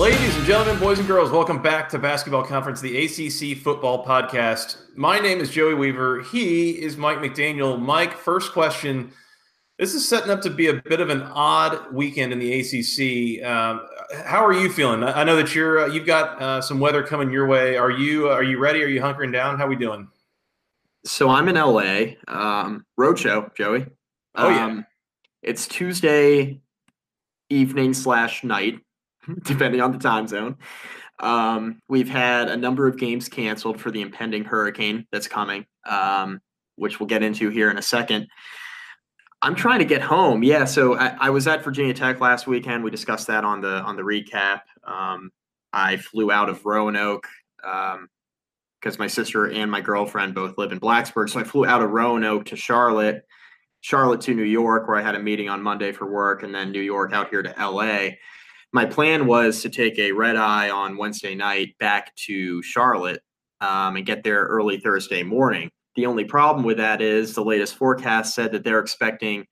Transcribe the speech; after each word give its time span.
Ladies 0.00 0.34
and 0.34 0.46
gentlemen, 0.46 0.80
boys 0.80 0.98
and 0.98 1.06
girls, 1.06 1.30
welcome 1.30 1.60
back 1.60 1.86
to 1.90 1.98
Basketball 1.98 2.42
Conference, 2.42 2.80
the 2.80 3.04
ACC 3.04 3.58
Football 3.58 4.02
Podcast. 4.02 4.78
My 4.96 5.18
name 5.18 5.40
is 5.40 5.50
Joey 5.50 5.74
Weaver. 5.74 6.22
He 6.22 6.70
is 6.70 6.96
Mike 6.96 7.18
McDaniel. 7.18 7.78
Mike, 7.78 8.16
first 8.16 8.54
question. 8.54 9.12
This 9.78 9.92
is 9.92 10.08
setting 10.08 10.30
up 10.30 10.40
to 10.40 10.48
be 10.48 10.68
a 10.68 10.72
bit 10.72 11.02
of 11.02 11.10
an 11.10 11.20
odd 11.20 11.92
weekend 11.92 12.32
in 12.32 12.38
the 12.38 12.60
ACC. 12.60 13.44
Um, 13.44 13.86
how 14.24 14.42
are 14.42 14.54
you 14.54 14.72
feeling? 14.72 15.04
I 15.04 15.22
know 15.22 15.36
that 15.36 15.54
you're 15.54 15.80
uh, 15.80 15.86
you've 15.88 16.06
got 16.06 16.40
uh, 16.40 16.62
some 16.62 16.80
weather 16.80 17.02
coming 17.02 17.30
your 17.30 17.46
way. 17.46 17.76
Are 17.76 17.90
you 17.90 18.30
are 18.30 18.42
you 18.42 18.58
ready? 18.58 18.82
Are 18.82 18.88
you 18.88 19.02
hunkering 19.02 19.34
down? 19.34 19.58
How 19.58 19.66
we 19.66 19.76
doing? 19.76 20.08
So 21.04 21.28
I'm 21.28 21.46
in 21.46 21.56
LA. 21.56 22.14
Um, 22.26 22.86
roadshow, 22.98 23.54
Joey. 23.54 23.84
Oh, 24.34 24.48
yeah. 24.48 24.64
Um, 24.64 24.86
it's 25.42 25.68
Tuesday 25.68 26.62
evening 27.50 27.92
slash 27.92 28.44
night, 28.44 28.80
depending 29.44 29.80
on 29.80 29.92
the 29.92 29.98
time 29.98 30.26
zone. 30.26 30.56
Um, 31.18 31.80
we've 31.88 32.08
had 32.08 32.48
a 32.48 32.56
number 32.56 32.86
of 32.86 32.98
games 32.98 33.28
canceled 33.28 33.80
for 33.80 33.90
the 33.90 34.00
impending 34.00 34.44
hurricane 34.44 35.06
that's 35.12 35.28
coming, 35.28 35.66
um, 35.88 36.40
which 36.76 36.98
we'll 36.98 37.08
get 37.08 37.22
into 37.22 37.50
here 37.50 37.70
in 37.70 37.76
a 37.78 37.82
second. 37.82 38.26
I'm 39.42 39.54
trying 39.54 39.78
to 39.78 39.84
get 39.84 40.02
home. 40.02 40.42
Yeah, 40.42 40.64
so 40.64 40.96
I, 40.98 41.16
I 41.18 41.30
was 41.30 41.46
at 41.46 41.64
Virginia 41.64 41.94
Tech 41.94 42.20
last 42.20 42.46
weekend. 42.46 42.84
We 42.84 42.90
discussed 42.90 43.26
that 43.28 43.44
on 43.44 43.60
the 43.60 43.80
on 43.82 43.96
the 43.96 44.02
recap. 44.02 44.60
Um, 44.84 45.30
I 45.72 45.96
flew 45.96 46.30
out 46.30 46.48
of 46.48 46.64
Roanoke 46.64 47.26
because 47.56 48.98
my 48.98 49.06
sister 49.06 49.50
and 49.50 49.70
my 49.70 49.80
girlfriend 49.80 50.34
both 50.34 50.58
live 50.58 50.72
in 50.72 50.80
Blacksburg. 50.80 51.30
So 51.30 51.40
I 51.40 51.44
flew 51.44 51.66
out 51.66 51.82
of 51.82 51.90
Roanoke 51.90 52.46
to 52.46 52.56
Charlotte, 52.56 53.26
Charlotte 53.80 54.20
to 54.22 54.34
New 54.34 54.42
York, 54.42 54.88
where 54.88 54.96
I 54.96 55.02
had 55.02 55.14
a 55.14 55.20
meeting 55.20 55.48
on 55.48 55.62
Monday 55.62 55.92
for 55.92 56.10
work, 56.10 56.42
and 56.42 56.54
then 56.54 56.70
New 56.70 56.80
York 56.80 57.12
out 57.12 57.30
here 57.30 57.42
to 57.42 57.54
LA. 57.58 58.10
My 58.72 58.86
plan 58.86 59.26
was 59.26 59.62
to 59.62 59.68
take 59.68 59.98
a 59.98 60.12
red 60.12 60.36
eye 60.36 60.70
on 60.70 60.96
Wednesday 60.96 61.34
night 61.34 61.76
back 61.78 62.14
to 62.26 62.62
Charlotte 62.62 63.22
um, 63.60 63.96
and 63.96 64.06
get 64.06 64.22
there 64.22 64.44
early 64.44 64.78
Thursday 64.78 65.22
morning. 65.22 65.70
The 65.96 66.06
only 66.06 66.24
problem 66.24 66.64
with 66.64 66.76
that 66.76 67.02
is 67.02 67.34
the 67.34 67.44
latest 67.44 67.74
forecast 67.74 68.34
said 68.34 68.52
that 68.52 68.62
they're 68.62 68.78
expecting 68.78 69.46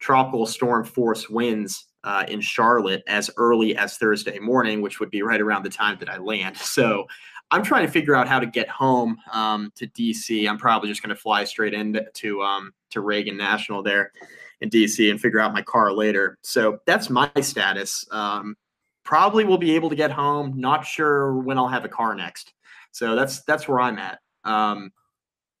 tropical 0.00 0.46
storm 0.46 0.84
force 0.84 1.30
winds 1.30 1.86
uh, 2.04 2.24
in 2.28 2.40
Charlotte 2.40 3.02
as 3.08 3.30
early 3.38 3.76
as 3.76 3.96
Thursday 3.96 4.38
morning, 4.38 4.82
which 4.82 5.00
would 5.00 5.10
be 5.10 5.22
right 5.22 5.40
around 5.40 5.64
the 5.64 5.70
time 5.70 5.96
that 6.00 6.10
I 6.10 6.18
land. 6.18 6.56
So 6.78 7.06
I'm 7.50 7.62
trying 7.62 7.86
to 7.86 7.90
figure 7.90 8.14
out 8.14 8.28
how 8.28 8.38
to 8.38 8.46
get 8.46 8.68
home 8.68 9.16
um, 9.32 9.72
to 9.76 9.86
DC. 9.86 10.46
I'm 10.46 10.58
probably 10.58 10.90
just 10.90 11.02
going 11.02 11.14
to 11.14 11.20
fly 11.20 11.44
straight 11.44 11.72
into 11.72 12.42
um, 12.42 12.72
to 12.90 13.00
Reagan 13.00 13.38
National 13.38 13.82
there 13.82 14.12
in 14.60 14.70
DC 14.70 15.10
and 15.10 15.20
figure 15.20 15.40
out 15.40 15.52
my 15.52 15.62
car 15.62 15.92
later. 15.92 16.38
So 16.42 16.78
that's 16.86 17.10
my 17.10 17.30
status. 17.40 18.06
Um, 18.10 18.56
probably 19.04 19.44
will 19.44 19.58
be 19.58 19.74
able 19.74 19.88
to 19.90 19.96
get 19.96 20.10
home. 20.10 20.54
Not 20.56 20.84
sure 20.84 21.34
when 21.34 21.58
I'll 21.58 21.68
have 21.68 21.84
a 21.84 21.88
car 21.88 22.14
next. 22.14 22.52
So 22.92 23.14
that's 23.14 23.42
that's 23.44 23.68
where 23.68 23.80
I'm 23.80 23.98
at. 23.98 24.18
Um, 24.44 24.92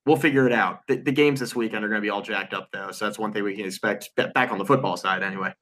we'll 0.06 0.16
figure 0.16 0.46
it 0.46 0.52
out. 0.52 0.86
The, 0.88 0.96
the 0.96 1.12
games 1.12 1.40
this 1.40 1.54
weekend 1.54 1.84
are 1.84 1.88
going 1.88 2.00
to 2.00 2.04
be 2.04 2.10
all 2.10 2.22
jacked 2.22 2.54
up 2.54 2.68
though, 2.72 2.90
so 2.90 3.04
that's 3.04 3.18
one 3.18 3.32
thing 3.32 3.44
we 3.44 3.54
can 3.54 3.66
expect 3.66 4.10
back 4.16 4.50
on 4.50 4.58
the 4.58 4.64
football 4.64 4.96
side 4.96 5.22
anyway. 5.22 5.54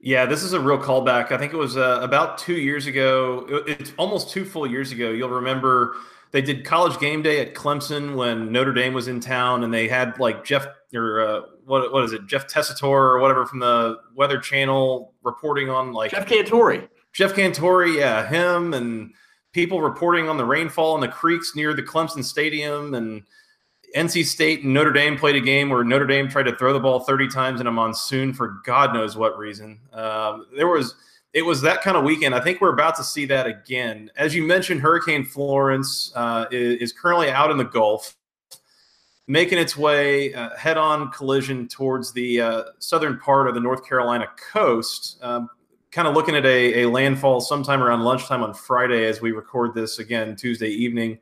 Yeah, 0.00 0.26
this 0.26 0.44
is 0.44 0.52
a 0.52 0.60
real 0.60 0.78
callback. 0.78 1.32
I 1.32 1.38
think 1.38 1.52
it 1.52 1.56
was 1.56 1.76
uh, 1.76 1.98
about 2.02 2.38
two 2.38 2.56
years 2.56 2.86
ago. 2.86 3.64
It's 3.66 3.92
almost 3.96 4.30
two 4.30 4.44
full 4.44 4.66
years 4.66 4.92
ago. 4.92 5.10
You'll 5.10 5.28
remember 5.28 5.96
they 6.30 6.42
did 6.42 6.64
college 6.64 6.98
game 7.00 7.22
day 7.22 7.40
at 7.40 7.54
Clemson 7.54 8.16
when 8.16 8.52
Notre 8.52 8.72
Dame 8.72 8.94
was 8.94 9.08
in 9.08 9.20
town, 9.20 9.64
and 9.64 9.72
they 9.72 9.88
had 9.88 10.18
like 10.18 10.44
Jeff 10.44 10.66
or 10.94 11.20
uh, 11.20 11.40
what 11.64 11.92
what 11.92 12.04
is 12.04 12.12
it, 12.12 12.26
Jeff 12.26 12.46
Tessitore 12.46 12.82
or 12.82 13.18
whatever 13.20 13.46
from 13.46 13.60
the 13.60 13.98
Weather 14.14 14.38
Channel 14.38 15.14
reporting 15.22 15.70
on 15.70 15.92
like 15.92 16.10
Jeff 16.10 16.26
Cantore. 16.26 16.88
Jeff 17.12 17.34
Cantore, 17.34 17.96
yeah, 17.96 18.26
him 18.28 18.74
and 18.74 19.12
people 19.52 19.80
reporting 19.80 20.28
on 20.28 20.36
the 20.36 20.44
rainfall 20.44 20.94
in 20.94 21.00
the 21.00 21.08
creeks 21.08 21.56
near 21.56 21.74
the 21.74 21.82
Clemson 21.82 22.22
Stadium 22.22 22.94
and 22.94 23.22
NC 23.96 24.24
State 24.26 24.62
and 24.64 24.74
Notre 24.74 24.92
Dame 24.92 25.16
played 25.16 25.36
a 25.36 25.40
game 25.40 25.70
where 25.70 25.82
Notre 25.82 26.06
Dame 26.06 26.28
tried 26.28 26.44
to 26.44 26.56
throw 26.56 26.72
the 26.72 26.80
ball 26.80 27.00
30 27.00 27.28
times 27.28 27.60
in 27.60 27.66
a 27.66 27.72
monsoon 27.72 28.34
for 28.34 28.60
God 28.64 28.92
knows 28.92 29.16
what 29.16 29.38
reason. 29.38 29.80
Um, 29.92 30.46
there 30.54 30.68
was 30.68 30.94
it 31.32 31.42
was 31.42 31.60
that 31.62 31.82
kind 31.82 31.96
of 31.96 32.04
weekend. 32.04 32.34
I 32.34 32.40
think 32.40 32.60
we're 32.60 32.72
about 32.72 32.96
to 32.96 33.04
see 33.04 33.26
that 33.26 33.46
again. 33.46 34.10
As 34.16 34.34
you 34.34 34.42
mentioned, 34.42 34.80
Hurricane 34.80 35.24
Florence 35.24 36.12
uh, 36.14 36.46
is, 36.50 36.80
is 36.80 36.92
currently 36.92 37.30
out 37.30 37.50
in 37.50 37.58
the 37.58 37.64
Gulf, 37.64 38.16
making 39.26 39.58
its 39.58 39.76
way 39.76 40.32
uh, 40.32 40.56
head-on 40.56 41.10
collision 41.10 41.68
towards 41.68 42.12
the 42.12 42.40
uh, 42.40 42.62
southern 42.78 43.18
part 43.18 43.46
of 43.46 43.54
the 43.54 43.60
North 43.60 43.86
Carolina 43.86 44.26
coast. 44.52 45.18
Um, 45.22 45.48
kind 45.90 46.08
of 46.08 46.14
looking 46.14 46.36
at 46.36 46.44
a, 46.44 46.82
a 46.82 46.88
landfall 46.88 47.40
sometime 47.40 47.82
around 47.82 48.02
lunchtime 48.02 48.42
on 48.42 48.54
Friday 48.54 49.06
as 49.06 49.20
we 49.20 49.32
record 49.32 49.74
this 49.74 49.98
again 49.98 50.36
Tuesday 50.36 50.68
evening. 50.68 51.18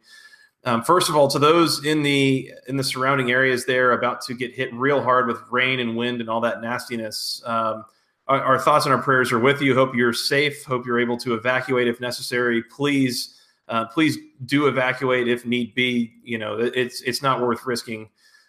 Um, 0.64 0.82
first 0.82 1.08
of 1.08 1.14
all, 1.14 1.28
to 1.28 1.38
those 1.38 1.84
in 1.84 2.02
the 2.02 2.52
in 2.66 2.76
the 2.76 2.82
surrounding 2.82 3.30
areas 3.30 3.64
there 3.66 3.92
about 3.92 4.20
to 4.22 4.34
get 4.34 4.52
hit 4.52 4.74
real 4.74 5.00
hard 5.00 5.28
with 5.28 5.38
rain 5.50 5.78
and 5.78 5.96
wind 5.96 6.20
and 6.20 6.28
all 6.28 6.40
that 6.40 6.60
nastiness, 6.60 7.40
um, 7.46 7.84
our, 8.28 8.42
our 8.42 8.58
thoughts 8.58 8.86
and 8.86 8.94
our 8.94 9.02
prayers 9.02 9.32
are 9.32 9.38
with 9.38 9.60
you. 9.60 9.74
Hope 9.74 9.94
you're 9.94 10.12
safe. 10.12 10.64
Hope 10.64 10.86
you're 10.86 11.00
able 11.00 11.16
to 11.18 11.34
evacuate 11.34 11.88
if 11.88 12.00
necessary. 12.00 12.62
Please, 12.62 13.40
uh, 13.68 13.86
please 13.86 14.18
do 14.44 14.66
evacuate 14.66 15.28
if 15.28 15.44
need 15.46 15.74
be. 15.74 16.12
You 16.22 16.38
know, 16.38 16.58
it's 16.58 17.00
it's 17.02 17.22
not 17.22 17.40
worth 17.40 17.64
risking. 17.66 18.08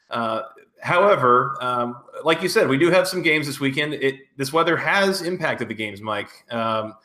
Uh, 0.10 0.44
however, 0.82 1.58
um, 1.62 1.98
like 2.24 2.42
you 2.42 2.50
said, 2.50 2.68
we 2.68 2.78
do 2.78 2.90
have 2.90 3.08
some 3.08 3.22
games 3.22 3.46
this 3.46 3.60
weekend. 3.60 3.94
It 3.94 4.16
this 4.38 4.52
weather 4.52 4.78
has 4.78 5.22
impacted 5.22 5.68
the 5.68 5.76
games, 5.76 6.02
Mike. 6.02 6.30
Um, 6.50 6.96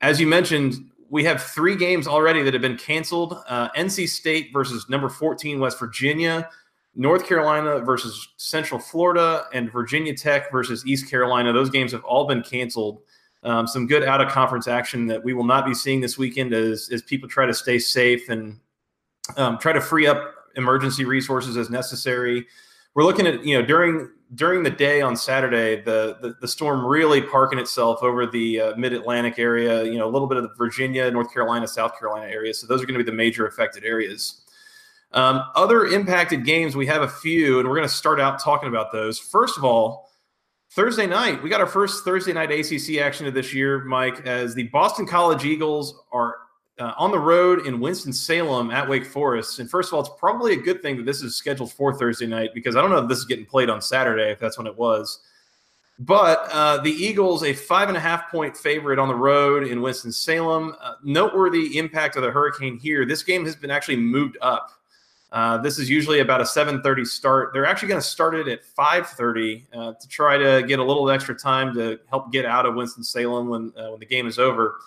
as 0.00 0.20
you 0.20 0.26
mentioned, 0.26 0.90
we 1.10 1.24
have 1.24 1.42
three 1.42 1.76
games 1.76 2.06
already 2.06 2.42
that 2.42 2.54
have 2.54 2.62
been 2.62 2.78
canceled. 2.78 3.36
Uh, 3.48 3.68
NC 3.76 4.08
State 4.08 4.52
versus 4.52 4.88
number 4.88 5.08
14 5.08 5.60
West 5.60 5.78
Virginia, 5.78 6.48
North 6.94 7.26
Carolina 7.26 7.78
versus 7.80 8.28
Central 8.36 8.80
Florida, 8.80 9.44
and 9.52 9.70
Virginia 9.72 10.16
Tech 10.16 10.50
versus 10.50 10.84
East 10.86 11.08
Carolina. 11.08 11.52
Those 11.52 11.70
games 11.70 11.92
have 11.92 12.04
all 12.04 12.26
been 12.26 12.42
canceled. 12.42 13.02
Um, 13.42 13.66
some 13.66 13.86
good 13.86 14.02
out 14.02 14.20
of 14.20 14.28
conference 14.30 14.68
action 14.68 15.06
that 15.06 15.22
we 15.24 15.32
will 15.32 15.44
not 15.44 15.64
be 15.64 15.72
seeing 15.72 16.00
this 16.00 16.18
weekend 16.18 16.52
as, 16.52 16.90
as 16.92 17.00
people 17.00 17.28
try 17.28 17.46
to 17.46 17.54
stay 17.54 17.78
safe 17.78 18.28
and 18.28 18.58
um, 19.36 19.56
try 19.58 19.72
to 19.72 19.80
free 19.80 20.06
up 20.06 20.34
emergency 20.56 21.04
resources 21.04 21.56
as 21.56 21.70
necessary. 21.70 22.46
We're 22.94 23.04
looking 23.04 23.26
at 23.26 23.44
you 23.44 23.58
know 23.58 23.64
during 23.64 24.10
during 24.34 24.62
the 24.62 24.70
day 24.70 25.00
on 25.00 25.16
Saturday, 25.16 25.80
the 25.82 26.18
the, 26.20 26.34
the 26.40 26.48
storm 26.48 26.84
really 26.84 27.22
parking 27.22 27.58
itself 27.58 28.02
over 28.02 28.26
the 28.26 28.60
uh, 28.60 28.76
Mid 28.76 28.92
Atlantic 28.92 29.38
area. 29.38 29.84
You 29.84 29.98
know, 29.98 30.08
a 30.08 30.10
little 30.10 30.28
bit 30.28 30.36
of 30.36 30.42
the 30.42 30.54
Virginia, 30.58 31.10
North 31.10 31.32
Carolina, 31.32 31.66
South 31.66 31.98
Carolina 31.98 32.30
area. 32.30 32.52
So 32.52 32.66
those 32.66 32.82
are 32.82 32.86
going 32.86 32.98
to 32.98 33.04
be 33.04 33.10
the 33.10 33.16
major 33.16 33.46
affected 33.46 33.84
areas. 33.84 34.42
Um, 35.12 35.42
other 35.56 35.86
impacted 35.86 36.44
games, 36.44 36.76
we 36.76 36.86
have 36.86 37.02
a 37.02 37.08
few, 37.08 37.58
and 37.58 37.68
we're 37.68 37.76
going 37.76 37.88
to 37.88 37.94
start 37.94 38.20
out 38.20 38.38
talking 38.38 38.68
about 38.68 38.92
those. 38.92 39.18
First 39.18 39.58
of 39.58 39.64
all, 39.64 40.10
Thursday 40.70 41.06
night, 41.06 41.42
we 41.42 41.50
got 41.50 41.60
our 41.60 41.66
first 41.66 42.04
Thursday 42.04 42.32
night 42.32 42.52
ACC 42.52 42.98
action 43.00 43.26
of 43.26 43.34
this 43.34 43.52
year, 43.52 43.84
Mike, 43.84 44.24
as 44.24 44.54
the 44.54 44.64
Boston 44.68 45.06
College 45.06 45.44
Eagles 45.44 46.00
are 46.12 46.36
uh, 46.78 46.94
on 46.96 47.10
the 47.10 47.18
road 47.18 47.66
in 47.66 47.80
Winston-Salem 47.80 48.70
at 48.70 48.88
Wake 48.88 49.04
Forest. 49.04 49.58
And 49.58 49.68
first 49.68 49.90
of 49.90 49.94
all, 49.94 50.00
it's 50.00 50.10
probably 50.18 50.52
a 50.52 50.56
good 50.56 50.80
thing 50.80 50.96
that 50.96 51.06
this 51.06 51.22
is 51.22 51.34
scheduled 51.34 51.72
for 51.72 51.92
Thursday 51.92 52.26
night 52.26 52.50
because 52.54 52.76
I 52.76 52.80
don't 52.80 52.90
know 52.90 52.98
if 52.98 53.08
this 53.08 53.18
is 53.18 53.24
getting 53.24 53.44
played 53.44 53.68
on 53.68 53.82
Saturday, 53.82 54.30
if 54.30 54.38
that's 54.38 54.56
when 54.56 54.66
it 54.66 54.76
was. 54.76 55.20
But 55.98 56.48
uh, 56.50 56.78
the 56.78 56.90
Eagles, 56.90 57.42
a 57.42 57.52
five 57.52 57.88
and 57.88 57.96
a 57.96 58.00
half 58.00 58.30
point 58.30 58.56
favorite 58.56 58.98
on 58.98 59.08
the 59.08 59.14
road 59.14 59.66
in 59.66 59.82
Winston-Salem. 59.82 60.74
Uh, 60.80 60.94
noteworthy 61.04 61.76
impact 61.76 62.16
of 62.16 62.22
the 62.22 62.30
hurricane 62.30 62.78
here. 62.78 63.04
This 63.04 63.22
game 63.22 63.44
has 63.44 63.54
been 63.54 63.70
actually 63.70 63.96
moved 63.96 64.38
up. 64.40 64.70
Uh, 65.32 65.58
this 65.58 65.78
is 65.78 65.88
usually 65.88 66.20
about 66.20 66.40
a 66.40 66.44
7:30 66.44 67.06
start. 67.06 67.52
They're 67.52 67.66
actually 67.66 67.88
going 67.88 68.00
to 68.00 68.06
start 68.06 68.34
it 68.34 68.48
at 68.48 68.64
5:30 68.64 69.66
uh, 69.72 69.92
to 69.92 70.08
try 70.08 70.36
to 70.36 70.62
get 70.66 70.78
a 70.78 70.84
little 70.84 71.08
extra 71.10 71.34
time 71.34 71.72
to 71.74 72.00
help 72.08 72.32
get 72.32 72.44
out 72.44 72.66
of 72.66 72.74
Winston 72.74 73.04
Salem 73.04 73.48
when 73.48 73.72
uh, 73.76 73.90
when 73.90 74.00
the 74.00 74.06
game 74.06 74.26
is 74.26 74.38
over. 74.38 74.78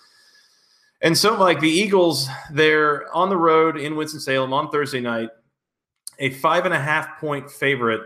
And 1.03 1.17
so, 1.17 1.35
Mike, 1.35 1.59
the 1.59 1.69
Eagles, 1.69 2.29
they're 2.49 3.13
on 3.13 3.27
the 3.27 3.35
road 3.35 3.77
in 3.77 3.97
Winston-Salem 3.97 4.53
on 4.53 4.69
Thursday 4.69 5.01
night, 5.01 5.29
a 6.19 6.29
five 6.29 6.63
and 6.63 6.73
a 6.73 6.79
half 6.79 7.19
point 7.19 7.51
favorite. 7.51 8.01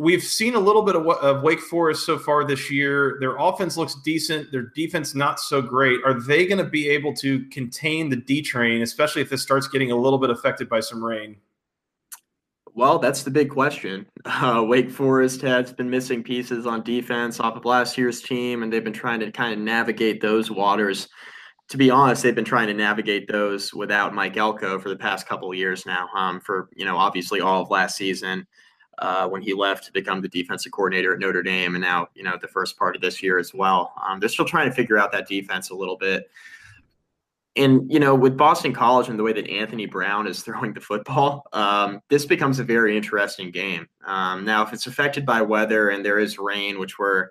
We've 0.00 0.22
seen 0.22 0.54
a 0.54 0.58
little 0.58 0.80
bit 0.80 0.96
of, 0.96 1.06
of 1.06 1.42
Wake 1.42 1.60
Forest 1.60 2.06
so 2.06 2.18
far 2.18 2.42
this 2.42 2.70
year. 2.70 3.18
Their 3.20 3.36
offense 3.36 3.76
looks 3.76 3.96
decent. 3.96 4.50
Their 4.50 4.72
defense 4.74 5.14
not 5.14 5.38
so 5.38 5.60
great. 5.60 6.00
Are 6.06 6.18
they 6.18 6.46
going 6.46 6.56
to 6.56 6.70
be 6.70 6.88
able 6.88 7.12
to 7.16 7.44
contain 7.50 8.08
the 8.08 8.16
D 8.16 8.40
train, 8.40 8.80
especially 8.80 9.20
if 9.20 9.28
this 9.28 9.42
starts 9.42 9.68
getting 9.68 9.90
a 9.90 9.94
little 9.94 10.18
bit 10.18 10.30
affected 10.30 10.70
by 10.70 10.80
some 10.80 11.04
rain? 11.04 11.36
Well, 12.72 12.98
that's 12.98 13.24
the 13.24 13.30
big 13.30 13.50
question. 13.50 14.06
Uh, 14.24 14.64
Wake 14.66 14.90
Forest 14.90 15.42
has 15.42 15.70
been 15.70 15.90
missing 15.90 16.22
pieces 16.22 16.66
on 16.66 16.82
defense 16.82 17.38
off 17.38 17.56
of 17.56 17.66
last 17.66 17.98
year's 17.98 18.22
team, 18.22 18.62
and 18.62 18.72
they've 18.72 18.82
been 18.82 18.94
trying 18.94 19.20
to 19.20 19.30
kind 19.30 19.52
of 19.52 19.58
navigate 19.58 20.22
those 20.22 20.50
waters 20.50 21.08
to 21.68 21.76
be 21.76 21.88
honest, 21.88 22.24
they've 22.24 22.34
been 22.34 22.44
trying 22.44 22.66
to 22.66 22.74
navigate 22.74 23.28
those 23.28 23.72
without 23.72 24.12
Mike 24.12 24.36
Elko 24.36 24.80
for 24.80 24.88
the 24.88 24.96
past 24.96 25.28
couple 25.28 25.48
of 25.52 25.56
years 25.56 25.86
now. 25.86 26.08
Um, 26.16 26.40
for 26.40 26.68
you 26.74 26.84
know, 26.84 26.96
obviously 26.96 27.40
all 27.40 27.62
of 27.62 27.70
last 27.70 27.96
season 27.96 28.44
uh, 29.00 29.26
when 29.28 29.42
he 29.42 29.54
left 29.54 29.84
to 29.84 29.92
become 29.92 30.20
the 30.20 30.28
defensive 30.28 30.72
coordinator 30.72 31.14
at 31.14 31.18
Notre 31.18 31.42
Dame, 31.42 31.74
and 31.74 31.82
now 31.82 32.08
you 32.14 32.22
know 32.22 32.36
the 32.40 32.48
first 32.48 32.76
part 32.76 32.94
of 32.94 33.02
this 33.02 33.22
year 33.22 33.38
as 33.38 33.54
well. 33.54 33.92
Um, 34.06 34.20
they're 34.20 34.28
still 34.28 34.44
trying 34.44 34.68
to 34.68 34.74
figure 34.74 34.98
out 34.98 35.10
that 35.12 35.26
defense 35.26 35.70
a 35.70 35.74
little 35.74 35.96
bit. 35.96 36.30
And 37.56 37.90
you 37.90 37.98
know, 37.98 38.14
with 38.14 38.36
Boston 38.36 38.72
College 38.72 39.08
and 39.08 39.18
the 39.18 39.22
way 39.22 39.32
that 39.32 39.48
Anthony 39.48 39.86
Brown 39.86 40.26
is 40.26 40.42
throwing 40.44 40.74
the 40.74 40.80
football, 40.80 41.46
um, 41.52 42.00
this 42.08 42.26
becomes 42.26 42.58
a 42.58 42.64
very 42.64 42.96
interesting 42.96 43.50
game. 43.50 43.88
Um, 44.04 44.44
now, 44.44 44.62
if 44.62 44.72
it's 44.72 44.86
affected 44.86 45.24
by 45.24 45.42
weather 45.42 45.90
and 45.90 46.04
there 46.04 46.18
is 46.18 46.38
rain, 46.38 46.78
which 46.78 46.98
we're 46.98 47.28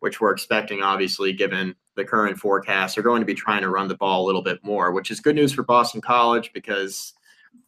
which 0.00 0.20
we're 0.20 0.32
expecting, 0.32 0.82
obviously, 0.82 1.32
given 1.32 1.74
the 1.94 2.04
current 2.04 2.36
forecast, 2.38 2.94
they're 2.94 3.04
going 3.04 3.22
to 3.22 3.26
be 3.26 3.34
trying 3.34 3.62
to 3.62 3.70
run 3.70 3.88
the 3.88 3.96
ball 3.96 4.24
a 4.24 4.26
little 4.26 4.42
bit 4.42 4.62
more, 4.62 4.92
which 4.92 5.10
is 5.10 5.20
good 5.20 5.36
news 5.36 5.52
for 5.52 5.62
Boston 5.62 6.00
College 6.00 6.52
because 6.52 7.14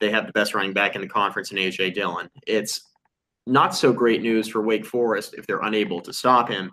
they 0.00 0.10
have 0.10 0.26
the 0.26 0.32
best 0.32 0.54
running 0.54 0.72
back 0.72 0.94
in 0.94 1.00
the 1.00 1.08
conference 1.08 1.50
in 1.50 1.58
AJ 1.58 1.94
Dillon. 1.94 2.28
It's 2.46 2.82
not 3.46 3.74
so 3.74 3.92
great 3.92 4.22
news 4.22 4.48
for 4.48 4.60
Wake 4.60 4.84
Forest 4.84 5.34
if 5.38 5.46
they're 5.46 5.60
unable 5.60 6.00
to 6.00 6.12
stop 6.12 6.48
him, 6.48 6.72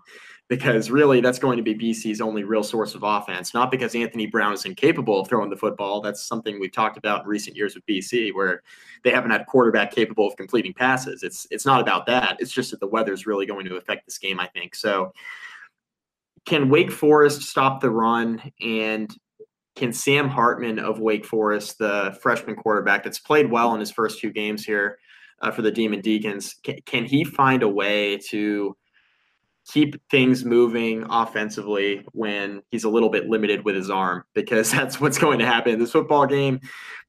because 0.49 0.89
really 0.89 1.21
that's 1.21 1.39
going 1.39 1.57
to 1.57 1.63
be 1.63 1.75
BC's 1.75 2.19
only 2.19 2.43
real 2.43 2.63
source 2.63 2.95
of 2.95 3.03
offense. 3.03 3.53
Not 3.53 3.71
because 3.71 3.95
Anthony 3.95 4.25
Brown 4.25 4.53
is 4.53 4.65
incapable 4.65 5.21
of 5.21 5.27
throwing 5.27 5.49
the 5.49 5.55
football. 5.55 6.01
That's 6.01 6.23
something 6.23 6.59
we've 6.59 6.71
talked 6.71 6.97
about 6.97 7.23
in 7.23 7.27
recent 7.27 7.55
years 7.55 7.75
with 7.75 7.85
BC, 7.85 8.33
where 8.33 8.63
they 9.03 9.11
haven't 9.11 9.31
had 9.31 9.41
a 9.41 9.45
quarterback 9.45 9.91
capable 9.91 10.27
of 10.27 10.35
completing 10.35 10.73
passes. 10.73 11.23
It's 11.23 11.47
it's 11.51 11.65
not 11.65 11.81
about 11.81 12.05
that. 12.07 12.37
It's 12.39 12.51
just 12.51 12.71
that 12.71 12.79
the 12.79 12.87
weather 12.87 13.13
is 13.13 13.27
really 13.27 13.45
going 13.45 13.65
to 13.65 13.77
affect 13.77 14.05
this 14.05 14.17
game, 14.17 14.39
I 14.39 14.47
think. 14.47 14.75
So 14.75 15.13
can 16.45 16.69
Wake 16.69 16.91
Forest 16.91 17.43
stop 17.43 17.81
the 17.81 17.89
run? 17.89 18.41
And 18.61 19.15
can 19.75 19.93
Sam 19.93 20.27
Hartman 20.27 20.77
of 20.77 20.99
Wake 20.99 21.25
Forest, 21.25 21.77
the 21.77 22.17
freshman 22.21 22.55
quarterback 22.55 23.03
that's 23.03 23.19
played 23.19 23.49
well 23.49 23.73
in 23.73 23.79
his 23.79 23.91
first 23.91 24.19
two 24.19 24.31
games 24.31 24.65
here 24.65 24.99
uh, 25.43 25.51
for 25.51 25.61
the 25.61 25.71
Demon 25.71 26.01
Deacons, 26.01 26.55
can, 26.63 26.77
can 26.85 27.05
he 27.05 27.23
find 27.23 27.61
a 27.61 27.67
way 27.67 28.17
to 28.29 28.75
keep 29.71 29.95
things 30.09 30.43
moving 30.43 31.05
offensively 31.09 32.05
when 32.13 32.61
he's 32.69 32.85
a 32.85 32.89
little 32.89 33.09
bit 33.09 33.29
limited 33.29 33.63
with 33.65 33.75
his 33.75 33.89
arm? 33.89 34.23
Because 34.33 34.71
that's 34.71 34.99
what's 34.99 35.17
going 35.17 35.39
to 35.39 35.45
happen 35.45 35.73
in 35.73 35.79
this 35.79 35.91
football 35.91 36.25
game. 36.25 36.59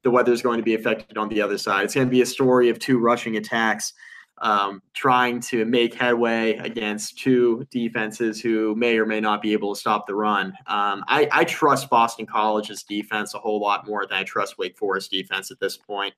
The 0.02 0.10
weather 0.10 0.32
is 0.32 0.42
going 0.42 0.58
to 0.58 0.64
be 0.64 0.74
affected 0.74 1.16
on 1.16 1.28
the 1.28 1.40
other 1.40 1.56
side. 1.56 1.84
It's 1.84 1.94
going 1.94 2.06
to 2.08 2.10
be 2.10 2.20
a 2.20 2.26
story 2.26 2.68
of 2.68 2.78
two 2.78 2.98
rushing 2.98 3.36
attacks 3.36 3.94
um, 4.38 4.82
trying 4.94 5.40
to 5.40 5.64
make 5.64 5.94
headway 5.94 6.56
against 6.56 7.18
two 7.18 7.64
defenses 7.70 8.40
who 8.40 8.74
may 8.74 8.98
or 8.98 9.06
may 9.06 9.20
not 9.20 9.40
be 9.40 9.52
able 9.52 9.74
to 9.74 9.80
stop 9.80 10.06
the 10.06 10.14
run. 10.14 10.48
Um, 10.66 11.04
I, 11.06 11.28
I, 11.30 11.44
trust 11.44 11.88
Boston 11.88 12.26
College's 12.26 12.82
defense 12.82 13.34
a 13.34 13.38
whole 13.38 13.60
lot 13.60 13.86
more 13.86 14.04
than 14.06 14.18
I 14.18 14.24
trust 14.24 14.58
Wake 14.58 14.76
Forest 14.76 15.12
defense 15.12 15.52
at 15.52 15.60
this 15.60 15.76
point, 15.76 16.14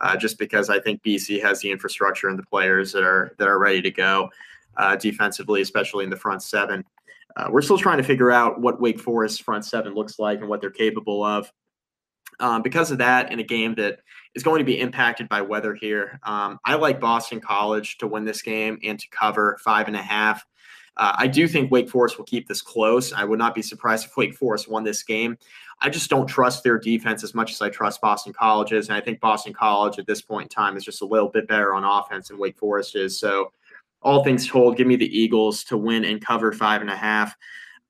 uh, 0.00 0.16
just 0.16 0.38
because 0.38 0.70
I 0.70 0.80
think 0.80 1.02
BC 1.02 1.42
has 1.42 1.60
the 1.60 1.70
infrastructure 1.70 2.28
and 2.28 2.38
the 2.38 2.46
players 2.46 2.92
that 2.92 3.02
are 3.02 3.34
that 3.38 3.48
are 3.48 3.58
ready 3.58 3.82
to 3.82 3.90
go 3.90 4.30
uh, 4.76 4.96
defensively, 4.96 5.60
especially 5.62 6.04
in 6.04 6.10
the 6.10 6.16
front 6.16 6.42
seven. 6.42 6.84
Uh, 7.36 7.48
we're 7.50 7.62
still 7.62 7.78
trying 7.78 7.98
to 7.98 8.04
figure 8.04 8.30
out 8.30 8.60
what 8.60 8.80
Wake 8.80 8.98
Forest 8.98 9.42
front 9.42 9.64
seven 9.64 9.94
looks 9.94 10.18
like 10.18 10.40
and 10.40 10.48
what 10.48 10.60
they're 10.60 10.70
capable 10.70 11.22
of. 11.22 11.52
Um, 12.40 12.62
because 12.62 12.90
of 12.90 12.98
that, 12.98 13.32
in 13.32 13.40
a 13.40 13.44
game 13.44 13.74
that 13.76 14.00
is 14.34 14.42
going 14.42 14.58
to 14.58 14.64
be 14.64 14.78
impacted 14.78 15.28
by 15.28 15.40
weather 15.40 15.74
here, 15.74 16.18
um, 16.22 16.58
I 16.64 16.74
like 16.74 17.00
Boston 17.00 17.40
College 17.40 17.98
to 17.98 18.06
win 18.06 18.24
this 18.24 18.42
game 18.42 18.78
and 18.84 18.98
to 18.98 19.08
cover 19.10 19.58
five 19.62 19.86
and 19.86 19.96
a 19.96 20.02
half. 20.02 20.44
Uh, 20.98 21.14
I 21.16 21.26
do 21.26 21.46
think 21.46 21.70
Wake 21.70 21.90
Forest 21.90 22.16
will 22.16 22.24
keep 22.24 22.48
this 22.48 22.62
close. 22.62 23.12
I 23.12 23.24
would 23.24 23.38
not 23.38 23.54
be 23.54 23.62
surprised 23.62 24.06
if 24.06 24.16
Wake 24.16 24.34
Forest 24.34 24.68
won 24.68 24.84
this 24.84 25.02
game. 25.02 25.36
I 25.80 25.90
just 25.90 26.08
don't 26.08 26.26
trust 26.26 26.64
their 26.64 26.78
defense 26.78 27.22
as 27.22 27.34
much 27.34 27.52
as 27.52 27.60
I 27.60 27.68
trust 27.68 28.00
Boston 28.00 28.32
College's. 28.32 28.88
And 28.88 28.96
I 28.96 29.00
think 29.00 29.20
Boston 29.20 29.52
College 29.52 29.98
at 29.98 30.06
this 30.06 30.22
point 30.22 30.44
in 30.44 30.48
time 30.48 30.76
is 30.76 30.84
just 30.84 31.02
a 31.02 31.06
little 31.06 31.28
bit 31.28 31.46
better 31.46 31.74
on 31.74 31.84
offense 31.84 32.28
than 32.28 32.38
Wake 32.38 32.58
Forest 32.58 32.96
is. 32.96 33.18
So, 33.18 33.52
all 34.02 34.22
things 34.22 34.46
told, 34.46 34.76
give 34.76 34.86
me 34.86 34.94
the 34.96 35.18
Eagles 35.18 35.64
to 35.64 35.76
win 35.76 36.04
and 36.04 36.24
cover 36.24 36.52
five 36.52 36.80
and 36.80 36.90
a 36.90 36.96
half. 36.96 37.34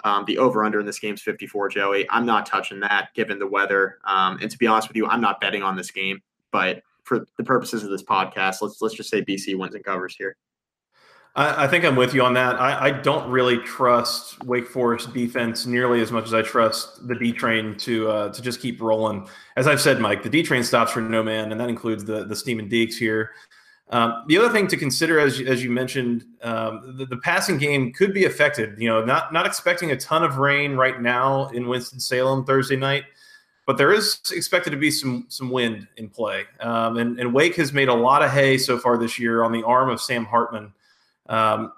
Um, 0.05 0.25
the 0.25 0.39
over 0.39 0.65
under 0.65 0.81
in 0.81 0.87
this 0.87 0.99
game 0.99 1.15
is 1.15 1.23
54, 1.23 1.69
Joey. 1.69 2.07
I'm 2.11 2.25
not 2.25 2.47
touching 2.47 2.81
that 2.81 3.09
given 3.15 3.39
the 3.39 3.47
weather. 3.47 3.99
Um, 4.05 4.39
and 4.41 4.51
to 4.51 4.57
be 4.57 4.67
honest 4.67 4.89
with 4.89 4.97
you, 4.97 5.07
I'm 5.07 5.21
not 5.21 5.41
betting 5.41 5.63
on 5.63 5.77
this 5.77 5.91
game. 5.91 6.23
But 6.53 6.83
for 7.03 7.27
the 7.37 7.45
purposes 7.45 7.83
of 7.83 7.91
this 7.91 8.03
podcast, 8.03 8.63
let's 8.63 8.81
let's 8.81 8.95
just 8.95 9.11
say 9.11 9.23
BC 9.23 9.59
wins 9.59 9.75
and 9.75 9.85
covers 9.85 10.17
here. 10.17 10.37
I, 11.37 11.65
I 11.65 11.69
think 11.69 11.85
I'm 11.85 11.97
with 11.97 12.15
you 12.15 12.23
on 12.23 12.35
that. 12.35 12.61
I, 12.61 12.87
I, 12.87 12.91
don't 12.91 13.31
really 13.31 13.59
trust 13.59 14.43
Wake 14.45 14.67
Forest 14.67 15.13
defense 15.13 15.67
nearly 15.67 16.01
as 16.01 16.11
much 16.11 16.25
as 16.25 16.35
I 16.35 16.43
trust 16.43 17.07
the 17.07 17.15
D 17.15 17.33
train 17.33 17.77
to 17.79 18.09
uh, 18.09 18.33
to 18.33 18.43
just 18.43 18.61
keep 18.61 18.81
rolling. 18.81 19.29
As 19.57 19.69
I've 19.69 19.81
said, 19.81 20.01
Mike, 20.01 20.23
the 20.23 20.31
D 20.31 20.43
train 20.43 20.65
stops 20.65 20.93
for 20.93 21.01
no 21.01 21.23
man, 21.23 21.53
and 21.53 21.61
that 21.61 21.69
includes 21.69 22.05
the 22.05 22.25
the 22.25 22.35
Demon 22.35 22.69
Deacs 22.69 22.95
here. 22.95 23.33
Um, 23.91 24.25
the 24.27 24.37
other 24.37 24.51
thing 24.51 24.67
to 24.69 24.77
consider, 24.77 25.21
as, 25.21 25.41
as 25.41 25.63
you 25.63 25.71
mentioned, 25.71 26.25
um, 26.43 26.97
the, 26.97 27.07
the, 27.07 27.19
passing 27.19 27.57
game 27.57 27.93
could 27.93 28.13
be 28.13 28.25
affected. 28.25 28.77
You 28.79 28.89
know, 28.89 29.05
not 29.05 29.33
not 29.33 29.47
expecting 29.47 29.93
a 29.93 29.97
ton 29.97 30.25
of 30.25 30.39
rain 30.39 30.73
right 30.73 31.01
now 31.01 31.51
in 31.51 31.69
Winston 31.69 32.01
Salem 32.01 32.45
Thursday 32.45 32.75
night, 32.75 33.05
but 33.65 33.77
there 33.77 33.93
is 33.93 34.21
expected 34.33 34.71
to 34.71 34.77
be 34.77 34.91
some 34.91 35.27
some 35.29 35.51
wind 35.51 35.87
in 35.99 36.09
play. 36.09 36.47
Um, 36.61 36.97
and, 36.97 37.21
and, 37.21 37.33
Wake 37.33 37.55
has 37.57 37.73
made 37.73 37.89
a 37.89 37.95
lot 37.95 38.23
of 38.23 38.33
hay 38.33 38.59
so 38.59 38.77
far 38.77 38.99
this 38.99 39.21
year 39.21 39.45
on 39.45 39.53
the 39.53 39.63
arm 39.63 39.89
of 39.89 40.01
Sam 40.01 40.25
Hartman. 40.25 40.73
Um, 41.29 41.73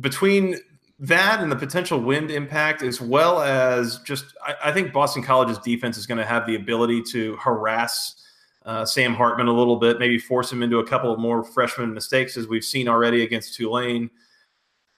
between 0.00 0.56
that 0.98 1.40
and 1.40 1.50
the 1.50 1.56
potential 1.56 1.98
wind 2.00 2.30
impact, 2.30 2.82
as 2.82 3.00
well 3.00 3.42
as 3.42 3.98
just, 4.00 4.26
I, 4.44 4.54
I 4.66 4.72
think 4.72 4.92
Boston 4.92 5.22
College's 5.22 5.58
defense 5.58 5.96
is 5.98 6.06
going 6.06 6.18
to 6.18 6.24
have 6.24 6.46
the 6.46 6.54
ability 6.54 7.02
to 7.10 7.36
harass 7.36 8.16
uh, 8.64 8.84
Sam 8.84 9.14
Hartman 9.14 9.48
a 9.48 9.52
little 9.52 9.76
bit, 9.76 9.98
maybe 9.98 10.18
force 10.18 10.52
him 10.52 10.62
into 10.62 10.78
a 10.78 10.86
couple 10.86 11.12
of 11.12 11.18
more 11.18 11.42
freshman 11.42 11.92
mistakes 11.92 12.36
as 12.36 12.46
we've 12.46 12.64
seen 12.64 12.88
already 12.88 13.22
against 13.22 13.54
Tulane. 13.54 14.10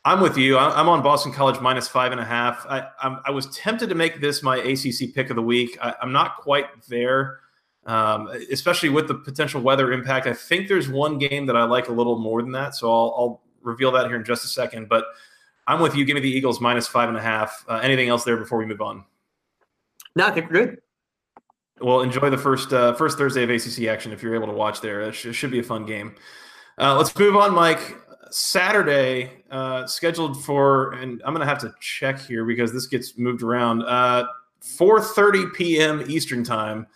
I'm 0.04 0.20
with 0.20 0.36
you. 0.36 0.58
I'm 0.58 0.86
on 0.86 1.02
Boston 1.02 1.32
College 1.32 1.60
minus 1.60 1.88
five 1.88 2.12
and 2.12 2.20
a 2.20 2.24
half. 2.24 2.66
I, 2.68 2.86
I'm, 3.00 3.20
i 3.24 3.30
was 3.30 3.46
tempted 3.56 3.88
to 3.88 3.94
make 3.94 4.20
this 4.20 4.42
my 4.42 4.58
ACC 4.58 5.14
pick 5.14 5.30
of 5.30 5.36
the 5.36 5.42
week. 5.42 5.78
I, 5.80 5.94
am 6.02 6.12
not 6.12 6.36
quite 6.36 6.66
there, 6.88 7.40
um, 7.86 8.28
especially 8.52 8.90
with 8.90 9.08
the 9.08 9.14
potential 9.14 9.62
weather 9.62 9.92
impact. 9.92 10.26
I 10.26 10.34
think 10.34 10.68
there's 10.68 10.90
one 10.90 11.16
game 11.16 11.46
that 11.46 11.56
I 11.56 11.64
like 11.64 11.88
a 11.88 11.92
little 11.92 12.18
more 12.18 12.42
than 12.42 12.52
that, 12.52 12.74
so 12.74 12.92
I'll, 12.92 13.14
I'll 13.16 13.42
reveal 13.64 13.90
that 13.92 14.06
here 14.06 14.16
in 14.16 14.24
just 14.24 14.44
a 14.44 14.48
second. 14.48 14.88
But 14.88 15.04
I'm 15.66 15.80
with 15.80 15.96
you. 15.96 16.04
Give 16.04 16.14
me 16.14 16.20
the 16.20 16.30
Eagles 16.30 16.60
minus 16.60 16.86
five 16.86 17.08
and 17.08 17.18
a 17.18 17.22
half. 17.22 17.64
Uh, 17.68 17.76
anything 17.76 18.08
else 18.08 18.24
there 18.24 18.36
before 18.36 18.58
we 18.58 18.66
move 18.66 18.80
on? 18.80 19.04
No, 20.16 20.26
I 20.26 20.30
think 20.30 20.46
we're 20.46 20.66
good. 20.66 20.80
Well, 21.80 22.02
enjoy 22.02 22.30
the 22.30 22.38
first 22.38 22.72
uh, 22.72 22.94
first 22.94 23.18
Thursday 23.18 23.42
of 23.42 23.50
ACC 23.50 23.88
action 23.88 24.12
if 24.12 24.22
you're 24.22 24.34
able 24.34 24.46
to 24.46 24.52
watch 24.52 24.80
there. 24.80 25.00
It, 25.02 25.12
sh- 25.12 25.26
it 25.26 25.32
should 25.32 25.50
be 25.50 25.58
a 25.58 25.62
fun 25.62 25.84
game. 25.84 26.14
Uh, 26.78 26.96
let's 26.96 27.16
move 27.18 27.36
on, 27.36 27.52
Mike. 27.54 27.96
Saturday 28.30 29.44
uh, 29.50 29.86
scheduled 29.86 30.42
for, 30.44 30.92
and 30.94 31.22
I'm 31.24 31.32
going 31.34 31.46
to 31.46 31.46
have 31.46 31.60
to 31.60 31.72
check 31.80 32.20
here 32.20 32.44
because 32.44 32.72
this 32.72 32.86
gets 32.86 33.16
moved 33.18 33.42
around. 33.42 33.82
4:30 33.82 34.26
uh, 35.46 35.50
p.m. 35.54 36.04
Eastern 36.08 36.44
time 36.44 36.86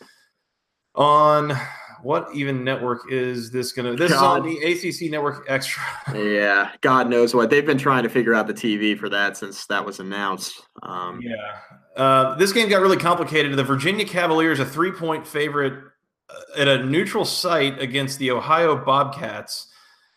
on 0.95 1.53
what 2.03 2.29
even 2.35 2.65
network 2.65 3.11
is 3.11 3.51
this 3.51 3.73
gonna? 3.73 3.97
This 3.97 4.13
God. 4.13 4.47
is 4.47 4.57
on 4.57 4.81
the 4.83 4.89
ACC 4.89 5.11
Network 5.11 5.45
Extra. 5.49 5.83
yeah, 6.15 6.71
God 6.81 7.09
knows 7.09 7.35
what 7.35 7.51
they've 7.51 7.67
been 7.67 7.79
trying 7.79 8.03
to 8.03 8.09
figure 8.09 8.35
out 8.35 8.47
the 8.47 8.55
TV 8.55 8.99
for 8.99 9.09
that 9.09 9.37
since 9.37 9.67
that 9.67 9.85
was 9.85 10.01
announced. 10.01 10.63
Um, 10.83 11.21
yeah, 11.23 12.03
uh, 12.03 12.35
this 12.37 12.53
game 12.53 12.69
got 12.69 12.81
really 12.81 12.97
complicated. 12.97 13.55
The 13.57 13.65
Virginia 13.65 14.05
Cavaliers, 14.05 14.61
a 14.61 14.65
three-point 14.65 15.27
favorite 15.27 15.85
uh, 16.31 16.61
at 16.61 16.69
a 16.69 16.85
neutral 16.85 17.25
site 17.25 17.81
against 17.81 18.19
the 18.19 18.31
Ohio 18.31 18.77
Bobcats. 18.77 19.67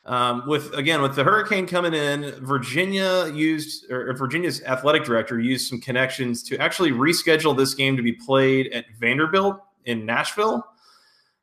Um, 0.03 0.47
with 0.47 0.73
again 0.73 1.01
with 1.03 1.15
the 1.15 1.23
hurricane 1.23 1.67
coming 1.67 1.93
in, 1.93 2.43
Virginia 2.43 3.31
used 3.33 3.91
or 3.91 4.11
Virginia's 4.13 4.63
athletic 4.63 5.03
director 5.03 5.39
used 5.39 5.67
some 5.67 5.79
connections 5.79 6.41
to 6.43 6.57
actually 6.57 6.91
reschedule 6.91 7.55
this 7.55 7.75
game 7.75 7.95
to 7.97 8.01
be 8.01 8.13
played 8.13 8.73
at 8.73 8.85
Vanderbilt 8.99 9.59
in 9.85 10.05
Nashville. 10.05 10.65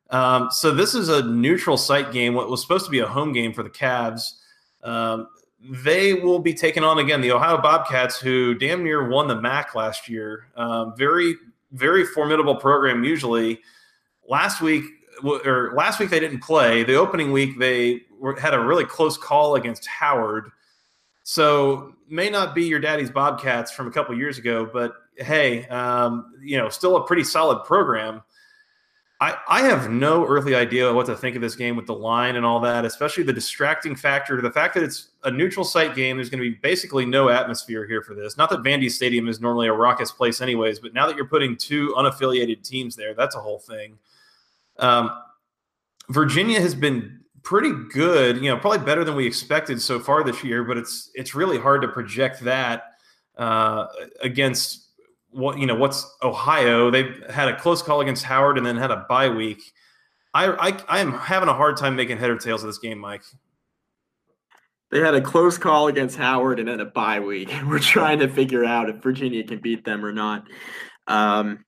Um, 0.09 0.49
so 0.51 0.73
this 0.73 0.95
is 0.95 1.09
a 1.09 1.23
neutral 1.23 1.77
site 1.77 2.11
game. 2.11 2.33
What 2.33 2.49
was 2.49 2.61
supposed 2.61 2.85
to 2.85 2.91
be 2.91 2.99
a 2.99 3.07
home 3.07 3.31
game 3.31 3.53
for 3.53 3.63
the 3.63 3.69
Cavs. 3.69 4.33
Um, 4.83 5.27
they 5.61 6.13
will 6.13 6.39
be 6.39 6.53
taking 6.53 6.83
on 6.83 6.99
again 6.99 7.21
the 7.21 7.31
Ohio 7.31 7.61
Bobcats, 7.61 8.17
who 8.19 8.55
damn 8.55 8.83
near 8.83 9.09
won 9.09 9.27
the 9.27 9.39
MAC 9.39 9.75
last 9.75 10.07
year. 10.09 10.47
Um, 10.55 10.95
very 10.97 11.35
very 11.71 12.05
formidable 12.05 12.55
program 12.55 13.03
usually. 13.03 13.61
Last 14.27 14.61
week 14.61 14.85
or 15.23 15.73
last 15.75 15.99
week 15.99 16.09
they 16.09 16.19
didn't 16.19 16.39
play. 16.39 16.83
The 16.83 16.95
opening 16.95 17.31
week 17.31 17.59
they 17.59 18.01
were, 18.19 18.39
had 18.39 18.53
a 18.53 18.59
really 18.59 18.85
close 18.85 19.17
call 19.17 19.55
against 19.55 19.85
Howard. 19.85 20.49
So 21.23 21.93
may 22.07 22.29
not 22.29 22.55
be 22.55 22.63
your 22.63 22.79
daddy's 22.79 23.11
Bobcats 23.11 23.71
from 23.71 23.87
a 23.87 23.91
couple 23.91 24.17
years 24.17 24.37
ago, 24.37 24.67
but 24.71 24.93
hey, 25.17 25.67
um, 25.67 26.33
you 26.41 26.57
know, 26.57 26.69
still 26.69 26.97
a 26.97 27.05
pretty 27.05 27.23
solid 27.23 27.65
program. 27.65 28.23
I, 29.21 29.37
I 29.49 29.61
have 29.63 29.89
no 29.89 30.25
earthly 30.25 30.55
idea 30.55 30.93
what 30.93 31.05
to 31.07 31.15
think 31.15 31.35
of 31.35 31.41
this 31.41 31.55
game 31.55 31.75
with 31.75 31.85
the 31.85 31.93
line 31.93 32.37
and 32.37 32.45
all 32.45 32.61
that, 32.61 32.85
especially 32.85 33.23
the 33.23 33.33
distracting 33.33 33.93
factor, 33.93 34.41
the 34.41 34.51
fact 34.51 34.73
that 34.75 34.83
it's 34.83 35.09
a 35.25 35.31
neutral 35.31 35.65
site 35.65 35.93
game. 35.93 36.15
There's 36.15 36.29
going 36.29 36.41
to 36.41 36.49
be 36.49 36.57
basically 36.61 37.05
no 37.05 37.27
atmosphere 37.27 37.85
here 37.85 38.01
for 38.01 38.15
this. 38.15 38.37
Not 38.37 38.49
that 38.51 38.59
Vandy 38.63 38.89
Stadium 38.89 39.27
is 39.27 39.41
normally 39.41 39.67
a 39.67 39.73
raucous 39.73 40.11
place, 40.11 40.39
anyways, 40.39 40.79
but 40.79 40.93
now 40.93 41.05
that 41.05 41.17
you're 41.17 41.25
putting 41.25 41.57
two 41.57 41.93
unaffiliated 41.97 42.63
teams 42.63 42.95
there, 42.95 43.13
that's 43.13 43.35
a 43.35 43.39
whole 43.39 43.59
thing. 43.59 43.97
Um, 44.77 45.11
Virginia 46.07 46.61
has 46.61 46.73
been 46.73 47.19
pretty 47.43 47.73
good, 47.91 48.37
you 48.37 48.49
know, 48.49 48.57
probably 48.57 48.85
better 48.85 49.03
than 49.03 49.15
we 49.15 49.27
expected 49.27 49.81
so 49.81 49.99
far 49.99 50.23
this 50.23 50.43
year, 50.45 50.63
but 50.63 50.77
it's 50.77 51.11
it's 51.13 51.35
really 51.35 51.57
hard 51.57 51.81
to 51.81 51.89
project 51.89 52.39
that 52.41 52.93
uh, 53.37 53.87
against 54.21 54.88
what 55.31 55.57
you 55.57 55.65
know 55.65 55.75
what's 55.75 56.05
Ohio. 56.23 56.89
They've 56.89 57.23
had 57.29 57.49
a 57.49 57.55
close 57.59 57.81
call 57.81 58.01
against 58.01 58.23
Howard 58.23 58.57
and 58.57 58.65
then 58.65 58.77
had 58.77 58.91
a 58.91 59.05
bye 59.09 59.29
week. 59.29 59.61
I 60.33 60.47
I, 60.47 60.77
I 60.87 60.99
am 60.99 61.13
having 61.13 61.49
a 61.49 61.53
hard 61.53 61.77
time 61.77 61.95
making 61.95 62.17
head 62.17 62.29
or 62.29 62.37
tails 62.37 62.63
of 62.63 62.67
this 62.67 62.79
game, 62.79 62.99
Mike. 62.99 63.23
They 64.91 64.99
had 64.99 65.13
a 65.13 65.21
close 65.21 65.57
call 65.57 65.87
against 65.87 66.17
Howard 66.17 66.59
and 66.59 66.67
then 66.67 66.79
a 66.79 66.85
bye 66.85 67.19
week. 67.19 67.51
We're 67.65 67.79
trying 67.79 68.19
to 68.19 68.27
figure 68.27 68.65
out 68.65 68.89
if 68.89 68.97
Virginia 68.97 69.43
can 69.43 69.59
beat 69.59 69.85
them 69.85 70.03
or 70.03 70.11
not. 70.11 70.47
Um, 71.07 71.63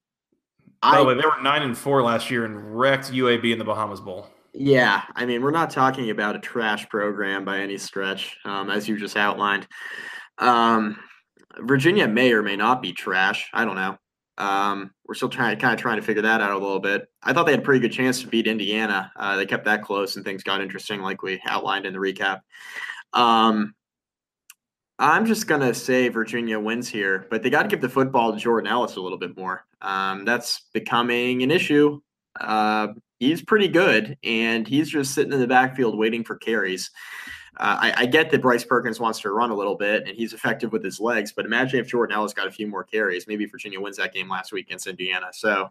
By 0.81 0.97
the 0.97 1.05
way, 1.05 1.13
they 1.13 1.21
were 1.21 1.41
nine 1.41 1.61
and 1.61 1.77
four 1.77 2.01
last 2.01 2.31
year 2.31 2.45
and 2.45 2.77
wrecked 2.77 3.11
UAB 3.11 3.51
in 3.51 3.59
the 3.59 3.65
Bahamas 3.65 3.99
Bowl. 3.99 4.27
Yeah, 4.53 5.03
I 5.15 5.25
mean, 5.25 5.41
we're 5.41 5.51
not 5.51 5.69
talking 5.69 6.09
about 6.09 6.35
a 6.35 6.39
trash 6.39 6.89
program 6.89 7.45
by 7.45 7.59
any 7.59 7.77
stretch, 7.77 8.35
um, 8.43 8.69
as 8.69 8.87
you 8.87 8.97
just 8.97 9.15
outlined. 9.15 9.65
Um, 10.39 10.97
Virginia 11.63 12.07
may 12.07 12.31
or 12.33 12.41
may 12.41 12.55
not 12.55 12.81
be 12.81 12.93
trash. 12.93 13.49
I 13.53 13.65
don't 13.65 13.75
know. 13.75 13.97
Um, 14.37 14.91
we're 15.05 15.13
still 15.13 15.29
trying, 15.29 15.59
kind 15.59 15.73
of 15.73 15.79
trying 15.79 15.97
to 15.97 16.01
figure 16.01 16.23
that 16.23 16.41
out 16.41 16.51
a 16.51 16.57
little 16.57 16.79
bit. 16.79 17.07
I 17.21 17.33
thought 17.33 17.45
they 17.45 17.51
had 17.51 17.61
a 17.61 17.63
pretty 17.63 17.79
good 17.79 17.91
chance 17.91 18.21
to 18.21 18.27
beat 18.27 18.47
Indiana. 18.47 19.11
Uh, 19.15 19.35
they 19.35 19.45
kept 19.45 19.65
that 19.65 19.83
close, 19.83 20.15
and 20.15 20.25
things 20.25 20.43
got 20.43 20.61
interesting, 20.61 21.01
like 21.01 21.21
we 21.21 21.41
outlined 21.45 21.85
in 21.85 21.93
the 21.93 21.99
recap. 21.99 22.41
Um, 23.13 23.75
I'm 24.97 25.25
just 25.25 25.47
gonna 25.47 25.73
say 25.73 26.09
Virginia 26.09 26.59
wins 26.59 26.87
here, 26.87 27.27
but 27.29 27.43
they 27.43 27.49
got 27.49 27.63
to 27.63 27.69
give 27.69 27.81
the 27.81 27.89
football 27.89 28.33
to 28.33 28.39
Jordan 28.39 28.71
Ellis 28.71 28.95
a 28.95 29.01
little 29.01 29.17
bit 29.17 29.35
more. 29.35 29.65
Um, 29.81 30.25
that's 30.25 30.61
becoming 30.73 31.43
an 31.43 31.51
issue. 31.51 31.99
Uh, 32.39 32.89
he's 33.19 33.43
pretty 33.43 33.67
good, 33.67 34.17
and 34.23 34.67
he's 34.67 34.89
just 34.89 35.13
sitting 35.13 35.33
in 35.33 35.39
the 35.39 35.47
backfield 35.47 35.97
waiting 35.97 36.23
for 36.23 36.35
carries. 36.35 36.91
Uh, 37.57 37.77
I, 37.81 37.93
I, 37.97 38.05
get 38.05 38.31
that 38.31 38.41
Bryce 38.41 38.63
Perkins 38.63 38.97
wants 38.99 39.19
to 39.19 39.29
run 39.29 39.51
a 39.51 39.55
little 39.55 39.75
bit 39.75 40.07
and 40.07 40.15
he's 40.15 40.31
effective 40.31 40.71
with 40.71 40.83
his 40.83 41.01
legs, 41.01 41.33
but 41.33 41.43
imagine 41.43 41.81
if 41.81 41.87
Jordan 41.87 42.15
Ellis 42.15 42.33
got 42.33 42.47
a 42.47 42.51
few 42.51 42.65
more 42.65 42.83
carries. 42.83 43.27
Maybe 43.27 43.45
Virginia 43.45 43.81
wins 43.81 43.97
that 43.97 44.13
game 44.13 44.29
last 44.29 44.53
week 44.53 44.67
against 44.67 44.87
Indiana. 44.87 45.27
So 45.33 45.69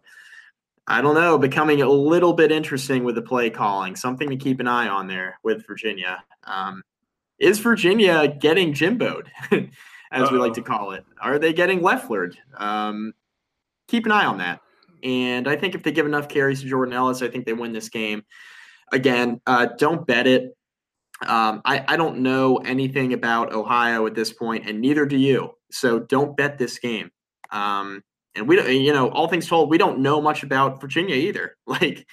I 0.87 1.01
don't 1.01 1.15
know, 1.15 1.37
becoming 1.37 1.81
a 1.81 1.89
little 1.89 2.33
bit 2.33 2.51
interesting 2.51 3.03
with 3.03 3.15
the 3.15 3.21
play 3.21 3.49
calling, 3.49 3.95
something 3.95 4.29
to 4.29 4.35
keep 4.35 4.59
an 4.59 4.67
eye 4.67 4.87
on 4.87 5.07
there 5.07 5.39
with 5.43 5.65
Virginia. 5.65 6.23
Um, 6.43 6.83
is 7.39 7.59
Virginia 7.59 8.27
getting 8.27 8.73
Jimboed, 8.73 9.27
as 9.51 10.23
Uh-oh. 10.23 10.31
we 10.31 10.37
like 10.37 10.53
to 10.53 10.61
call 10.61 10.91
it? 10.91 11.05
Are 11.19 11.39
they 11.39 11.53
getting 11.53 11.79
Lefflered? 11.79 12.35
Um, 12.57 13.13
keep 13.87 14.05
an 14.05 14.11
eye 14.11 14.25
on 14.25 14.37
that. 14.39 14.61
And 15.03 15.47
I 15.47 15.55
think 15.55 15.75
if 15.75 15.83
they 15.83 15.91
give 15.91 16.05
enough 16.05 16.29
carries 16.29 16.61
to 16.61 16.67
Jordan 16.67 16.93
Ellis, 16.93 17.21
I 17.21 17.27
think 17.27 17.45
they 17.45 17.53
win 17.53 17.73
this 17.73 17.89
game. 17.89 18.23
Again, 18.91 19.41
uh, 19.47 19.67
don't 19.77 20.05
bet 20.05 20.27
it. 20.27 20.55
Um, 21.27 21.61
I, 21.65 21.83
I 21.87 21.97
don't 21.97 22.19
know 22.19 22.57
anything 22.57 23.13
about 23.13 23.53
Ohio 23.53 24.07
at 24.07 24.15
this 24.15 24.33
point, 24.33 24.67
and 24.67 24.81
neither 24.81 25.05
do 25.05 25.17
you. 25.17 25.51
So 25.71 25.99
don't 25.99 26.35
bet 26.35 26.57
this 26.57 26.79
game. 26.79 27.11
Um, 27.51 28.03
and 28.35 28.47
we 28.47 28.55
don't, 28.55 28.71
you 28.71 28.93
know, 28.93 29.09
all 29.09 29.27
things 29.27 29.47
told, 29.47 29.69
we 29.69 29.77
don't 29.77 29.99
know 29.99 30.21
much 30.21 30.43
about 30.43 30.81
Virginia 30.81 31.15
either. 31.15 31.57
Like, 31.67 32.05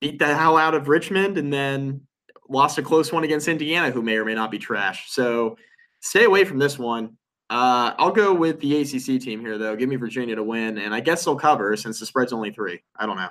beat 0.00 0.18
the 0.18 0.34
hell 0.34 0.56
out 0.56 0.74
of 0.74 0.88
Richmond 0.88 1.38
and 1.38 1.52
then 1.52 2.02
lost 2.48 2.78
a 2.78 2.82
close 2.82 3.12
one 3.12 3.24
against 3.24 3.48
Indiana, 3.48 3.90
who 3.90 4.02
may 4.02 4.16
or 4.16 4.24
may 4.24 4.34
not 4.34 4.50
be 4.50 4.58
trash. 4.58 5.10
So 5.10 5.56
stay 6.00 6.24
away 6.24 6.44
from 6.44 6.58
this 6.58 6.78
one. 6.78 7.16
Uh, 7.48 7.94
I'll 7.98 8.10
go 8.10 8.34
with 8.34 8.60
the 8.60 8.80
ACC 8.80 9.20
team 9.22 9.40
here, 9.40 9.56
though. 9.56 9.76
Give 9.76 9.88
me 9.88 9.96
Virginia 9.96 10.34
to 10.34 10.42
win, 10.42 10.78
and 10.78 10.92
I 10.92 11.00
guess 11.00 11.24
they'll 11.24 11.36
cover 11.36 11.76
since 11.76 12.00
the 12.00 12.06
spread's 12.06 12.32
only 12.32 12.50
three. 12.50 12.82
I 12.96 13.06
don't 13.06 13.16
know. 13.16 13.28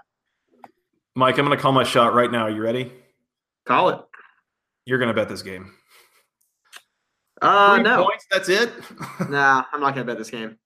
Mike, 1.15 1.37
I'm 1.37 1.45
going 1.45 1.57
to 1.57 1.61
call 1.61 1.73
my 1.73 1.83
shot 1.83 2.13
right 2.13 2.31
now. 2.31 2.43
Are 2.43 2.49
you 2.49 2.61
ready? 2.61 2.91
Call 3.65 3.89
it. 3.89 3.99
You're 4.85 4.99
going 4.99 5.09
to 5.09 5.13
bet 5.13 5.29
this 5.29 5.41
game. 5.41 5.73
Uh, 7.41 7.75
Three 7.75 7.83
no. 7.83 8.03
Points, 8.05 8.25
that's 8.31 8.49
it. 8.49 8.71
nah, 9.29 9.65
I'm 9.73 9.81
not 9.81 9.95
going 9.95 10.05
to 10.05 10.11
bet 10.11 10.17
this 10.17 10.29
game. 10.29 10.57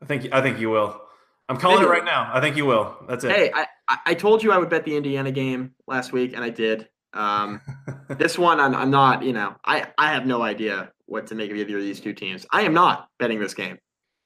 I 0.00 0.06
think 0.06 0.32
I 0.32 0.40
think 0.42 0.58
you 0.58 0.70
will. 0.70 1.00
I'm 1.48 1.56
calling 1.56 1.78
Maybe. 1.78 1.88
it 1.88 1.90
right 1.90 2.04
now. 2.04 2.30
I 2.32 2.40
think 2.40 2.56
you 2.56 2.64
will. 2.64 2.96
That's 3.08 3.24
it. 3.24 3.30
Hey, 3.30 3.52
I, 3.54 3.98
I 4.06 4.14
told 4.14 4.42
you 4.42 4.52
I 4.52 4.58
would 4.58 4.70
bet 4.70 4.84
the 4.84 4.96
Indiana 4.96 5.30
game 5.30 5.74
last 5.86 6.12
week, 6.12 6.32
and 6.34 6.42
I 6.42 6.50
did. 6.50 6.88
Um, 7.12 7.60
this 8.08 8.38
one, 8.38 8.58
I'm, 8.58 8.74
I'm 8.74 8.90
not. 8.90 9.22
You 9.22 9.32
know, 9.32 9.54
I 9.64 9.86
I 9.98 10.12
have 10.12 10.26
no 10.26 10.42
idea 10.42 10.90
what 11.06 11.26
to 11.28 11.34
make 11.34 11.50
of 11.50 11.56
either 11.56 11.76
of 11.76 11.82
these 11.82 12.00
two 12.00 12.14
teams. 12.14 12.46
I 12.50 12.62
am 12.62 12.74
not 12.74 13.08
betting 13.18 13.38
this 13.38 13.54
game. 13.54 13.78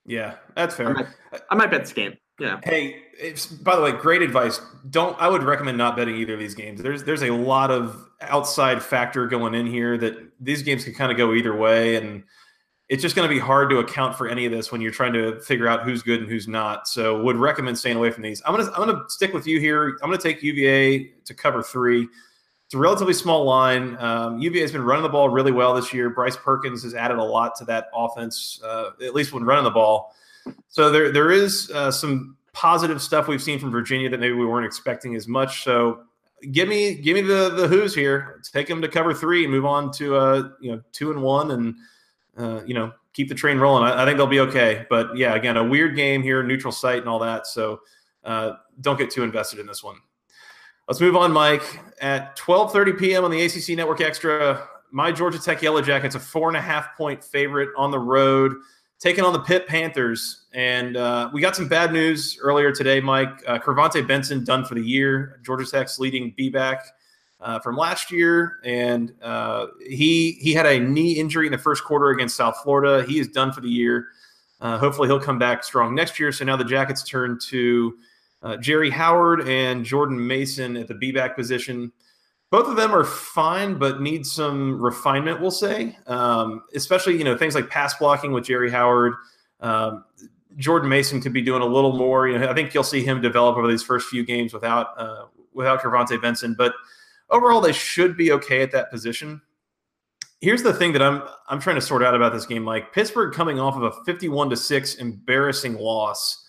Yeah, 0.07 0.37
that's 0.55 0.77
fair. 0.77 0.91
I 0.91 0.93
might, 0.93 1.07
I 1.51 1.55
might 1.57 1.71
bet 1.71 1.81
this 1.81 1.93
game. 1.93 2.17
Yeah. 2.39 2.61
Hey, 2.65 3.03
by 3.63 3.77
the 3.77 3.83
way, 3.83 3.93
great 3.93 4.23
advice. 4.23 4.61
Don't 4.91 5.19
I 5.21 5.29
would 5.29 5.43
recommend 5.43 5.79
not 5.79 5.97
betting 5.97 6.17
either 6.17 6.35
of 6.35 6.39
these 6.39 6.55
games. 6.55 6.83
There's 6.83 7.03
there's 7.03 7.23
a 7.23 7.31
lot 7.31 7.71
of 7.71 8.09
outside 8.21 8.83
factor 8.83 9.27
going 9.27 9.55
in 9.55 9.67
here 9.67 9.97
that 9.99 10.17
these 10.41 10.63
games 10.63 10.85
can 10.85 10.95
kind 10.95 11.11
of 11.11 11.17
go 11.17 11.33
either 11.33 11.57
way, 11.57 11.97
and 11.97 12.25
it's 12.89 13.03
just 13.03 13.17
going 13.17 13.29
to 13.29 13.35
be 13.35 13.41
hard 13.41 13.71
to 13.71 13.79
account 13.79 14.17
for 14.17 14.29
any 14.29 14.45
of 14.45 14.53
this 14.53 14.71
when 14.71 14.81
you're 14.81 14.93
trying 14.93 15.15
to 15.15 15.41
figure 15.41 15.67
out 15.67 15.83
who's 15.83 16.03
good 16.03 16.21
and 16.21 16.31
who's 16.31 16.47
not. 16.47 16.87
So, 16.87 17.23
would 17.23 17.37
recommend 17.37 17.79
staying 17.79 17.97
away 17.97 18.11
from 18.11 18.23
these. 18.23 18.43
I'm 18.45 18.55
gonna 18.55 18.71
I'm 18.73 18.87
gonna 18.87 19.05
stick 19.09 19.33
with 19.33 19.47
you 19.47 19.59
here. 19.59 19.99
I'm 20.03 20.11
gonna 20.11 20.19
take 20.19 20.43
UVA 20.43 21.05
to 21.25 21.35
cover 21.35 21.63
three. 21.63 22.07
It's 22.67 22.75
a 22.75 22.79
relatively 22.79 23.15
small 23.15 23.45
line. 23.45 23.97
Um, 23.99 24.41
UVA 24.41 24.61
has 24.61 24.73
been 24.73 24.83
running 24.83 25.05
the 25.05 25.09
ball 25.09 25.31
really 25.31 25.53
well 25.53 25.75
this 25.75 25.95
year. 25.95 26.11
Bryce 26.11 26.37
Perkins 26.37 26.83
has 26.83 26.95
added 26.95 27.17
a 27.17 27.23
lot 27.23 27.55
to 27.57 27.65
that 27.67 27.89
offense, 27.95 28.61
uh, 28.63 28.91
at 29.03 29.15
least 29.15 29.33
when 29.33 29.45
running 29.45 29.65
the 29.65 29.71
ball. 29.71 30.13
So 30.69 30.91
there 30.91 31.11
there 31.11 31.31
is 31.31 31.71
uh, 31.75 31.91
some 31.91 32.37
positive 32.53 33.03
stuff 33.03 33.29
we've 33.29 33.43
seen 33.43 33.59
from 33.59 33.71
Virginia 33.71 34.09
that 34.11 34.19
maybe 34.19 34.35
we 34.35 34.47
weren't 34.47 34.67
expecting 34.67 35.15
as 35.15 35.29
much. 35.29 35.65
So 35.65 36.05
give 36.53 36.69
me 36.69 36.95
give 36.95 37.15
me 37.15 37.23
the 37.23 37.51
the 37.51 37.69
Hoos 37.69 37.95
here. 37.95 38.41
Take 38.53 38.67
them 38.67 38.83
to 38.83 38.89
cover 38.89 39.15
three 39.15 39.45
and 39.45 39.53
move 39.53 39.65
on 39.65 39.93
to 39.93 40.17
uh 40.17 40.49
you 40.61 40.73
know 40.73 40.83
two 40.93 41.11
and 41.11 41.23
one 41.23 41.51
and 41.51 41.75
uh, 42.37 42.63
you 42.65 42.75
know 42.75 42.93
keep 43.13 43.29
the 43.29 43.35
train 43.35 43.59
rolling. 43.59 43.85
I, 43.85 44.03
I, 44.03 44.05
think 44.05 44.19
they'll 44.19 44.27
be 44.27 44.41
okay. 44.41 44.85
But 44.91 45.17
yeah, 45.17 45.35
again, 45.35 45.57
a 45.57 45.65
weird 45.65 45.97
game 45.97 46.23
here, 46.23 46.43
neutral 46.43 46.73
site 46.73 46.99
and 46.99 47.09
all 47.09 47.19
that. 47.21 47.47
So 47.47 47.81
uh, 48.25 48.53
don't 48.83 48.99
get 48.99 49.11
too 49.11 49.23
invested 49.23 49.59
in 49.59 49.67
this 49.67 49.83
one. 49.83 49.97
Let's 50.87 51.01
move 51.01 51.17
on, 51.17 51.33
Mike. 51.33 51.81
At 52.01 52.37
12:30 52.37 52.99
p.m. 52.99 53.25
on 53.25 53.31
the 53.31 53.43
ACC 53.43 53.71
Network 53.71 54.01
Extra, 54.01 54.69
my 54.91 55.11
Georgia 55.11 55.39
Tech 55.39 55.63
Yellow 55.63 55.83
Jackets 55.83 56.15
a 56.15 56.21
four 56.21 56.49
and 56.49 56.57
a 56.57 56.61
half 56.61 56.97
point 56.97 57.25
favorite 57.25 57.71
on 57.77 57.91
the 57.91 57.99
road 57.99 58.55
taking 58.99 59.25
on 59.25 59.33
the 59.33 59.41
Pitt 59.41 59.67
Panthers. 59.67 60.47
And 60.55 60.97
uh, 60.97 61.31
we 61.33 61.41
got 61.41 61.57
some 61.57 61.69
bad 61.69 61.93
news 61.93 62.39
earlier 62.41 62.73
today, 62.73 63.01
Mike. 63.01 63.43
Uh, 63.47 63.59
Benson 64.03 64.45
done 64.45 64.65
for 64.65 64.75
the 64.75 64.83
year. 64.83 65.41
Georgia 65.45 65.67
Tech's 65.67 65.99
leading 65.99 66.33
B 66.37 66.49
back 66.49 66.87
uh, 67.41 67.61
from 67.61 67.77
last 67.77 68.11
year, 68.11 68.59
and 68.65 69.13
uh, 69.23 69.67
he 69.87 70.33
he 70.41 70.55
had 70.55 70.67
a 70.67 70.81
knee 70.81 71.13
injury 71.13 71.47
in 71.47 71.53
the 71.53 71.59
first 71.59 71.85
quarter 71.85 72.11
against 72.11 72.37
South 72.37 72.57
Florida. 72.63 73.05
He 73.07 73.19
is 73.19 73.29
done 73.29 73.53
for 73.53 73.61
the 73.61 73.69
year. 73.69 74.09
Uh, 74.61 74.79
hopefully, 74.79 75.09
he'll 75.09 75.21
come 75.21 75.39
back 75.39 75.63
strong 75.63 75.95
next 75.95 76.19
year. 76.19 76.33
So 76.33 76.45
now 76.45 76.57
the 76.57 76.65
Jackets 76.65 77.03
turn 77.03 77.39
to 77.49 77.99
uh, 78.43 78.57
Jerry 78.57 78.89
Howard 78.89 79.47
and 79.47 79.85
Jordan 79.85 80.27
Mason 80.27 80.77
at 80.79 80.89
the 80.89 80.95
B 80.95 81.13
back 81.13 81.37
position 81.37 81.93
both 82.51 82.69
of 82.69 82.77
them 82.77 82.95
are 82.95 83.05
fine, 83.05 83.79
but 83.79 84.01
need 84.01 84.25
some 84.25 84.81
refinement. 84.81 85.41
We'll 85.41 85.51
say, 85.51 85.97
um, 86.07 86.63
especially 86.75 87.17
you 87.17 87.25
know 87.25 87.37
things 87.37 87.55
like 87.55 87.69
pass 87.69 87.95
blocking 87.95 88.33
with 88.33 88.45
Jerry 88.45 88.71
Howard. 88.71 89.15
Um, 89.61 90.05
Jordan 90.57 90.89
Mason 90.89 91.21
could 91.21 91.33
be 91.33 91.43
doing 91.43 91.63
a 91.63 91.67
little 91.67 91.97
more. 91.97 92.29
You 92.29 92.39
know, 92.39 92.49
I 92.49 92.55
think 92.55 92.73
you'll 92.73 92.83
see 92.83 93.05
him 93.05 93.21
develop 93.21 93.57
over 93.57 93.69
these 93.69 93.83
first 93.83 94.09
few 94.09 94.25
games 94.25 94.53
without 94.53 94.89
uh, 94.99 95.27
without 95.53 95.81
KirVonte 95.81 96.21
Benson. 96.23 96.55
But 96.57 96.75
overall, 97.31 97.61
they 97.61 97.73
should 97.73 98.17
be 98.17 98.33
okay 98.33 98.63
at 98.63 98.73
that 98.73 98.91
position. 98.91 99.41
Here's 100.41 100.63
the 100.63 100.73
thing 100.73 100.93
that 100.93 101.03
I'm 101.03 101.23
I'm 101.49 101.61
trying 101.61 101.77
to 101.77 101.83
sort 101.83 102.03
out 102.03 102.15
about 102.15 102.33
this 102.33 102.47
game. 102.47 102.65
Like 102.65 102.93
Pittsburgh 102.93 103.35
coming 103.35 103.59
off 103.59 103.77
of 103.77 103.83
a 103.83 103.93
51 104.05 104.51
to 104.51 104.57
six 104.57 104.95
embarrassing 104.97 105.75
loss. 105.75 106.45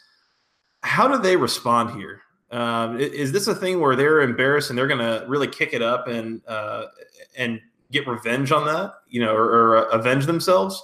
How 0.84 1.08
do 1.08 1.18
they 1.18 1.36
respond 1.36 1.92
here? 1.92 2.22
Um, 2.52 3.00
is 3.00 3.32
this 3.32 3.48
a 3.48 3.56
thing 3.56 3.82
where 3.82 3.96
they're 3.96 4.22
embarrassed 4.22 4.70
and 4.70 4.80
they're 4.80 4.88
going 4.88 5.00
to 5.00 5.26
really 5.28 5.48
kick 5.48 5.74
it 5.74 5.82
up 5.82 6.08
and 6.08 6.42
uh, 6.48 6.86
and 7.36 7.60
get 7.92 8.08
revenge 8.08 8.52
on 8.52 8.66
that, 8.66 8.94
you 9.10 9.20
know, 9.20 9.34
or, 9.34 9.44
or 9.44 9.78
uh, 9.78 9.98
avenge 9.98 10.26
themselves, 10.26 10.82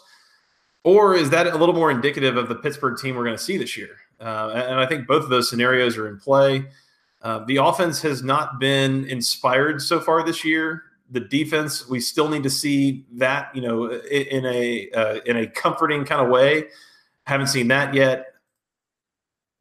or 0.83 1.15
is 1.15 1.29
that 1.29 1.47
a 1.47 1.57
little 1.57 1.75
more 1.75 1.89
indicative 1.89 2.37
of 2.37 2.49
the 2.49 2.55
Pittsburgh 2.55 2.97
team 2.97 3.15
we're 3.15 3.23
going 3.23 3.37
to 3.37 3.43
see 3.43 3.57
this 3.57 3.77
year? 3.77 3.97
uh, 4.23 4.65
and 4.69 4.79
I 4.79 4.85
think 4.85 5.07
both 5.07 5.23
of 5.23 5.29
those 5.29 5.49
scenarios 5.49 5.97
are 5.97 6.07
in 6.07 6.17
play. 6.17 6.65
Uh, 7.21 7.43
the 7.45 7.57
offense 7.57 8.01
has 8.01 8.23
not 8.23 8.59
been 8.59 9.05
inspired 9.05 9.81
so 9.81 9.99
far 9.99 10.23
this 10.25 10.43
year. 10.43 10.83
The 11.11 11.19
defense, 11.19 11.87
we 11.87 11.99
still 11.99 12.29
need 12.29 12.43
to 12.43 12.49
see 12.49 13.05
that, 13.13 13.53
you 13.55 13.61
know, 13.61 13.91
in 13.91 14.45
a 14.45 14.89
uh, 14.91 15.19
in 15.25 15.37
a 15.37 15.47
comforting 15.47 16.05
kind 16.05 16.21
of 16.21 16.29
way. 16.29 16.65
Haven't 17.25 17.47
seen 17.47 17.67
that 17.67 17.93
yet. 17.93 18.32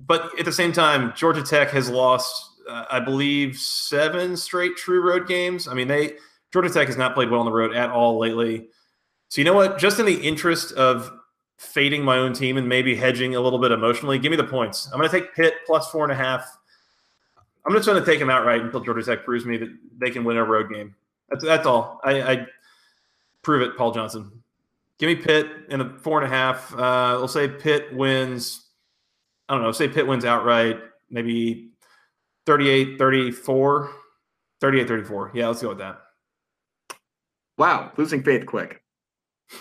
But 0.07 0.39
at 0.39 0.45
the 0.45 0.53
same 0.53 0.73
time, 0.73 1.13
Georgia 1.15 1.43
Tech 1.43 1.71
has 1.71 1.89
lost, 1.89 2.61
uh, 2.69 2.87
I 2.91 3.01
believe, 3.01 3.57
seven 3.57 4.37
straight 4.37 4.77
true 4.77 5.07
road 5.07 5.29
games. 5.29 5.69
I 5.69 5.75
mean, 5.75 5.89
they 5.89 6.15
Georgia 6.53 6.71
Tech 6.71 6.87
has 6.89 6.97
not 6.97 7.15
played 7.15 7.31
well 7.31 7.41
on 7.41 7.47
the 7.47 7.53
road 7.53 7.75
at 7.75 7.91
all 7.91 8.19
lately. 8.19 8.69
So 9.29 9.41
you 9.41 9.45
know 9.45 9.55
what? 9.55 9.79
Just 9.79 9.99
in 9.99 10.07
the 10.07 10.15
interest 10.21 10.73
of 10.73 11.11
fading 11.57 12.05
my 12.05 12.19
own 12.19 12.33
team 12.33 12.57
and 12.57 12.69
maybe 12.69 12.95
hedging 12.95 13.35
a 13.37 13.41
little 13.41 13.59
bit 13.59 13.73
emotionally, 13.73 14.19
give 14.19 14.31
me 14.31 14.37
the 14.37 14.45
points. 14.45 14.89
I'm 14.93 14.99
going 14.99 15.09
to 15.09 15.21
take 15.21 15.35
Pitt 15.35 15.55
plus 15.65 15.89
four 15.91 16.05
and 16.05 16.13
a 16.13 16.17
half. 16.17 16.59
I'm 17.65 17.73
just 17.73 17.87
going 17.87 17.99
to 17.99 18.05
take 18.05 18.19
them 18.19 18.29
outright 18.29 18.61
until 18.61 18.81
Georgia 18.81 19.03
Tech 19.05 19.25
proves 19.25 19.47
me 19.47 19.57
that 19.57 19.69
they 19.99 20.11
can 20.11 20.25
win 20.25 20.37
a 20.37 20.45
road 20.45 20.71
game. 20.71 20.95
That's 21.31 21.45
that's 21.45 21.67
all. 21.67 22.01
I, 22.05 22.23
I 22.23 22.47
prove 23.43 23.63
it, 23.63 23.77
Paul 23.77 23.93
Johnson. 23.93 24.43
Give 24.99 25.07
me 25.07 25.17
Pitt 25.17 25.47
in 25.71 25.81
a 25.81 25.99
four 25.99 26.23
and 26.23 26.31
a 26.31 26.37
half. 26.37 26.75
Uh, 26.75 27.15
we'll 27.19 27.29
say 27.29 27.49
Pitt 27.49 27.95
wins. 27.95 28.67
I 29.53 29.57
don't 29.57 29.65
know. 29.65 29.73
Say 29.73 29.87
Pitt 29.87 30.07
wins 30.07 30.25
outright, 30.25 30.79
maybe 31.11 31.73
38 32.47 32.99
34. 32.99 33.91
38 34.63 34.89
34. 34.89 35.33
Yeah, 35.35 35.49
let's 35.49 35.61
go 35.61 35.69
with 35.69 35.79
that. 35.79 35.99
Wow, 37.59 37.93
losing 37.99 38.23
faith 38.23 38.47
quick. 38.47 38.83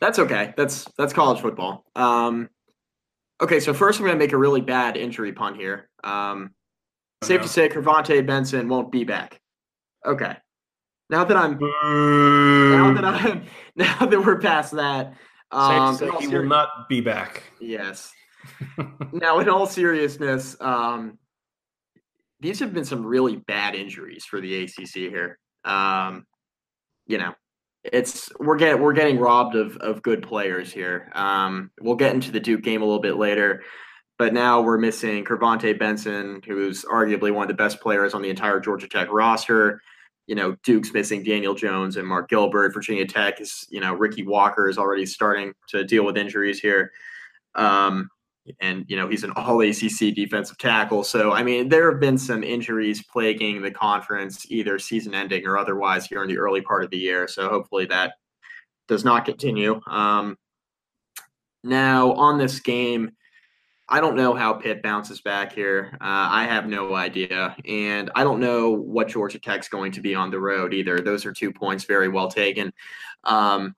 that's 0.00 0.18
okay. 0.18 0.54
That's 0.56 0.86
that's 0.96 1.12
college 1.12 1.42
football. 1.42 1.84
Um, 1.94 2.48
okay, 3.42 3.60
so 3.60 3.74
first 3.74 4.00
I'm 4.00 4.06
going 4.06 4.16
to 4.16 4.18
make 4.18 4.32
a 4.32 4.38
really 4.38 4.62
bad 4.62 4.96
injury 4.96 5.34
pun 5.34 5.54
here. 5.54 5.90
Um, 6.02 6.54
safe 7.22 7.42
to 7.42 7.48
say, 7.48 7.68
KirVonte 7.68 8.26
Benson 8.26 8.70
won't 8.70 8.90
be 8.90 9.04
back. 9.04 9.38
Okay. 10.06 10.34
Now 11.10 11.24
that 11.24 11.36
I'm 11.36 11.58
now 11.58 12.94
that 12.94 13.04
I'm 13.04 13.44
now 13.76 14.06
that 14.06 14.24
we're 14.24 14.38
past 14.38 14.72
that, 14.72 15.12
um, 15.50 15.94
say, 15.94 16.08
he 16.20 16.26
will 16.26 16.46
not 16.46 16.88
be 16.88 17.02
back. 17.02 17.42
Yes. 17.60 18.14
Now, 19.12 19.38
in 19.40 19.48
all 19.48 19.66
seriousness, 19.66 20.56
um, 20.60 21.18
these 22.40 22.58
have 22.60 22.74
been 22.74 22.84
some 22.84 23.04
really 23.04 23.36
bad 23.36 23.74
injuries 23.74 24.24
for 24.24 24.40
the 24.40 24.64
ACC 24.64 24.94
here. 24.94 25.38
Um, 25.64 26.26
you 27.06 27.18
know, 27.18 27.34
it's 27.84 28.30
we're 28.38 28.56
getting 28.56 28.82
we're 28.82 28.92
getting 28.92 29.18
robbed 29.18 29.54
of 29.54 29.76
of 29.78 30.02
good 30.02 30.22
players 30.22 30.72
here. 30.72 31.10
Um, 31.14 31.70
we'll 31.80 31.96
get 31.96 32.14
into 32.14 32.30
the 32.30 32.40
Duke 32.40 32.62
game 32.62 32.82
a 32.82 32.84
little 32.84 33.00
bit 33.00 33.16
later, 33.16 33.62
but 34.18 34.32
now 34.32 34.60
we're 34.60 34.78
missing 34.78 35.24
KirVonte 35.24 35.78
Benson, 35.78 36.42
who's 36.46 36.84
arguably 36.84 37.32
one 37.32 37.42
of 37.42 37.48
the 37.48 37.62
best 37.62 37.80
players 37.80 38.14
on 38.14 38.22
the 38.22 38.30
entire 38.30 38.60
Georgia 38.60 38.88
Tech 38.88 39.08
roster. 39.10 39.80
You 40.26 40.36
know, 40.36 40.56
Duke's 40.62 40.92
missing 40.92 41.24
Daniel 41.24 41.54
Jones 41.54 41.96
and 41.96 42.06
Mark 42.06 42.28
Gilbert. 42.28 42.72
Virginia 42.72 43.06
Tech 43.06 43.40
is, 43.40 43.66
you 43.70 43.80
know, 43.80 43.94
Ricky 43.94 44.24
Walker 44.24 44.68
is 44.68 44.78
already 44.78 45.04
starting 45.04 45.52
to 45.68 45.84
deal 45.84 46.04
with 46.04 46.16
injuries 46.16 46.60
here. 46.60 46.92
Um, 47.56 48.08
and 48.60 48.84
you 48.88 48.96
know 48.96 49.08
he's 49.08 49.24
an 49.24 49.32
all 49.36 49.60
ACC 49.60 50.14
defensive 50.14 50.58
tackle. 50.58 51.04
So 51.04 51.32
I 51.32 51.42
mean, 51.42 51.68
there 51.68 51.90
have 51.90 52.00
been 52.00 52.18
some 52.18 52.42
injuries 52.42 53.02
plaguing 53.02 53.62
the 53.62 53.70
conference, 53.70 54.46
either 54.50 54.78
season-ending 54.78 55.46
or 55.46 55.58
otherwise, 55.58 56.06
here 56.06 56.22
in 56.22 56.28
the 56.28 56.38
early 56.38 56.60
part 56.60 56.84
of 56.84 56.90
the 56.90 56.98
year. 56.98 57.28
So 57.28 57.48
hopefully 57.48 57.86
that 57.86 58.14
does 58.88 59.04
not 59.04 59.24
continue. 59.24 59.80
Um, 59.86 60.36
now 61.64 62.12
on 62.12 62.38
this 62.38 62.60
game, 62.60 63.12
I 63.88 64.00
don't 64.00 64.16
know 64.16 64.34
how 64.34 64.54
Pitt 64.54 64.82
bounces 64.82 65.20
back 65.20 65.52
here. 65.52 65.90
Uh, 66.00 66.28
I 66.30 66.44
have 66.44 66.66
no 66.66 66.94
idea, 66.94 67.54
and 67.66 68.10
I 68.14 68.24
don't 68.24 68.40
know 68.40 68.70
what 68.70 69.08
Georgia 69.08 69.38
Tech's 69.38 69.68
going 69.68 69.92
to 69.92 70.00
be 70.00 70.14
on 70.14 70.30
the 70.30 70.40
road 70.40 70.72
either. 70.72 70.98
Those 70.98 71.26
are 71.26 71.32
two 71.32 71.52
points 71.52 71.84
very 71.84 72.08
well 72.08 72.28
taken. 72.28 72.72
Um, 73.24 73.74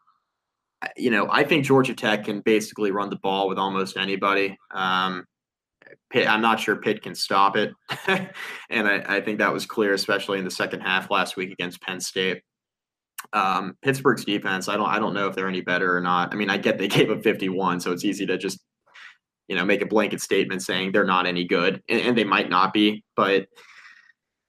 you 0.97 1.11
know, 1.11 1.29
I 1.31 1.45
think 1.45 1.65
Georgia 1.65 1.95
Tech 1.95 2.25
can 2.25 2.41
basically 2.41 2.91
run 2.91 3.11
the 3.11 3.17
ball 3.17 3.49
with 3.49 3.59
almost 3.59 3.97
anybody. 3.97 4.59
Um, 4.73 5.25
Pitt, 6.11 6.29
I'm 6.29 6.41
not 6.41 6.61
sure 6.61 6.77
Pitt 6.77 7.03
can 7.03 7.15
stop 7.15 7.57
it, 7.57 7.73
and 8.07 8.89
I, 8.89 9.05
I, 9.07 9.21
think 9.21 9.39
that 9.39 9.53
was 9.53 9.67
clear, 9.67 9.93
especially 9.93 10.39
in 10.39 10.45
the 10.45 10.51
second 10.51 10.81
half 10.81 11.11
last 11.11 11.37
week 11.37 11.53
against 11.53 11.83
Penn 11.83 12.01
State. 12.01 12.43
Um, 13.33 13.77
Pittsburgh's 13.83 14.25
defense, 14.25 14.69
I 14.69 14.77
don't, 14.77 14.89
I 14.89 14.99
don't 14.99 15.15
know 15.15 15.29
if 15.29 15.35
they're 15.35 15.49
any 15.49 15.61
better 15.61 15.97
or 15.97 16.01
not. 16.01 16.33
I 16.33 16.37
mean, 16.37 16.51
I 16.51 16.57
get 16.57 16.79
they 16.79 16.89
gave 16.89 17.11
up 17.11 17.23
51, 17.23 17.81
so 17.81 17.93
it's 17.93 18.05
easy 18.05 18.27
to 18.27 18.39
just, 18.39 18.61
you 19.49 19.57
know, 19.57 19.65
make 19.65 19.83
a 19.83 19.87
blanket 19.87 20.21
statement 20.21 20.63
saying 20.63 20.93
they're 20.93 21.05
not 21.05 21.27
any 21.27 21.45
good, 21.45 21.83
and, 21.89 22.01
and 22.01 22.19
they 22.19 22.25
might 22.25 22.49
not 22.49 22.73
be, 22.73 23.05
but 23.17 23.47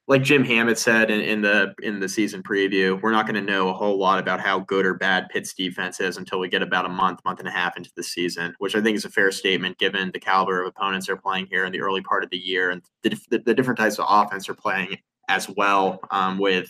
like 0.07 0.21
Jim 0.21 0.43
Hammett 0.43 0.77
said 0.77 1.09
in, 1.09 1.19
in 1.21 1.41
the 1.41 1.73
in 1.81 1.99
the 1.99 2.07
season 2.07 2.43
preview, 2.43 3.01
we're 3.01 3.11
not 3.11 3.25
going 3.25 3.43
to 3.43 3.51
know 3.51 3.69
a 3.69 3.73
whole 3.73 3.97
lot 3.97 4.19
about 4.19 4.39
how 4.39 4.59
good 4.59 4.85
or 4.85 4.93
bad 4.93 5.29
Pitt's 5.29 5.53
defense 5.53 5.99
is 5.99 6.17
until 6.17 6.39
we 6.39 6.47
get 6.47 6.61
about 6.61 6.85
a 6.85 6.89
month, 6.89 7.21
month 7.25 7.39
and 7.39 7.47
a 7.47 7.51
half 7.51 7.75
into 7.75 7.89
the 7.95 8.03
season, 8.03 8.53
which 8.59 8.75
I 8.75 8.81
think 8.81 8.95
is 8.95 9.05
a 9.05 9.09
fair 9.09 9.31
statement 9.31 9.79
given 9.79 10.11
the 10.13 10.19
caliber 10.19 10.61
of 10.61 10.67
opponents 10.67 11.07
they're 11.07 11.17
playing 11.17 11.47
here 11.47 11.65
in 11.65 11.71
the 11.71 11.81
early 11.81 12.01
part 12.01 12.23
of 12.23 12.29
the 12.29 12.37
year 12.37 12.69
and 12.69 12.83
the, 13.01 13.17
the, 13.31 13.39
the 13.39 13.53
different 13.55 13.79
types 13.79 13.97
of 13.97 14.05
offense 14.07 14.45
they're 14.45 14.55
playing 14.55 14.97
as 15.27 15.49
well 15.57 15.99
um, 16.11 16.37
with 16.37 16.69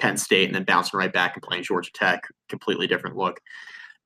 Penn 0.00 0.16
State 0.16 0.46
and 0.46 0.54
then 0.54 0.64
bouncing 0.64 0.98
right 0.98 1.12
back 1.12 1.34
and 1.36 1.42
playing 1.42 1.62
Georgia 1.62 1.92
Tech, 1.92 2.24
completely 2.48 2.88
different 2.88 3.16
look, 3.16 3.40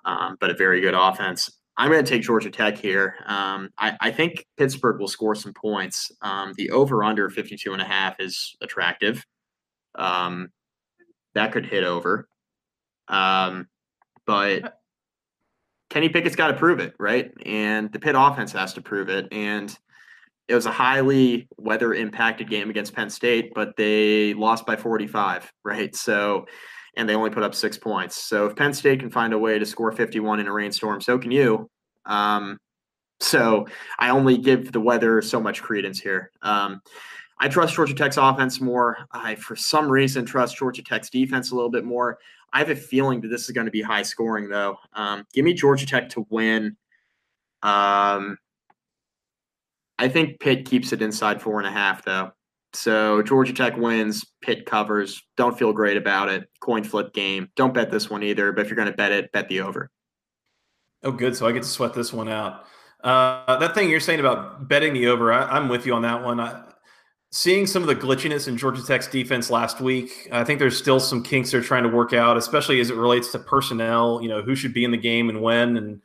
um, 0.04 0.37
but 0.40 0.50
a 0.50 0.54
very 0.54 0.83
good 0.83 0.94
offense. 0.94 1.58
I'm 1.79 1.93
going 1.93 2.05
to 2.05 2.11
take 2.11 2.23
Georgia 2.23 2.51
Tech 2.51 2.77
here. 2.77 3.14
Um, 3.25 3.71
I, 3.79 3.97
I, 4.01 4.11
think 4.11 4.45
Pittsburgh 4.57 4.99
will 4.99 5.07
score 5.07 5.37
some 5.37 5.55
points. 5.55 6.11
Um, 6.23 6.53
the 6.57 6.71
over 6.71 7.05
under 7.05 7.31
52 7.31 7.73
and 7.73 7.81
a 7.81 7.85
half 7.85 8.19
is 8.19 8.57
attractive. 8.61 9.25
Um, 9.95 10.49
that 11.35 11.53
could 11.53 11.64
hit 11.64 11.85
over. 11.85 12.29
Um, 13.07 13.69
but 14.27 14.81
Kenny 15.88 16.09
Pickett's 16.09 16.35
got 16.35 16.49
to 16.49 16.55
prove 16.55 16.81
it, 16.81 16.95
right? 16.99 17.31
And 17.47 17.93
the 17.93 18.01
Pitt 18.01 18.17
offense 18.19 18.51
has 18.53 18.75
to 18.75 18.83
prove 18.83 19.09
it. 19.09 19.29
And 19.31 19.77
it 20.49 20.57
was 20.57 20.67
a 20.67 20.73
highly 20.73 21.47
weather 21.59 21.95
impacted 21.95 22.51
game 22.51 22.71
against 22.71 22.93
Penn 22.93 23.09
State, 23.09 23.53
but 23.55 23.77
they 23.77 24.35
lost 24.35 24.67
by 24.67 24.75
45, 24.75 25.53
right? 25.64 25.95
So, 25.95 26.47
and 26.98 27.08
they 27.08 27.14
only 27.14 27.30
put 27.30 27.44
up 27.44 27.54
six 27.54 27.78
points. 27.78 28.16
So 28.16 28.46
if 28.46 28.56
Penn 28.56 28.74
State 28.74 29.00
can 29.00 29.08
find 29.08 29.32
a 29.32 29.38
way 29.38 29.58
to 29.58 29.64
score 29.64 29.92
51 29.92 30.40
in 30.40 30.48
a 30.48 30.52
rainstorm, 30.52 31.00
so 31.00 31.16
can 31.16 31.30
you. 31.30 31.70
Um, 32.04 32.58
so 33.20 33.66
I 33.98 34.11
only 34.11 34.37
give 34.37 34.72
the 34.72 34.80
weather 34.80 35.22
so 35.22 35.40
much 35.40 35.62
credence 35.62 36.00
here. 36.00 36.32
Um, 36.42 36.82
I 37.40 37.48
trust 37.48 37.74
Georgia 37.74 37.94
Tech's 37.94 38.16
offense 38.16 38.61
more. 38.61 38.98
I, 39.12 39.37
for 39.37 39.54
some 39.54 39.88
reason, 39.88 40.26
trust 40.26 40.58
Georgia 40.58 40.82
Tech's 40.82 41.08
defense 41.08 41.52
a 41.52 41.54
little 41.54 41.70
bit 41.70 41.84
more. 41.84 42.18
I 42.52 42.58
have 42.58 42.70
a 42.70 42.76
feeling 42.76 43.20
that 43.20 43.28
this 43.28 43.44
is 43.44 43.50
going 43.50 43.66
to 43.66 43.70
be 43.70 43.82
high 43.82 44.02
scoring, 44.02 44.48
though. 44.48 44.76
Um, 44.92 45.24
give 45.32 45.44
me 45.44 45.54
Georgia 45.54 45.87
Tech 45.87 46.08
to 46.11 46.26
win. 46.30 46.76
Um, 47.62 48.38
I 49.98 50.08
think 50.08 50.40
Pitt 50.40 50.64
keeps 50.64 50.92
it 50.92 51.02
inside 51.02 51.40
four 51.40 51.58
and 51.58 51.66
a 51.66 51.72
half, 51.72 52.04
though. 52.04 52.32
So 52.74 53.22
Georgia 53.22 53.52
Tech 53.52 53.76
wins, 53.76 54.24
Pitt 54.42 54.66
covers. 54.66 55.22
Don't 55.37 55.59
feel 55.59 55.72
great 55.72 55.96
about 55.96 56.28
it. 56.28 56.48
Coin 56.61 56.85
flip 56.85 57.12
game. 57.14 57.48
Don't 57.57 57.74
bet 57.74 57.90
this 57.90 58.11
one 58.11 58.22
either. 58.22 58.52
But 58.52 58.62
if 58.62 58.68
you're 58.68 58.76
going 58.76 58.90
to 58.90 58.96
bet 58.96 59.12
it, 59.12 59.33
bet 59.33 59.48
the 59.48 59.61
over. 59.61 59.90
Oh, 61.02 61.12
good. 61.12 61.37
So 61.37 61.46
I 61.46 61.52
get 61.52 61.62
to 61.62 61.68
sweat 61.68 61.94
this 61.94 62.12
one 62.12 62.28
out. 62.28 62.64
Uh, 63.02 63.59
that 63.59 63.74
thing 63.74 63.88
you're 63.88 64.00
saying 64.00 64.20
about 64.20 64.68
betting 64.68 64.92
the 64.92 65.07
over, 65.07 65.33
I, 65.33 65.57
am 65.57 65.68
with 65.68 65.87
you 65.87 65.94
on 65.94 66.02
that 66.02 66.22
one. 66.24 66.40
I, 66.40 66.64
seeing 67.31 67.66
some 67.66 67.83
of 67.83 67.88
the 67.88 67.94
glitchiness 67.94 68.48
in 68.48 68.57
Georgia 68.57 68.83
Tech's 68.85 69.07
defense 69.07 69.50
last 69.50 69.81
week, 69.81 70.28
I 70.33 70.42
think 70.42 70.59
there's 70.59 70.76
still 70.76 70.98
some 70.98 71.22
kinks 71.22 71.52
they're 71.52 71.61
trying 71.61 71.85
to 71.85 71.88
work 71.88 72.12
out, 72.12 72.37
especially 72.37 72.81
as 72.81 72.90
it 72.90 72.96
relates 72.96 73.31
to 73.33 73.38
personnel. 73.38 74.20
You 74.20 74.28
know, 74.28 74.42
who 74.42 74.57
should 74.57 74.74
be 74.74 74.85
in 74.85 74.90
the 74.90 74.96
game 74.96 75.28
and 75.28 75.40
when, 75.40 75.76
and 75.76 76.02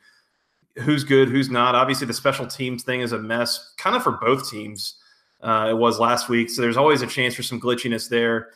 who's 0.76 1.02
good, 1.02 1.28
who's 1.28 1.50
not. 1.50 1.74
Obviously, 1.74 2.06
the 2.06 2.14
special 2.14 2.46
teams 2.46 2.84
thing 2.84 3.00
is 3.00 3.12
a 3.12 3.18
mess, 3.18 3.74
kind 3.76 3.96
of 3.96 4.02
for 4.02 4.12
both 4.12 4.48
teams. 4.48 4.96
Uh, 5.44 5.68
it 5.68 5.76
was 5.76 6.00
last 6.00 6.30
week. 6.30 6.48
So 6.48 6.62
there's 6.62 6.78
always 6.78 7.02
a 7.02 7.06
chance 7.06 7.34
for 7.34 7.42
some 7.42 7.60
glitchiness 7.60 8.08
there. 8.08 8.48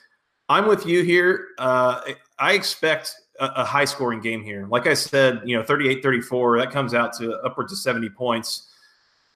I'm 0.49 0.67
with 0.67 0.87
you 0.87 1.03
here. 1.03 1.49
Uh, 1.59 2.01
I 2.39 2.55
expect 2.55 3.15
a, 3.39 3.47
a, 3.57 3.65
high 3.65 3.85
scoring 3.85 4.23
game 4.23 4.43
here. 4.43 4.67
Like 4.71 4.87
I 4.87 4.95
said, 4.95 5.43
you 5.45 5.55
know, 5.55 5.63
38 5.63 6.03
34, 6.03 6.59
that 6.59 6.71
comes 6.71 6.95
out 6.95 7.13
to 7.19 7.35
upwards 7.41 7.73
of 7.73 7.79
70 7.79 8.09
points. 8.11 8.71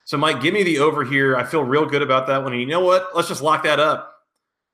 So, 0.04 0.16
Mike, 0.16 0.40
give 0.40 0.54
me 0.54 0.62
the 0.62 0.78
over 0.78 1.04
here. 1.04 1.36
I 1.36 1.44
feel 1.44 1.62
real 1.62 1.84
good 1.84 2.00
about 2.00 2.26
that 2.28 2.42
one. 2.42 2.52
And 2.52 2.60
you 2.60 2.66
know 2.66 2.80
what? 2.80 3.14
Let's 3.14 3.28
just 3.28 3.42
lock 3.42 3.62
that 3.64 3.78
up. 3.78 4.14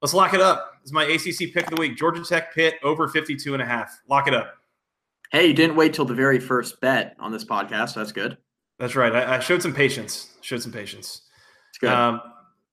Let's 0.01 0.15
lock 0.15 0.33
it 0.33 0.41
up. 0.41 0.75
It's 0.83 0.93
my 0.93 1.05
ACC 1.05 1.53
pick 1.53 1.65
of 1.65 1.71
the 1.71 1.81
week 1.81 1.97
Georgia 1.97 2.23
Tech 2.23 2.55
Pitt 2.55 2.75
over 2.85 3.09
52 3.09 3.53
and 3.55 3.63
a 3.63 3.67
half. 3.67 4.01
Lock 4.09 4.29
it 4.29 4.35
up. 4.35 4.55
Hey, 5.33 5.49
you 5.49 5.55
didn't 5.55 5.77
wait 5.77 5.93
till 5.93 6.05
the 6.05 6.15
very 6.15 6.39
first 6.39 6.81
bet 6.81 7.17
on 7.19 7.33
this 7.33 7.45
podcast. 7.45 7.95
That's 7.95 8.13
good. 8.13 8.39
That's 8.79 8.95
right. 8.95 9.15
I, 9.15 9.37
I 9.37 9.41
showed 9.41 9.63
some 9.63 9.75
patience. 9.75 10.37
Showed 10.41 10.63
some 10.63 10.73
patience. 10.73 11.23
It's 11.71 11.79
good. 11.79 11.91
Um, 11.91 12.23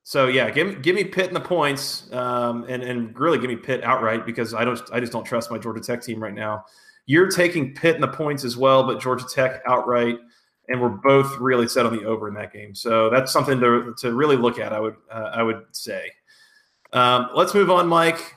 so 0.07 0.27
yeah, 0.27 0.51
give 0.51 0.83
give 0.83 0.95
me 0.95 1.03
Pitt 1.03 1.29
in 1.29 1.33
the 1.33 1.39
points, 1.39 2.13
um, 2.13 2.63
and 2.69 2.83
and 2.83 3.19
really 3.19 3.39
give 3.39 3.49
me 3.49 3.55
Pitt 3.55 3.83
outright 3.83 4.23
because 4.23 4.53
I 4.53 4.63
don't 4.63 4.79
I 4.93 4.99
just 4.99 5.11
don't 5.11 5.25
trust 5.25 5.49
my 5.49 5.57
Georgia 5.57 5.81
Tech 5.81 6.03
team 6.03 6.21
right 6.21 6.33
now. 6.33 6.63
You're 7.07 7.27
taking 7.31 7.73
Pitt 7.73 7.95
in 7.95 8.01
the 8.01 8.07
points 8.07 8.43
as 8.43 8.55
well, 8.55 8.83
but 8.83 9.01
Georgia 9.01 9.25
Tech 9.27 9.63
outright. 9.65 10.19
and 10.69 10.79
we're 10.79 10.89
both 10.89 11.35
really 11.39 11.67
set 11.67 11.87
on 11.87 11.95
the 11.95 12.05
over 12.05 12.27
in 12.27 12.35
that 12.35 12.53
game. 12.53 12.75
So 12.75 13.09
that's 13.09 13.31
something 13.31 13.59
to 13.59 13.95
to 13.97 14.13
really 14.13 14.35
look 14.37 14.59
at. 14.59 14.73
I 14.73 14.79
would 14.79 14.95
uh, 15.11 15.31
I 15.33 15.41
would 15.41 15.63
say. 15.71 16.11
Um, 16.93 17.29
let's 17.35 17.53
move 17.53 17.71
on, 17.71 17.87
Mike. 17.87 18.35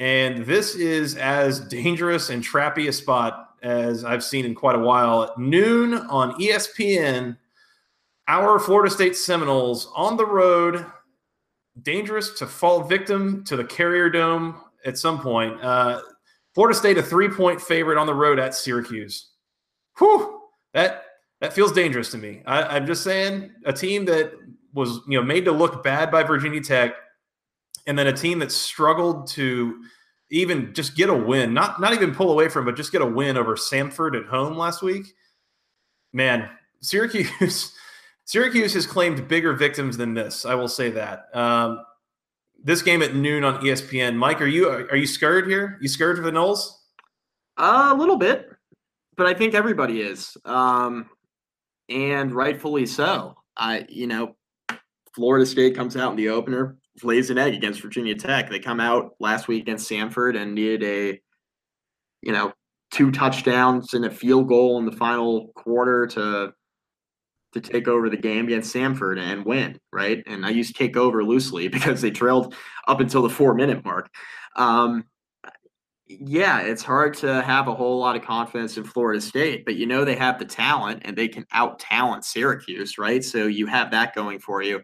And 0.00 0.44
this 0.44 0.74
is 0.74 1.14
as 1.16 1.60
dangerous 1.60 2.30
and 2.30 2.42
trappy 2.42 2.88
a 2.88 2.92
spot 2.92 3.54
as 3.62 4.04
I've 4.04 4.24
seen 4.24 4.44
in 4.44 4.54
quite 4.56 4.74
a 4.74 4.80
while. 4.80 5.22
At 5.22 5.38
noon 5.38 5.94
on 5.94 6.32
ESPN, 6.40 7.36
our 8.28 8.58
Florida 8.58 8.90
State 8.90 9.16
Seminoles 9.16 9.90
on 9.94 10.16
the 10.16 10.26
road, 10.26 10.86
dangerous 11.82 12.38
to 12.38 12.46
fall 12.46 12.82
victim 12.84 13.44
to 13.44 13.56
the 13.56 13.64
Carrier 13.64 14.08
Dome 14.10 14.60
at 14.84 14.98
some 14.98 15.20
point. 15.20 15.60
Uh, 15.62 16.00
Florida 16.54 16.78
State 16.78 16.98
a 16.98 17.02
three 17.02 17.28
point 17.28 17.60
favorite 17.60 17.98
on 17.98 18.06
the 18.06 18.14
road 18.14 18.38
at 18.38 18.54
Syracuse. 18.54 19.30
Whew, 19.98 20.40
that 20.72 21.04
that 21.40 21.52
feels 21.52 21.72
dangerous 21.72 22.10
to 22.12 22.18
me. 22.18 22.42
I, 22.46 22.62
I'm 22.62 22.86
just 22.86 23.02
saying, 23.02 23.52
a 23.66 23.72
team 23.72 24.04
that 24.06 24.32
was 24.72 25.00
you 25.08 25.18
know 25.18 25.24
made 25.24 25.44
to 25.44 25.52
look 25.52 25.82
bad 25.82 26.10
by 26.10 26.22
Virginia 26.22 26.60
Tech 26.60 26.94
and 27.86 27.98
then 27.98 28.06
a 28.06 28.12
team 28.12 28.38
that 28.38 28.52
struggled 28.52 29.26
to 29.28 29.82
even 30.30 30.72
just 30.74 30.96
get 30.96 31.10
a 31.10 31.14
win, 31.14 31.52
not 31.54 31.80
not 31.80 31.92
even 31.92 32.14
pull 32.14 32.30
away 32.30 32.48
from, 32.48 32.64
but 32.64 32.76
just 32.76 32.92
get 32.92 33.02
a 33.02 33.06
win 33.06 33.36
over 33.36 33.56
Samford 33.56 34.18
at 34.18 34.26
home 34.26 34.56
last 34.56 34.82
week. 34.82 35.14
Man, 36.12 36.48
Syracuse, 36.80 37.72
Syracuse 38.24 38.74
has 38.74 38.86
claimed 38.86 39.28
bigger 39.28 39.52
victims 39.52 39.96
than 39.96 40.14
this. 40.14 40.46
I 40.46 40.54
will 40.54 40.68
say 40.68 40.90
that. 40.90 41.26
Um, 41.34 41.84
this 42.62 42.80
game 42.80 43.02
at 43.02 43.14
noon 43.14 43.44
on 43.44 43.60
ESPN. 43.62 44.16
Mike, 44.16 44.40
are 44.40 44.46
you 44.46 44.68
are 44.68 44.96
you 44.96 45.06
scared 45.06 45.46
here? 45.46 45.78
You 45.80 45.88
scared 45.88 46.16
for 46.16 46.22
the 46.22 46.30
Noles? 46.30 46.70
Uh, 47.56 47.90
a 47.92 47.96
little 47.96 48.16
bit, 48.16 48.50
but 49.16 49.26
I 49.26 49.34
think 49.34 49.54
everybody 49.54 50.00
is, 50.00 50.36
um, 50.44 51.08
and 51.88 52.32
rightfully 52.32 52.86
so. 52.86 53.36
I, 53.56 53.86
you 53.88 54.06
know, 54.06 54.34
Florida 55.14 55.46
State 55.46 55.76
comes 55.76 55.96
out 55.96 56.10
in 56.10 56.16
the 56.16 56.30
opener, 56.30 56.78
lays 57.02 57.30
an 57.30 57.38
egg 57.38 57.54
against 57.54 57.80
Virginia 57.80 58.16
Tech. 58.16 58.50
They 58.50 58.58
come 58.58 58.80
out 58.80 59.14
last 59.20 59.46
week 59.46 59.62
against 59.62 59.88
Samford 59.88 60.36
and 60.36 60.54
needed 60.54 60.82
a, 60.82 61.20
you 62.22 62.32
know, 62.32 62.52
two 62.90 63.12
touchdowns 63.12 63.94
and 63.94 64.04
a 64.04 64.10
field 64.10 64.48
goal 64.48 64.78
in 64.78 64.86
the 64.86 64.96
final 64.96 65.52
quarter 65.54 66.06
to 66.08 66.52
to 67.54 67.60
take 67.60 67.88
over 67.88 68.10
the 68.10 68.16
game 68.16 68.46
against 68.46 68.74
Samford 68.74 69.18
and 69.18 69.44
win, 69.44 69.80
right? 69.92 70.22
And 70.26 70.44
I 70.44 70.50
use 70.50 70.72
take 70.72 70.96
over 70.96 71.24
loosely 71.24 71.68
because 71.68 72.02
they 72.02 72.10
trailed 72.10 72.54
up 72.86 73.00
until 73.00 73.22
the 73.22 73.30
four 73.30 73.54
minute 73.54 73.84
mark. 73.84 74.10
Um, 74.56 75.04
yeah, 76.06 76.60
it's 76.60 76.82
hard 76.82 77.14
to 77.18 77.42
have 77.42 77.66
a 77.66 77.74
whole 77.74 77.98
lot 77.98 78.14
of 78.14 78.22
confidence 78.22 78.76
in 78.76 78.84
Florida 78.84 79.20
State, 79.20 79.64
but 79.64 79.76
you 79.76 79.86
know 79.86 80.04
they 80.04 80.16
have 80.16 80.38
the 80.38 80.44
talent 80.44 81.02
and 81.04 81.16
they 81.16 81.28
can 81.28 81.46
out 81.52 81.78
talent 81.78 82.24
Syracuse, 82.24 82.98
right? 82.98 83.24
So 83.24 83.46
you 83.46 83.66
have 83.66 83.90
that 83.92 84.14
going 84.14 84.38
for 84.38 84.62
you. 84.62 84.82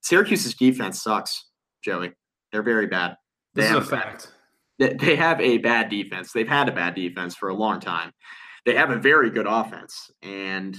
Syracuse's 0.00 0.54
defense 0.54 1.02
sucks, 1.02 1.46
Joey. 1.82 2.12
They're 2.50 2.62
very 2.62 2.86
bad. 2.86 3.16
They 3.54 3.62
this 3.62 3.70
is 3.72 3.76
a 3.76 3.82
fact. 3.82 4.32
They, 4.78 4.94
they 4.94 5.16
have 5.16 5.40
a 5.40 5.58
bad 5.58 5.90
defense. 5.90 6.32
They've 6.32 6.48
had 6.48 6.68
a 6.68 6.72
bad 6.72 6.94
defense 6.94 7.34
for 7.34 7.50
a 7.50 7.54
long 7.54 7.80
time. 7.80 8.12
They 8.64 8.74
have 8.74 8.90
a 8.90 8.96
very 8.96 9.30
good 9.30 9.46
offense, 9.46 10.10
and 10.22 10.76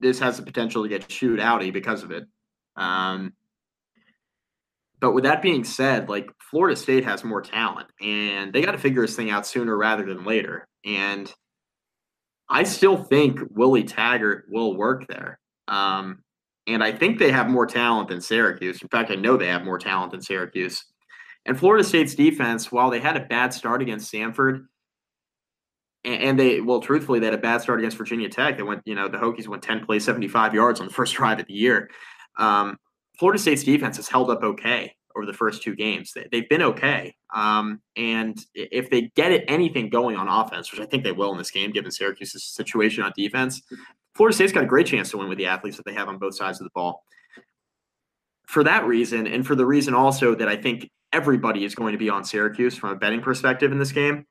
this 0.00 0.18
has 0.18 0.36
the 0.36 0.42
potential 0.42 0.82
to 0.82 0.88
get 0.88 1.10
shoot 1.10 1.40
outy 1.40 1.72
because 1.72 2.02
of 2.02 2.10
it. 2.10 2.24
Um, 2.76 3.32
but 5.00 5.12
with 5.12 5.24
that 5.24 5.42
being 5.42 5.64
said, 5.64 6.08
like 6.08 6.28
Florida 6.50 6.76
State 6.76 7.04
has 7.04 7.24
more 7.24 7.42
talent, 7.42 7.88
and 8.00 8.52
they 8.52 8.62
got 8.62 8.72
to 8.72 8.78
figure 8.78 9.02
this 9.02 9.16
thing 9.16 9.30
out 9.30 9.46
sooner 9.46 9.76
rather 9.76 10.04
than 10.04 10.24
later. 10.24 10.66
And 10.84 11.32
I 12.48 12.62
still 12.62 12.96
think 12.96 13.40
Willie 13.50 13.84
Taggart 13.84 14.46
will 14.48 14.76
work 14.76 15.06
there. 15.08 15.38
Um, 15.68 16.22
and 16.66 16.82
I 16.82 16.92
think 16.92 17.18
they 17.18 17.30
have 17.30 17.48
more 17.48 17.66
talent 17.66 18.08
than 18.08 18.20
Syracuse. 18.20 18.80
In 18.82 18.88
fact, 18.88 19.10
I 19.10 19.14
know 19.16 19.36
they 19.36 19.48
have 19.48 19.64
more 19.64 19.78
talent 19.78 20.12
than 20.12 20.22
Syracuse. 20.22 20.84
And 21.44 21.58
Florida 21.58 21.84
State's 21.84 22.14
defense, 22.14 22.72
while 22.72 22.90
they 22.90 22.98
had 23.00 23.16
a 23.16 23.24
bad 23.24 23.54
start 23.54 23.82
against 23.82 24.12
Samford, 24.12 24.66
and 26.06 26.38
they, 26.38 26.60
well, 26.60 26.80
truthfully, 26.80 27.18
they 27.18 27.26
had 27.26 27.34
a 27.34 27.38
bad 27.38 27.60
start 27.60 27.80
against 27.80 27.96
Virginia 27.96 28.28
Tech. 28.28 28.56
They 28.56 28.62
went, 28.62 28.82
you 28.84 28.94
know, 28.94 29.08
the 29.08 29.18
Hokies 29.18 29.48
went 29.48 29.62
10 29.62 29.84
plays, 29.84 30.04
75 30.04 30.54
yards 30.54 30.80
on 30.80 30.86
the 30.86 30.92
first 30.92 31.14
drive 31.16 31.40
of 31.40 31.46
the 31.46 31.54
year. 31.54 31.90
Um, 32.38 32.78
Florida 33.18 33.38
State's 33.38 33.64
defense 33.64 33.96
has 33.96 34.08
held 34.08 34.30
up 34.30 34.42
okay 34.42 34.94
over 35.16 35.26
the 35.26 35.32
first 35.32 35.62
two 35.62 35.74
games. 35.74 36.12
They, 36.12 36.38
have 36.38 36.48
been 36.48 36.62
okay. 36.62 37.14
Um, 37.34 37.80
and 37.96 38.38
if 38.54 38.90
they 38.90 39.10
get 39.16 39.32
it, 39.32 39.44
anything 39.48 39.88
going 39.88 40.16
on 40.16 40.28
offense, 40.28 40.70
which 40.70 40.80
I 40.80 40.84
think 40.84 41.02
they 41.02 41.12
will 41.12 41.32
in 41.32 41.38
this 41.38 41.50
game, 41.50 41.70
given 41.72 41.90
Syracuse's 41.90 42.44
situation 42.44 43.02
on 43.02 43.12
defense, 43.16 43.62
Florida 44.14 44.34
State's 44.34 44.52
got 44.52 44.64
a 44.64 44.66
great 44.66 44.86
chance 44.86 45.10
to 45.10 45.18
win 45.18 45.28
with 45.28 45.38
the 45.38 45.46
athletes 45.46 45.76
that 45.78 45.86
they 45.86 45.94
have 45.94 46.08
on 46.08 46.18
both 46.18 46.36
sides 46.36 46.60
of 46.60 46.64
the 46.64 46.70
ball. 46.74 47.02
For 48.46 48.62
that 48.64 48.86
reason, 48.86 49.26
and 49.26 49.46
for 49.46 49.54
the 49.54 49.66
reason 49.66 49.94
also 49.94 50.34
that 50.34 50.48
I 50.48 50.56
think 50.56 50.90
everybody 51.12 51.64
is 51.64 51.74
going 51.74 51.92
to 51.92 51.98
be 51.98 52.10
on 52.10 52.24
Syracuse 52.24 52.76
from 52.76 52.90
a 52.90 52.96
betting 52.96 53.22
perspective 53.22 53.72
in 53.72 53.78
this 53.78 53.92
game, 53.92 54.26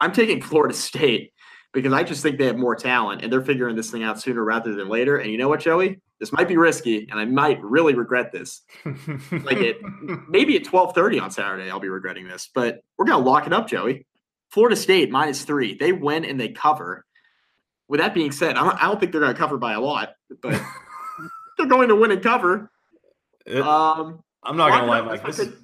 I'm 0.00 0.12
taking 0.12 0.40
Florida 0.42 0.74
State 0.74 1.32
because 1.72 1.92
I 1.92 2.02
just 2.02 2.22
think 2.22 2.38
they 2.38 2.46
have 2.46 2.56
more 2.56 2.74
talent 2.74 3.22
and 3.22 3.32
they're 3.32 3.42
figuring 3.42 3.76
this 3.76 3.90
thing 3.90 4.02
out 4.02 4.20
sooner 4.20 4.44
rather 4.44 4.74
than 4.74 4.88
later. 4.88 5.18
And 5.18 5.30
you 5.30 5.38
know 5.38 5.48
what, 5.48 5.60
Joey? 5.60 6.00
This 6.18 6.32
might 6.32 6.48
be 6.48 6.56
risky, 6.56 7.06
and 7.08 7.20
I 7.20 7.24
might 7.26 7.62
really 7.62 7.94
regret 7.94 8.32
this. 8.32 8.62
like 8.84 9.58
it, 9.58 9.76
maybe 10.28 10.56
at 10.56 10.64
12:30 10.64 11.22
on 11.22 11.30
Saturday, 11.30 11.70
I'll 11.70 11.78
be 11.78 11.88
regretting 11.88 12.26
this. 12.26 12.50
But 12.52 12.82
we're 12.96 13.04
gonna 13.04 13.24
lock 13.24 13.46
it 13.46 13.52
up, 13.52 13.68
Joey. 13.68 14.04
Florida 14.50 14.74
State 14.74 15.10
minus 15.10 15.42
three. 15.42 15.76
They 15.76 15.92
win 15.92 16.24
and 16.24 16.40
they 16.40 16.48
cover 16.48 17.04
with 17.88 18.00
that 18.00 18.14
being 18.14 18.30
said, 18.30 18.56
I 18.56 18.64
don't, 18.64 18.82
I 18.82 18.86
don't 18.86 19.00
think 19.00 19.12
they're 19.12 19.20
going 19.20 19.34
to 19.34 19.38
cover 19.38 19.56
by 19.56 19.72
a 19.72 19.80
lot, 19.80 20.14
but 20.42 20.60
they're 21.58 21.66
going 21.66 21.88
to 21.88 21.96
win 21.96 22.10
and 22.10 22.22
cover. 22.22 22.70
It, 23.46 23.62
um, 23.62 24.22
I'm 24.42 24.56
not 24.56 24.70
going 24.70 24.82
to 24.82 24.86
lie, 24.86 25.00
Mike. 25.00 25.24
This 25.24 25.38
is, 25.38 25.54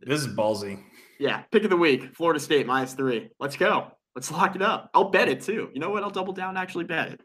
this 0.00 0.20
is 0.20 0.28
ballsy. 0.28 0.82
Yeah, 1.22 1.42
pick 1.52 1.62
of 1.62 1.70
the 1.70 1.76
week: 1.76 2.16
Florida 2.16 2.40
State 2.40 2.66
minus 2.66 2.94
three. 2.94 3.30
Let's 3.38 3.56
go. 3.56 3.92
Let's 4.16 4.28
lock 4.32 4.56
it 4.56 4.62
up. 4.62 4.90
I'll 4.92 5.10
bet 5.10 5.28
it 5.28 5.40
too. 5.40 5.70
You 5.72 5.78
know 5.78 5.90
what? 5.90 6.02
I'll 6.02 6.10
double 6.10 6.32
down. 6.32 6.48
And 6.50 6.58
actually, 6.58 6.82
bet 6.82 7.12
it. 7.12 7.20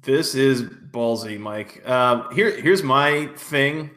This 0.00 0.34
is 0.34 0.62
ballsy, 0.62 1.38
Mike. 1.38 1.86
Um, 1.86 2.34
here, 2.34 2.58
here's 2.58 2.82
my 2.82 3.26
thing. 3.36 3.90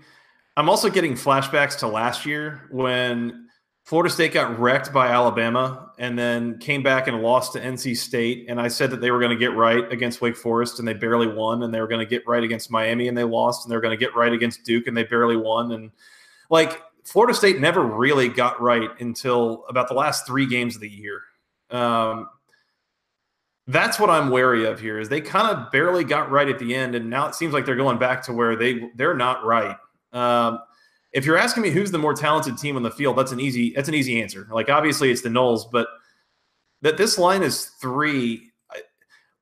I'm 0.58 0.70
also 0.70 0.90
getting 0.90 1.14
flashbacks 1.14 1.80
to 1.80 1.88
last 1.88 2.26
year 2.26 2.68
when 2.72 3.48
Florida 3.86 4.10
State 4.10 4.34
got 4.34 4.60
wrecked 4.60 4.92
by 4.92 5.08
Alabama 5.08 5.92
and 5.98 6.20
then 6.20 6.60
came 6.60 6.84
back 6.84 7.08
and 7.08 7.22
lost 7.22 7.54
to 7.54 7.62
NC 7.62 7.96
State. 7.96 8.48
And 8.50 8.60
I 8.60 8.68
said 8.68 8.92
that 8.92 9.00
they 9.00 9.12
were 9.12 9.20
going 9.20 9.32
to 9.32 9.38
get 9.38 9.56
right 9.56 9.90
against 9.94 10.20
Wake 10.20 10.36
Forest 10.36 10.80
and 10.80 10.88
they 10.88 10.94
barely 10.94 11.28
won. 11.28 11.64
And 11.64 11.74
they 11.74 11.80
were 11.80 11.88
going 11.88 12.06
to 12.06 12.10
get 12.10 12.28
right 12.28 12.44
against 12.44 12.70
Miami 12.70 13.08
and 13.08 13.18
they 13.18 13.24
lost. 13.24 13.64
And 13.64 13.72
they 13.72 13.78
were 13.78 13.82
going 13.82 13.98
to 13.98 14.06
get 14.06 14.14
right 14.14 14.34
against 14.34 14.66
Duke 14.66 14.88
and 14.88 14.98
they 14.98 15.06
barely 15.06 15.38
won. 15.38 15.72
And 15.72 15.92
like 16.50 16.82
Florida 17.08 17.34
State 17.34 17.62
never 17.62 17.82
really 17.82 18.28
got 18.28 18.62
right 18.62 18.90
until 19.00 19.64
about 19.70 19.88
the 19.88 19.94
last 19.94 20.28
three 20.28 20.46
games 20.46 20.76
of 20.76 20.82
the 20.82 20.90
year. 20.90 21.22
Um, 21.70 22.28
that's 23.66 23.98
what 23.98 24.10
I'm 24.10 24.30
wary 24.30 24.66
of 24.66 24.80
here 24.80 25.00
is 25.00 25.08
they 25.08 25.22
kind 25.22 25.56
of 25.56 25.72
barely 25.72 26.04
got 26.04 26.30
right 26.30 26.50
at 26.50 26.60
the 26.60 26.76
end. 26.76 26.96
And 26.96 27.10
now 27.10 27.28
it 27.28 27.36
seems 27.36 27.54
like 27.54 27.66
they're 27.66 27.78
going 27.78 27.98
back 27.98 28.24
to 28.24 28.34
where 28.34 28.58
they 28.58 28.90
they're 28.96 29.14
not 29.14 29.46
right. 29.46 29.78
Um, 30.12 30.60
if 31.14 31.26
you're 31.26 31.38
asking 31.38 31.64
me 31.64 31.70
who's 31.70 31.92
the 31.92 31.98
more 31.98 32.14
talented 32.14 32.58
team 32.58 32.76
on 32.76 32.84
the 32.84 32.92
field, 32.92 33.18
that's 33.18 33.32
an 33.32 33.40
easy 33.40 33.72
that's 33.74 33.88
an 33.88 33.96
easy 33.96 34.22
answer. 34.22 34.48
Like 34.52 34.70
obviously 34.70 35.10
it's 35.10 35.22
the 35.22 35.30
Noles, 35.30 35.64
but 35.72 35.88
that 36.82 36.98
this 36.98 37.18
line 37.18 37.42
is 37.42 37.66
three. 37.82 38.52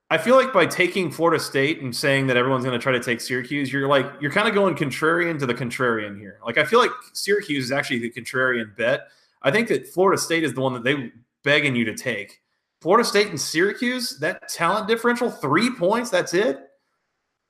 I, 0.09 0.17
feel 0.17 0.35
like 0.35 0.53
by 0.53 0.65
taking 0.65 1.11
Florida 1.11 1.41
State 1.41 1.81
and 1.81 1.95
saying 1.95 2.27
that 2.27 2.37
everyone's 2.37 2.63
going 2.63 2.77
to 2.77 2.83
try 2.83 2.91
to 2.91 2.99
take 2.99 3.21
Syracuse, 3.21 3.71
you're 3.71 3.87
like 3.87 4.05
you're 4.19 4.31
kind 4.31 4.47
of 4.47 4.53
going 4.53 4.75
contrarian 4.75 5.39
to 5.39 5.45
the 5.45 5.53
contrarian 5.53 6.17
here. 6.17 6.39
Like 6.45 6.57
I 6.57 6.63
feel 6.65 6.79
like 6.79 6.91
Syracuse 7.13 7.65
is 7.65 7.71
actually 7.71 7.99
the 7.99 8.11
contrarian 8.11 8.75
bet. 8.75 9.07
I 9.41 9.51
think 9.51 9.67
that 9.69 9.87
Florida 9.87 10.21
State 10.21 10.43
is 10.43 10.53
the 10.53 10.61
one 10.61 10.73
that 10.73 10.83
they 10.83 11.11
begging 11.43 11.75
you 11.75 11.85
to 11.85 11.95
take. 11.95 12.41
Florida 12.81 13.07
State 13.07 13.27
and 13.27 13.39
Syracuse, 13.39 14.19
that 14.19 14.47
talent 14.49 14.87
differential, 14.87 15.29
three 15.29 15.73
points, 15.73 16.09
that's 16.09 16.33
it. 16.33 16.59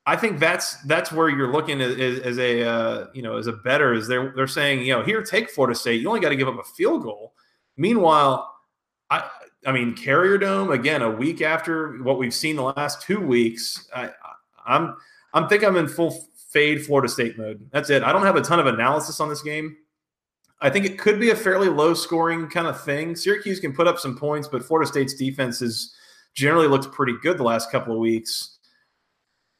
I 0.05 0.15
think 0.15 0.39
that's 0.39 0.81
that's 0.83 1.11
where 1.11 1.29
you're 1.29 1.51
looking 1.51 1.81
as, 1.81 2.19
as 2.19 2.37
a 2.37 2.63
uh, 2.63 3.07
you 3.13 3.23
know 3.23 3.37
as 3.37 3.47
a 3.47 3.53
bettor 3.53 3.93
is 3.93 4.07
they're 4.07 4.33
they're 4.35 4.47
saying 4.47 4.85
you 4.85 4.93
know 4.93 5.03
here 5.03 5.23
take 5.23 5.49
Florida 5.49 5.77
State 5.77 5.99
you 5.99 6.07
only 6.07 6.19
got 6.19 6.29
to 6.29 6.35
give 6.35 6.47
up 6.47 6.59
a 6.59 6.63
field 6.63 7.03
goal. 7.03 7.33
Meanwhile, 7.75 8.53
I 9.09 9.27
I 9.65 9.71
mean 9.71 9.95
Carrier 9.95 10.37
Dome 10.37 10.71
again 10.71 11.01
a 11.01 11.09
week 11.09 11.41
after 11.41 11.97
what 12.03 12.17
we've 12.17 12.33
seen 12.33 12.55
the 12.55 12.63
last 12.63 13.01
two 13.01 13.19
weeks. 13.19 13.87
I, 13.95 14.11
I'm 14.65 14.95
I'm 15.33 15.47
think 15.47 15.63
I'm 15.63 15.75
in 15.77 15.87
full 15.87 16.27
fade 16.49 16.85
Florida 16.85 17.09
State 17.09 17.37
mode. 17.37 17.67
That's 17.71 17.89
it. 17.89 18.03
I 18.03 18.13
don't 18.13 18.23
have 18.23 18.35
a 18.35 18.41
ton 18.41 18.59
of 18.59 18.67
analysis 18.67 19.19
on 19.19 19.29
this 19.29 19.41
game. 19.41 19.75
I 20.61 20.69
think 20.69 20.85
it 20.85 20.97
could 20.97 21.19
be 21.19 21.31
a 21.31 21.35
fairly 21.35 21.67
low 21.67 21.93
scoring 21.93 22.47
kind 22.47 22.67
of 22.67 22.81
thing. 22.81 23.15
Syracuse 23.15 23.59
can 23.59 23.73
put 23.73 23.87
up 23.87 23.99
some 23.99 24.17
points, 24.17 24.47
but 24.47 24.63
Florida 24.63 24.87
State's 24.89 25.13
defense 25.13 25.59
has 25.59 25.93
generally 26.33 26.67
looked 26.67 26.91
pretty 26.93 27.15
good 27.21 27.37
the 27.37 27.43
last 27.43 27.71
couple 27.71 27.93
of 27.93 27.99
weeks. 27.99 28.57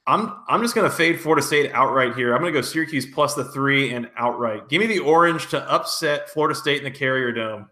I'm 0.07 0.33
I'm 0.47 0.61
just 0.61 0.75
going 0.75 0.89
to 0.89 0.95
fade 0.95 1.19
Florida 1.19 1.45
State 1.45 1.71
outright 1.73 2.15
here. 2.15 2.33
I'm 2.33 2.41
going 2.41 2.53
to 2.53 2.57
go 2.57 2.61
Syracuse 2.61 3.07
plus 3.07 3.33
the 3.33 3.43
three 3.43 3.93
and 3.93 4.09
outright. 4.17 4.69
Give 4.69 4.79
me 4.79 4.87
the 4.87 4.99
orange 4.99 5.47
to 5.49 5.69
upset 5.69 6.29
Florida 6.29 6.55
State 6.55 6.77
in 6.77 6.83
the 6.83 6.91
Carrier 6.91 7.31
Dome. 7.31 7.69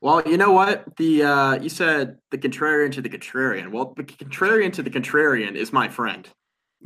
Well, 0.00 0.22
you 0.26 0.36
know 0.38 0.52
what? 0.52 0.96
The 0.96 1.22
uh, 1.22 1.54
you 1.60 1.68
said 1.68 2.16
the 2.30 2.38
contrarian 2.38 2.92
to 2.92 3.02
the 3.02 3.08
contrarian. 3.10 3.70
Well, 3.70 3.92
the 3.96 4.04
contrarian 4.04 4.72
to 4.74 4.82
the 4.82 4.90
contrarian 4.90 5.54
is 5.56 5.72
my 5.72 5.88
friend. 5.88 6.28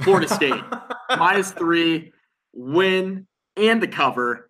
Florida 0.03 0.27
State 0.29 0.61
minus 1.17 1.53
three, 1.53 2.13
win 2.53 3.27
and 3.57 3.81
the 3.81 3.87
cover. 3.87 4.49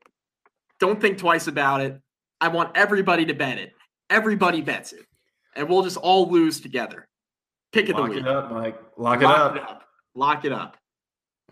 Don't 0.81 1.01
think 1.01 1.19
twice 1.19 1.47
about 1.47 1.83
it. 1.83 2.01
I 2.41 2.49
want 2.49 2.75
everybody 2.75 3.27
to 3.27 3.35
bet 3.35 3.59
it. 3.59 3.73
Everybody 4.09 4.63
bets 4.63 4.93
it, 4.93 5.05
and 5.55 5.69
we'll 5.69 5.83
just 5.83 5.99
all 5.99 6.31
lose 6.31 6.61
together. 6.61 7.07
Pick 7.73 7.89
of 7.91 7.97
Lock 7.97 8.09
the 8.09 8.15
week. 8.17 8.21
it 8.25 8.29
up, 8.29 8.51
Mike. 8.51 8.81
Lock 8.97 9.21
it 9.21 9.25
Lock 9.25 9.39
up. 9.39 9.57
it 9.57 9.63
up. 9.63 9.85
Lock 10.15 10.45
it 10.47 10.53
up. 10.53 10.77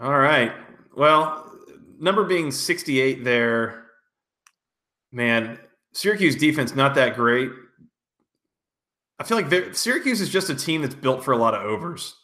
All 0.01 0.19
right. 0.19 0.53
Well, 0.97 1.53
number 1.99 2.25
being 2.25 2.51
68 2.51 3.25
there, 3.25 3.87
man, 5.11 5.59
Syracuse 5.93 6.37
defense 6.37 6.75
not 6.75 6.95
that 6.95 7.15
great. 7.15 7.51
I 9.19 9.25
feel 9.25 9.41
like 9.41 9.77
Syracuse 9.77 10.21
is 10.21 10.29
just 10.29 10.51
a 10.51 10.55
team 10.55 10.83
that's 10.83 10.95
built 10.95 11.25
for 11.25 11.33
a 11.33 11.37
lot 11.37 11.55
of 11.55 11.63
overs. 11.63 12.17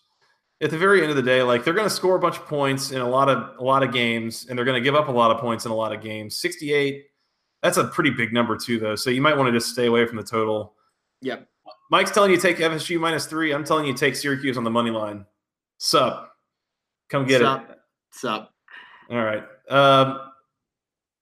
At 0.61 0.71
the 0.71 0.79
very 0.79 1.03
end 1.03 1.11
of 1.11 1.17
the 1.17 1.23
day, 1.23 1.43
like 1.43 1.65
they're 1.65 1.75
going 1.75 1.89
to 1.89 1.95
score 1.95 2.17
a 2.17 2.19
bunch 2.19 2.37
of 2.37 2.47
points 2.47 2.91
in 2.91 3.01
a 3.01 3.09
lot 3.09 3.29
of 3.29 3.57
a 3.61 3.63
lot 3.63 3.85
of 3.85 3.93
games, 3.93 4.47
and 4.49 4.59
they're 4.59 4.65
going 4.65 4.75
to 4.75 4.85
give 4.85 4.97
up 4.97 5.07
a 5.07 5.13
lot 5.13 5.31
of 5.31 5.39
points 5.41 5.65
in 5.65 5.71
a 5.71 5.75
lot 5.75 5.95
of 5.95 6.03
games. 6.03 6.39
68, 6.39 7.05
that's 7.63 7.77
a 7.77 7.85
pretty 7.85 8.11
big 8.11 8.33
number 8.33 8.57
too, 8.57 8.81
though. 8.81 8.97
So 8.97 9.11
you 9.11 9.23
might 9.23 9.37
want 9.37 9.47
to 9.47 9.53
just 9.53 9.73
stay 9.73 9.87
away 9.87 10.05
from 10.07 10.17
the 10.17 10.25
total. 10.25 10.75
Yep. 11.21 11.47
Mike's 11.93 12.11
telling 12.11 12.33
you 12.33 12.37
take 12.37 12.57
FSU 12.57 12.99
minus 12.99 13.27
three. 13.27 13.53
I'm 13.53 13.65
telling 13.65 13.87
you 13.87 13.95
take 13.95 14.17
Syracuse 14.17 14.57
on 14.57 14.65
the 14.65 14.71
money 14.71 14.91
line. 14.91 15.25
Sup? 15.79 16.33
Come 17.09 17.25
get 17.25 17.41
Sup? 17.41 17.71
it. 17.71 17.79
Sup? 18.11 18.53
All 19.11 19.23
right. 19.23 19.45
Um, 19.71 20.21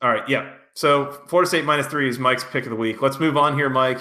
all 0.00 0.10
right. 0.10 0.26
Yeah. 0.28 0.54
So 0.76 1.10
Florida 1.26 1.48
State 1.48 1.64
minus 1.64 1.86
three 1.86 2.06
is 2.06 2.18
Mike's 2.18 2.44
pick 2.44 2.64
of 2.64 2.70
the 2.70 2.76
week. 2.76 3.00
Let's 3.00 3.18
move 3.18 3.38
on 3.38 3.54
here, 3.54 3.70
Mike. 3.70 3.98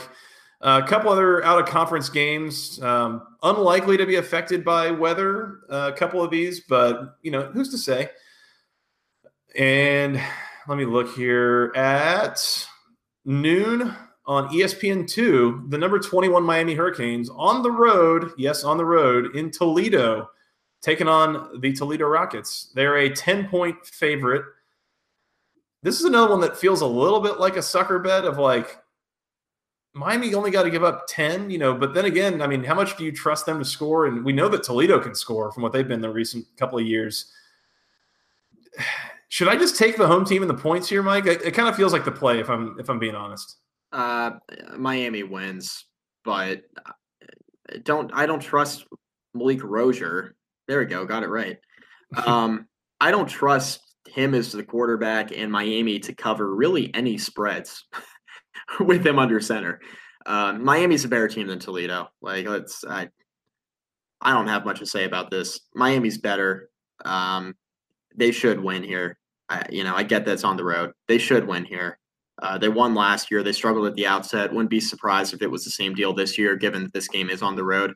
Uh, 0.60 0.82
a 0.84 0.88
couple 0.88 1.10
other 1.10 1.42
out 1.46 1.58
of 1.58 1.68
conference 1.68 2.10
games, 2.10 2.82
um, 2.82 3.26
unlikely 3.44 3.96
to 3.96 4.06
be 4.06 4.16
affected 4.16 4.66
by 4.66 4.92
weather. 4.92 5.62
uh, 5.72 5.90
a 5.94 5.98
couple 5.98 6.22
of 6.22 6.30
these, 6.32 6.60
but 6.68 7.16
you 7.22 7.32
know 7.32 7.44
who's 7.44 7.70
to 7.70 7.78
say? 7.78 8.10
And 9.58 10.22
let 10.68 10.78
me 10.78 10.84
look 10.84 11.16
here 11.16 11.72
at 11.78 12.68
noon 13.24 13.96
on 14.26 14.50
ESPN 14.50 15.08
two. 15.08 15.64
The 15.70 15.78
number 15.78 15.98
twenty 15.98 16.28
one 16.28 16.44
Miami 16.44 16.74
Hurricanes 16.74 17.30
on 17.30 17.64
the 17.64 17.72
road. 17.72 18.32
Yes, 18.38 18.66
on 18.66 18.76
the 18.78 18.86
road 18.86 19.34
in 19.34 19.50
Toledo 19.50 20.30
taking 20.82 21.08
on 21.08 21.62
the 21.62 21.74
Toledo 21.74 22.06
Rockets. 22.06 22.72
They're 22.76 22.98
a 22.98 23.10
10 23.10 23.48
point 23.48 23.84
favorite. 23.86 24.46
This 25.86 26.00
is 26.00 26.06
another 26.06 26.32
one 26.32 26.41
that 26.41 26.58
feels 26.58 26.82
a 26.82 26.88
little 26.88 27.19
bit 27.19 27.39
like 27.39 27.58
a 27.58 27.62
sucker 27.62 28.00
bet 28.00 28.26
of 28.26 28.39
like 28.39 28.80
Miami 29.93 30.34
only 30.34 30.50
got 30.50 30.63
to 30.63 30.71
give 30.71 30.84
up 30.84 31.06
10, 31.08 31.52
you 31.52 31.60
know, 31.60 31.76
but 31.76 31.93
then 31.93 32.06
again, 32.06 32.41
I 32.41 32.48
mean, 32.48 32.63
how 32.63 32.74
much 32.74 32.98
do 32.98 33.06
you 33.06 33.12
trust 33.12 33.45
them 33.45 33.60
to 33.60 33.65
score? 33.65 34.08
And 34.08 34.26
we 34.26 34.34
know 34.34 34.50
that 34.50 34.63
Toledo 34.63 35.00
can 35.00 35.13
score 35.13 35.52
from 35.52 35.62
what 35.62 35.74
they've 35.74 35.88
been 35.88 36.02
the 36.02 36.10
recent 36.10 36.43
couple 36.58 36.80
of 36.80 36.88
years. 36.88 37.32
Should 39.30 39.48
I 39.48 39.58
just 39.58 39.78
take 39.78 39.95
the 39.95 40.08
home 40.08 40.26
team 40.26 40.41
and 40.41 40.50
the 40.50 40.56
points 40.56 40.89
here, 40.89 41.04
Mike? 41.04 41.28
It, 41.28 41.43
it 41.43 41.52
kind 41.52 41.69
of 41.69 41.76
feels 41.76 41.93
like 41.93 42.04
the 42.04 42.12
play 42.12 42.39
if 42.39 42.50
I'm 42.50 42.80
if 42.80 42.89
I'm 42.89 42.98
being 42.98 43.15
honest. 43.15 43.58
Uh, 43.91 44.32
Miami 44.78 45.21
wins, 45.21 45.86
but 46.24 46.63
uh, 46.84 46.93
don't 47.84 48.10
I 48.13 48.26
don't 48.26 48.39
trust 48.39 48.86
Malik 49.36 49.63
Rosier. 49.63 50.36
There 50.67 50.80
we 50.80 50.86
go, 50.86 51.06
got 51.06 51.21
it 51.21 51.30
right. 51.30 51.60
Um, 52.26 52.67
I 53.02 53.12
don't 53.12 53.28
trust 53.28 53.82
him 54.08 54.34
as 54.34 54.52
the 54.52 54.63
quarterback 54.63 55.36
and 55.36 55.52
Miami 55.52 56.00
to 56.00 56.13
cover 56.13 56.54
really 56.54 56.94
any 56.94 57.18
spreads 57.18 57.86
with 58.80 59.06
him 59.06 59.20
under 59.20 59.39
center. 59.39 59.82
Um, 60.26 60.63
Miami's 60.63 61.06
a 61.06 61.10
better 61.10 61.28
team 61.28 61.48
than 61.48 61.60
Toledo. 61.60 62.10
Like, 62.22 62.48
let's 62.48 62.84
I, 62.84 63.10
I 64.22 64.34
don't 64.34 64.48
have 64.48 64.65
much 64.65 64.80
to 64.80 64.86
say 64.86 65.04
about 65.04 65.30
this. 65.30 65.60
Miami's 65.76 66.18
better. 66.18 66.70
Um, 67.04 67.56
they 68.15 68.32
should 68.32 68.60
win 68.60 68.84
here. 68.84 69.18
I, 69.50 69.63
you 69.70 69.84
know, 69.84 69.96
I 69.96 70.04
get 70.04 70.26
that's 70.26 70.44
on 70.44 70.58
the 70.58 70.63
road. 70.63 70.91
They 71.08 71.18
should 71.18 71.48
win 71.48 71.65
here. 71.65 72.00
Uh, 72.41 72.58
they 72.58 72.70
won 72.70 72.96
last 72.96 73.30
year. 73.30 73.44
They 73.44 73.52
struggled 73.52 73.88
at 73.88 73.94
the 73.94 74.08
outset. 74.08 74.52
Wouldn't 74.52 74.70
be 74.70 74.80
surprised 74.80 75.34
if 75.34 75.41
it 75.41 75.52
was 75.52 75.63
the 75.63 75.70
same 75.70 75.94
deal 75.94 76.13
this 76.13 76.38
year, 76.38 76.56
given 76.56 76.84
that 76.84 76.94
this 76.94 77.08
game 77.08 77.30
is 77.30 77.41
on 77.41 77.56
the 77.56 77.63
road. 77.63 77.94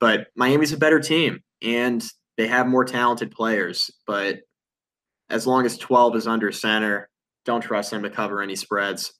But 0.00 0.28
Miami's 0.36 0.72
a 0.72 0.78
better 0.78 1.00
team, 1.00 1.40
and 1.62 2.04
they 2.36 2.46
have 2.46 2.66
more 2.66 2.84
talented 2.84 3.30
players. 3.30 3.90
But 4.06 4.40
as 5.30 5.46
long 5.46 5.66
as 5.66 5.78
12 5.78 6.16
is 6.16 6.26
under 6.26 6.52
center, 6.52 7.08
don't 7.44 7.60
trust 7.60 7.90
them 7.90 8.02
to 8.02 8.10
cover 8.10 8.42
any 8.42 8.56
spreads. 8.56 9.12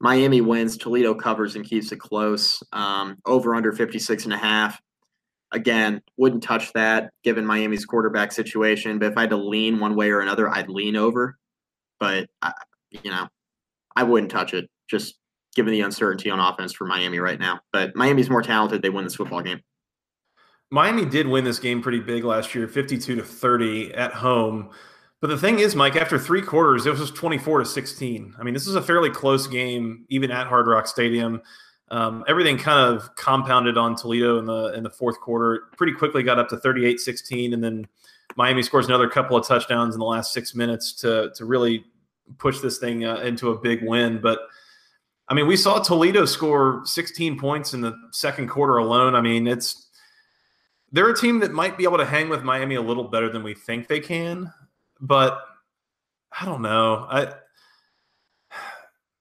Miami 0.00 0.40
wins. 0.40 0.76
Toledo 0.76 1.14
covers 1.14 1.56
and 1.56 1.64
keeps 1.64 1.92
it 1.92 1.98
close. 1.98 2.62
Um, 2.72 3.16
over 3.24 3.54
under 3.54 3.72
56 3.72 4.24
and 4.24 4.34
a 4.34 4.38
half. 4.38 4.80
Again, 5.52 6.02
wouldn't 6.16 6.42
touch 6.42 6.72
that 6.72 7.10
given 7.22 7.46
Miami's 7.46 7.86
quarterback 7.86 8.32
situation. 8.32 8.98
But 8.98 9.12
if 9.12 9.18
I 9.18 9.22
had 9.22 9.30
to 9.30 9.36
lean 9.36 9.78
one 9.78 9.94
way 9.94 10.10
or 10.10 10.20
another, 10.20 10.48
I'd 10.48 10.68
lean 10.68 10.96
over. 10.96 11.36
But, 12.00 12.28
I, 12.42 12.52
you 12.90 13.10
know, 13.10 13.28
I 13.94 14.02
wouldn't 14.02 14.32
touch 14.32 14.52
it, 14.52 14.68
just 14.90 15.14
given 15.54 15.72
the 15.72 15.82
uncertainty 15.82 16.28
on 16.28 16.40
offense 16.40 16.72
for 16.72 16.86
Miami 16.86 17.20
right 17.20 17.38
now. 17.38 17.60
But 17.72 17.94
Miami's 17.94 18.28
more 18.28 18.42
talented. 18.42 18.82
They 18.82 18.90
win 18.90 19.04
this 19.04 19.14
football 19.14 19.42
game. 19.42 19.60
Miami 20.70 21.04
did 21.04 21.28
win 21.28 21.44
this 21.44 21.60
game 21.60 21.80
pretty 21.80 22.00
big 22.00 22.24
last 22.24 22.54
year, 22.54 22.66
52 22.66 23.14
to 23.16 23.22
30 23.22 23.94
at 23.94 24.12
home. 24.12 24.70
But 25.24 25.30
the 25.30 25.38
thing 25.38 25.58
is, 25.58 25.74
Mike, 25.74 25.96
after 25.96 26.18
three 26.18 26.42
quarters, 26.42 26.84
it 26.84 26.90
was 26.90 27.10
24 27.10 27.60
to 27.60 27.64
16. 27.64 28.34
I 28.38 28.42
mean, 28.42 28.52
this 28.52 28.66
is 28.66 28.74
a 28.74 28.82
fairly 28.82 29.08
close 29.08 29.46
game, 29.46 30.04
even 30.10 30.30
at 30.30 30.46
Hard 30.48 30.66
Rock 30.66 30.86
Stadium. 30.86 31.40
Um, 31.90 32.26
everything 32.28 32.58
kind 32.58 32.94
of 32.94 33.08
compounded 33.16 33.78
on 33.78 33.96
Toledo 33.96 34.38
in 34.38 34.44
the 34.44 34.74
in 34.74 34.82
the 34.82 34.90
fourth 34.90 35.18
quarter. 35.20 35.70
Pretty 35.78 35.94
quickly 35.94 36.22
got 36.22 36.38
up 36.38 36.50
to 36.50 36.58
38-16, 36.58 37.54
and 37.54 37.64
then 37.64 37.86
Miami 38.36 38.62
scores 38.62 38.86
another 38.86 39.08
couple 39.08 39.34
of 39.34 39.46
touchdowns 39.46 39.94
in 39.94 39.98
the 39.98 40.04
last 40.04 40.34
six 40.34 40.54
minutes 40.54 40.92
to 40.96 41.30
to 41.36 41.46
really 41.46 41.86
push 42.36 42.58
this 42.60 42.76
thing 42.76 43.06
uh, 43.06 43.16
into 43.20 43.48
a 43.48 43.58
big 43.58 43.82
win. 43.82 44.20
But 44.20 44.40
I 45.30 45.32
mean, 45.32 45.46
we 45.46 45.56
saw 45.56 45.78
Toledo 45.78 46.26
score 46.26 46.82
16 46.84 47.38
points 47.38 47.72
in 47.72 47.80
the 47.80 47.96
second 48.10 48.48
quarter 48.48 48.76
alone. 48.76 49.14
I 49.14 49.22
mean, 49.22 49.46
it's 49.46 49.88
they're 50.92 51.08
a 51.08 51.16
team 51.16 51.40
that 51.40 51.52
might 51.52 51.78
be 51.78 51.84
able 51.84 51.96
to 51.96 52.04
hang 52.04 52.28
with 52.28 52.42
Miami 52.42 52.74
a 52.74 52.82
little 52.82 53.04
better 53.04 53.30
than 53.30 53.42
we 53.42 53.54
think 53.54 53.88
they 53.88 54.00
can, 54.00 54.52
but 55.04 55.38
I 56.38 56.44
don't 56.44 56.62
know. 56.62 57.06
I 57.08 57.34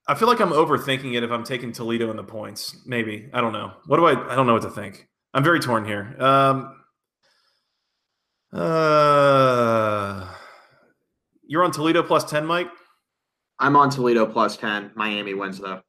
I 0.08 0.16
feel 0.16 0.28
like 0.28 0.40
I'm 0.40 0.52
overthinking 0.52 1.16
it 1.16 1.24
if 1.24 1.32
I'm 1.32 1.44
taking 1.44 1.72
Toledo 1.72 2.10
in 2.10 2.18
the 2.18 2.24
points. 2.24 2.76
Maybe 2.86 3.30
I 3.34 3.42
don't 3.42 3.54
know. 3.54 3.74
What 3.86 3.98
do 3.98 4.06
I? 4.06 4.32
I 4.32 4.36
don't 4.36 4.48
know 4.48 4.54
what 4.54 4.64
to 4.64 4.72
think. 4.72 5.08
I'm 5.34 5.44
very 5.44 5.60
torn 5.60 5.86
here. 5.86 6.16
Um, 6.20 6.76
uh, 8.54 10.28
you're 11.48 11.64
on 11.64 11.72
Toledo 11.72 12.04
plus 12.04 12.24
ten, 12.24 12.46
Mike. 12.46 12.68
I'm 13.60 13.76
on 13.76 13.90
Toledo 13.90 14.26
plus 14.26 14.58
10. 14.58 14.92
Miami 14.96 15.34
wins, 15.34 15.60
though. 15.60 15.82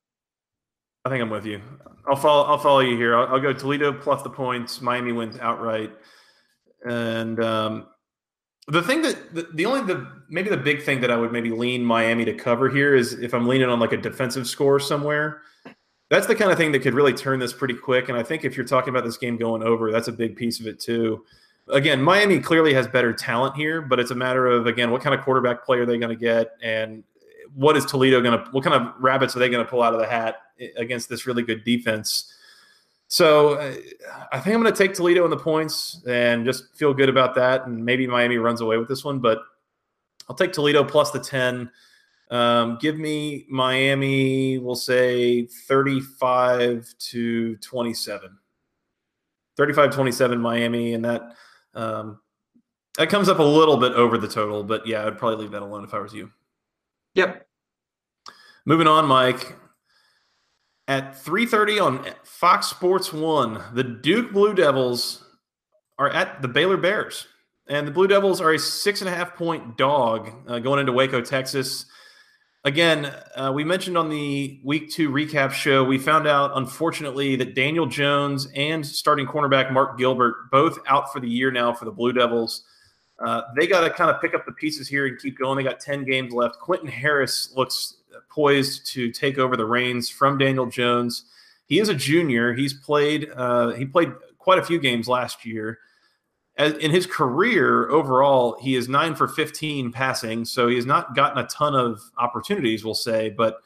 I 1.05 1.09
think 1.09 1.23
I'm 1.23 1.31
with 1.31 1.45
you. 1.45 1.61
I'll 2.09 2.17
follow. 2.17 2.45
I'll 2.45 2.59
follow 2.59 2.81
you 2.81 2.97
here. 2.97 3.17
I'll, 3.17 3.35
I'll 3.35 3.41
go 3.41 3.53
Toledo 3.53 3.93
plus 3.93 4.23
the 4.23 4.31
points. 4.31 4.81
Miami 4.81 5.13
wins 5.13 5.39
outright. 5.39 5.91
And 6.85 7.43
um, 7.43 7.87
the 8.69 8.83
thing 8.83 9.03
that 9.03 9.35
the, 9.35 9.49
the 9.55 9.67
only 9.67 9.83
the 9.83 10.07
maybe 10.29 10.49
the 10.49 10.57
big 10.57 10.83
thing 10.83 11.01
that 11.03 11.11
I 11.11 11.17
would 11.17 11.33
maybe 11.33 11.51
lean 11.51 11.85
Miami 11.85 12.25
to 12.25 12.33
cover 12.33 12.69
here 12.69 12.95
is 12.95 13.13
if 13.15 13.35
I'm 13.35 13.47
leaning 13.47 13.69
on 13.69 13.79
like 13.79 13.93
a 13.93 13.97
defensive 13.97 14.47
score 14.47 14.81
somewhere. 14.81 15.43
That's 16.11 16.27
the 16.27 16.35
kind 16.35 16.53
of 16.53 16.59
thing 16.59 16.71
that 16.73 16.81
could 16.81 16.95
really 16.95 17.15
turn 17.15 17.41
this 17.41 17.53
pretty 17.53 17.75
quick. 17.75 18.09
And 18.09 18.17
I 18.17 18.23
think 18.23 18.45
if 18.45 18.57
you're 18.57 18.67
talking 18.67 18.91
about 18.91 19.05
this 19.05 19.17
game 19.17 19.37
going 19.37 19.63
over, 19.63 19.91
that's 19.91 20.07
a 20.07 20.13
big 20.13 20.37
piece 20.37 20.61
of 20.61 20.67
it 20.67 20.79
too. 20.79 21.25
Again, 21.69 22.01
Miami 22.03 22.41
clearly 22.41 22.75
has 22.75 22.87
better 22.87 23.13
talent 23.13 23.57
here, 23.57 23.81
but 23.81 23.99
it's 23.99 24.11
a 24.11 24.15
matter 24.15 24.47
of 24.47 24.67
again 24.67 24.91
what 24.91 25.03
kind 25.03 25.15
of 25.15 25.25
quarterback 25.25 25.65
play 25.65 25.79
are 25.79 25.87
they 25.87 25.99
going 25.99 26.11
to 26.11 26.21
get 26.21 26.53
and 26.63 27.05
what 27.55 27.77
is 27.77 27.85
Toledo 27.85 28.21
going 28.21 28.39
to, 28.39 28.51
what 28.51 28.65
kind 28.65 28.75
of 28.75 28.95
rabbits 28.99 29.37
are 29.37 29.39
they 29.39 29.49
going 29.49 29.65
to 29.65 29.71
pull 29.71 29.83
out 29.83 29.95
of 29.95 30.01
the 30.01 30.07
hat 30.07 30.37
eh, 30.61 30.69
against 30.77 31.09
this 31.09 31.27
really 31.27 31.43
good 31.43 31.65
defense? 31.65 32.33
So 33.09 33.55
uh, 33.55 33.75
I 34.33 34.41
think 34.41 34.55
I'm 34.55 34.63
going 34.63 34.73
to 34.73 34.79
take 34.79 34.95
Toledo 34.95 35.25
in 35.25 35.31
the 35.31 35.37
points 35.37 36.03
and 36.07 36.45
just 36.45 36.75
feel 36.77 36.95
good 36.95 37.09
about 37.09 37.35
that. 37.37 37.67
And 37.67 37.85
maybe 37.85 38.07
Miami 38.07 38.39
runs 38.39 38.61
away 38.61 38.77
with 38.77 38.89
this 38.89 39.05
one, 39.05 39.21
but 39.21 39.41
I'll 40.29 40.37
take 40.37 40.53
Toledo 40.53 40.85
plus 40.85 41.11
the 41.11 41.21
10. 41.21 41.71
Um, 42.31 42.79
give 42.81 42.99
me 42.99 43.47
Miami, 43.49 44.59
we'll 44.59 44.75
say 44.75 45.47
35 45.47 46.93
to 46.99 47.57
27. 47.57 48.39
35 49.57 49.95
27 49.95 50.41
Miami. 50.41 50.95
And 50.95 51.05
that, 51.05 51.23
um, 51.75 52.21
that 52.97 53.09
comes 53.11 53.29
up 53.29 53.39
a 53.39 53.43
little 53.43 53.77
bit 53.77 53.93
over 53.93 54.19
the 54.19 54.29
total, 54.29 54.65
but 54.65 54.87
yeah, 54.87 55.07
I'd 55.07 55.19
probably 55.19 55.43
leave 55.43 55.53
that 55.53 55.63
alone 55.63 55.85
if 55.85 55.93
I 55.95 55.99
was 55.99 56.15
you. 56.15 56.31
Yep. 57.15 57.47
Moving 58.65 58.87
on, 58.87 59.07
Mike. 59.07 59.55
At 60.87 61.17
3:30 61.17 61.81
on 61.81 62.07
Fox 62.25 62.67
Sports 62.67 63.13
1, 63.13 63.63
the 63.73 63.85
Duke 63.85 64.33
Blue 64.33 64.53
Devils 64.53 65.25
are 65.99 66.11
at 66.11 66.43
the 66.43 66.49
Baylor 66.49 66.77
Bears. 66.77 67.27
And 67.69 67.87
the 67.87 67.93
Blue 67.93 68.07
Devils 68.07 68.41
are 68.41 68.53
a 68.53 68.59
six 68.59 69.01
and 69.01 69.09
a 69.09 69.15
half 69.15 69.35
point 69.35 69.79
dog 69.79 70.31
uh, 70.47 70.59
going 70.59 70.81
into 70.81 70.93
Waco, 70.93 71.23
Texas. 71.23 71.87
again, 72.65 73.07
uh, 73.37 73.53
we 73.55 73.65
mentioned 73.65 73.97
on 73.97 74.11
the 74.11 74.61
week 74.63 74.91
two 74.91 75.11
recap 75.11 75.53
show, 75.53 75.83
we 75.83 75.99
found 75.99 76.27
out, 76.27 76.51
unfortunately, 76.55 77.37
that 77.37 77.55
Daniel 77.55 77.87
Jones 77.87 78.49
and 78.55 78.85
starting 78.85 79.27
cornerback 79.27 79.73
Mark 79.73 79.97
Gilbert 79.99 80.51
both 80.51 80.79
out 80.87 81.13
for 81.13 81.21
the 81.21 81.29
year 81.29 81.51
now 81.51 81.73
for 81.73 81.87
the 81.87 81.91
Blue 81.91 82.13
Devils. 82.13 82.65
Uh, 83.25 83.43
they 83.57 83.67
got 83.67 83.81
to 83.81 83.91
kind 83.91 84.11
of 84.11 84.21
pick 84.21 84.35
up 84.35 84.45
the 84.45 84.53
pieces 84.53 84.89
here 84.89 85.07
and 85.07 85.19
keep 85.19 85.39
going. 85.39 85.57
They 85.57 85.63
got 85.63 85.81
10 85.81 86.05
games 86.05 86.35
left. 86.35 86.59
Quentin 86.59 86.89
Harris 86.89 87.53
looks 87.55 87.99
poised 88.31 88.87
to 88.93 89.11
take 89.11 89.39
over 89.39 89.57
the 89.57 89.67
reins 89.67 90.09
from 90.09 90.39
Daniel 90.39 90.67
Jones. 90.67 91.25
He 91.67 91.79
is 91.79 91.89
a 91.89 91.95
junior. 91.95 92.53
He's 92.53 92.75
played 92.75 93.31
uh, 93.35 93.73
he 93.73 93.85
played 93.87 94.13
quite 94.39 94.59
a 94.59 94.65
few 94.65 94.79
games 94.79 95.09
last 95.09 95.47
year. 95.47 95.79
As, 96.57 96.75
in 96.75 96.93
his 96.93 97.07
career 97.07 97.89
overall, 97.89 98.57
he 98.61 98.77
is 98.77 98.89
nine 98.89 99.17
for 99.17 99.27
15 99.27 99.91
passing, 99.91 100.45
so 100.45 100.69
he 100.69 100.77
has 100.77 100.87
not 100.87 101.17
gotten 101.17 101.39
a 101.39 101.49
ton 101.49 101.75
of 101.75 102.01
opportunities, 102.17 102.85
we'll 102.85 102.95
say. 102.95 103.31
But 103.31 103.57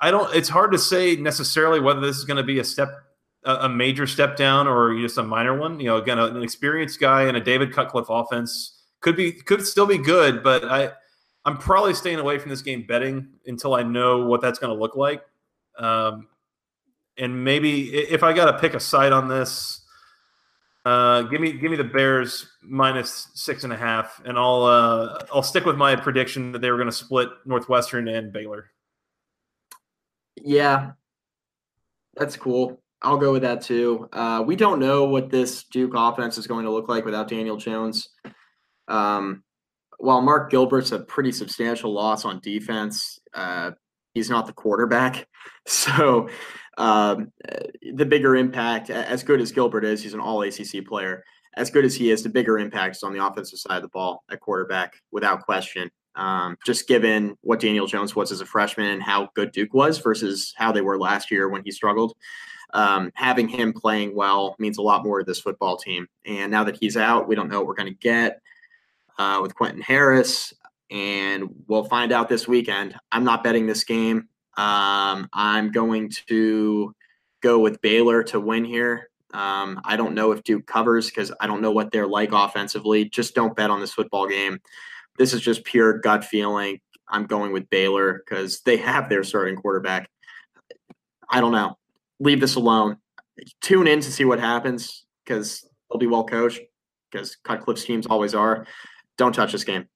I 0.00 0.10
don't. 0.10 0.34
It's 0.34 0.48
hard 0.48 0.72
to 0.72 0.78
say 0.78 1.16
necessarily 1.16 1.80
whether 1.80 2.00
this 2.00 2.18
is 2.18 2.24
going 2.24 2.36
to 2.36 2.42
be 2.42 2.58
a 2.58 2.64
step, 2.64 2.90
a, 3.44 3.68
major 3.68 4.06
step 4.06 4.36
down, 4.36 4.66
or 4.66 4.94
just 4.94 5.16
a 5.16 5.22
minor 5.22 5.56
one. 5.56 5.80
You 5.80 5.86
know, 5.86 5.96
again, 5.96 6.18
an 6.18 6.42
experienced 6.42 7.00
guy 7.00 7.28
in 7.28 7.36
a 7.36 7.40
David 7.40 7.72
Cutcliffe 7.72 8.10
offense 8.10 8.82
could 9.00 9.16
be 9.16 9.32
could 9.32 9.66
still 9.66 9.86
be 9.86 9.96
good, 9.96 10.42
but 10.42 10.64
I 10.64 10.92
I'm 11.44 11.58
probably 11.58 11.94
staying 11.94 12.18
away 12.18 12.38
from 12.38 12.50
this 12.50 12.62
game 12.62 12.84
betting 12.86 13.28
until 13.46 13.74
I 13.74 13.82
know 13.82 14.26
what 14.26 14.40
that's 14.40 14.58
going 14.58 14.74
to 14.74 14.80
look 14.80 14.96
like. 14.96 15.22
Um, 15.78 16.28
and 17.18 17.44
maybe 17.44 17.94
if 17.94 18.22
I 18.22 18.32
got 18.32 18.50
to 18.50 18.58
pick 18.58 18.74
a 18.74 18.80
side 18.80 19.12
on 19.12 19.28
this, 19.28 19.82
uh, 20.84 21.22
give 21.22 21.40
me 21.40 21.52
give 21.52 21.70
me 21.70 21.76
the 21.76 21.84
Bears 21.84 22.46
minus 22.62 23.28
six 23.34 23.64
and 23.64 23.72
a 23.72 23.76
half, 23.76 24.20
and 24.24 24.38
I'll 24.38 24.64
uh, 24.64 25.24
I'll 25.32 25.42
stick 25.42 25.64
with 25.64 25.76
my 25.76 25.96
prediction 25.96 26.52
that 26.52 26.60
they 26.60 26.70
were 26.70 26.76
going 26.76 26.88
to 26.88 26.92
split 26.92 27.28
Northwestern 27.46 28.08
and 28.08 28.32
Baylor. 28.32 28.70
Yeah, 30.36 30.92
that's 32.16 32.36
cool. 32.36 32.82
I'll 33.00 33.16
go 33.16 33.32
with 33.32 33.42
that 33.42 33.62
too. 33.62 34.08
Uh, 34.12 34.42
we 34.46 34.56
don't 34.56 34.78
know 34.78 35.04
what 35.04 35.30
this 35.30 35.64
Duke 35.64 35.92
offense 35.94 36.36
is 36.36 36.46
going 36.46 36.64
to 36.64 36.70
look 36.70 36.88
like 36.88 37.04
without 37.04 37.28
Daniel 37.28 37.56
Jones. 37.56 38.10
Um, 38.88 39.42
while 40.04 40.20
Mark 40.20 40.50
Gilbert's 40.50 40.92
a 40.92 41.00
pretty 41.00 41.32
substantial 41.32 41.92
loss 41.92 42.24
on 42.24 42.38
defense, 42.40 43.18
uh, 43.32 43.70
he's 44.12 44.30
not 44.30 44.46
the 44.46 44.52
quarterback. 44.52 45.26
So 45.66 46.28
um, 46.76 47.32
the 47.94 48.04
bigger 48.04 48.36
impact, 48.36 48.90
as 48.90 49.22
good 49.22 49.40
as 49.40 49.50
Gilbert 49.50 49.82
is, 49.82 50.02
he's 50.02 50.12
an 50.12 50.20
all 50.20 50.42
ACC 50.42 50.84
player. 50.86 51.24
As 51.56 51.70
good 51.70 51.86
as 51.86 51.94
he 51.94 52.10
is, 52.10 52.22
the 52.22 52.28
bigger 52.28 52.58
impact 52.58 52.96
is 52.96 53.02
on 53.02 53.14
the 53.14 53.24
offensive 53.24 53.58
side 53.58 53.76
of 53.76 53.82
the 53.82 53.88
ball 53.88 54.24
at 54.30 54.40
quarterback, 54.40 54.92
without 55.10 55.40
question. 55.40 55.90
Um, 56.16 56.58
just 56.66 56.86
given 56.86 57.34
what 57.40 57.60
Daniel 57.60 57.86
Jones 57.86 58.14
was 58.14 58.30
as 58.30 58.42
a 58.42 58.46
freshman 58.46 58.90
and 58.90 59.02
how 59.02 59.30
good 59.34 59.52
Duke 59.52 59.72
was 59.72 59.98
versus 59.98 60.52
how 60.56 60.70
they 60.70 60.82
were 60.82 60.98
last 60.98 61.30
year 61.30 61.48
when 61.48 61.62
he 61.64 61.70
struggled. 61.70 62.14
Um, 62.74 63.10
having 63.14 63.48
him 63.48 63.72
playing 63.72 64.14
well 64.14 64.54
means 64.58 64.76
a 64.76 64.82
lot 64.82 65.02
more 65.02 65.20
to 65.20 65.24
this 65.24 65.40
football 65.40 65.78
team. 65.78 66.06
And 66.26 66.50
now 66.50 66.64
that 66.64 66.76
he's 66.78 66.98
out, 66.98 67.26
we 67.26 67.36
don't 67.36 67.48
know 67.48 67.60
what 67.60 67.68
we're 67.68 67.74
going 67.74 67.92
to 67.92 67.98
get 67.98 68.42
uh, 69.18 69.38
with 69.42 69.54
Quentin 69.54 69.82
Harris, 69.82 70.52
and 70.90 71.48
we'll 71.66 71.84
find 71.84 72.12
out 72.12 72.28
this 72.28 72.46
weekend. 72.46 72.94
I'm 73.12 73.24
not 73.24 73.42
betting 73.44 73.66
this 73.66 73.84
game. 73.84 74.28
Um, 74.56 75.28
I'm 75.32 75.72
going 75.72 76.10
to 76.28 76.94
go 77.42 77.58
with 77.58 77.80
Baylor 77.80 78.22
to 78.24 78.40
win 78.40 78.64
here. 78.64 79.10
Um, 79.32 79.80
I 79.84 79.96
don't 79.96 80.14
know 80.14 80.30
if 80.30 80.44
Duke 80.44 80.66
covers 80.66 81.06
because 81.10 81.32
I 81.40 81.46
don't 81.46 81.60
know 81.60 81.72
what 81.72 81.90
they're 81.90 82.06
like 82.06 82.30
offensively. 82.32 83.06
Just 83.06 83.34
don't 83.34 83.56
bet 83.56 83.70
on 83.70 83.80
this 83.80 83.92
football 83.92 84.28
game. 84.28 84.60
This 85.18 85.32
is 85.32 85.40
just 85.40 85.64
pure 85.64 85.98
gut 85.98 86.24
feeling. 86.24 86.80
I'm 87.08 87.26
going 87.26 87.52
with 87.52 87.68
Baylor 87.68 88.22
because 88.24 88.60
they 88.60 88.76
have 88.78 89.08
their 89.08 89.24
starting 89.24 89.56
quarterback. 89.56 90.08
I 91.28 91.40
don't 91.40 91.52
know. 91.52 91.76
Leave 92.20 92.40
this 92.40 92.54
alone. 92.54 92.98
Tune 93.60 93.88
in 93.88 94.00
to 94.00 94.12
see 94.12 94.24
what 94.24 94.38
happens 94.38 95.04
because 95.24 95.68
they'll 95.90 95.98
be 95.98 96.06
well 96.06 96.24
coached 96.24 96.60
because 97.10 97.36
Cutcliffe's 97.36 97.84
teams 97.84 98.06
always 98.06 98.34
are. 98.34 98.66
Don't 99.16 99.32
touch 99.32 99.52
this 99.52 99.64
game. 99.64 99.86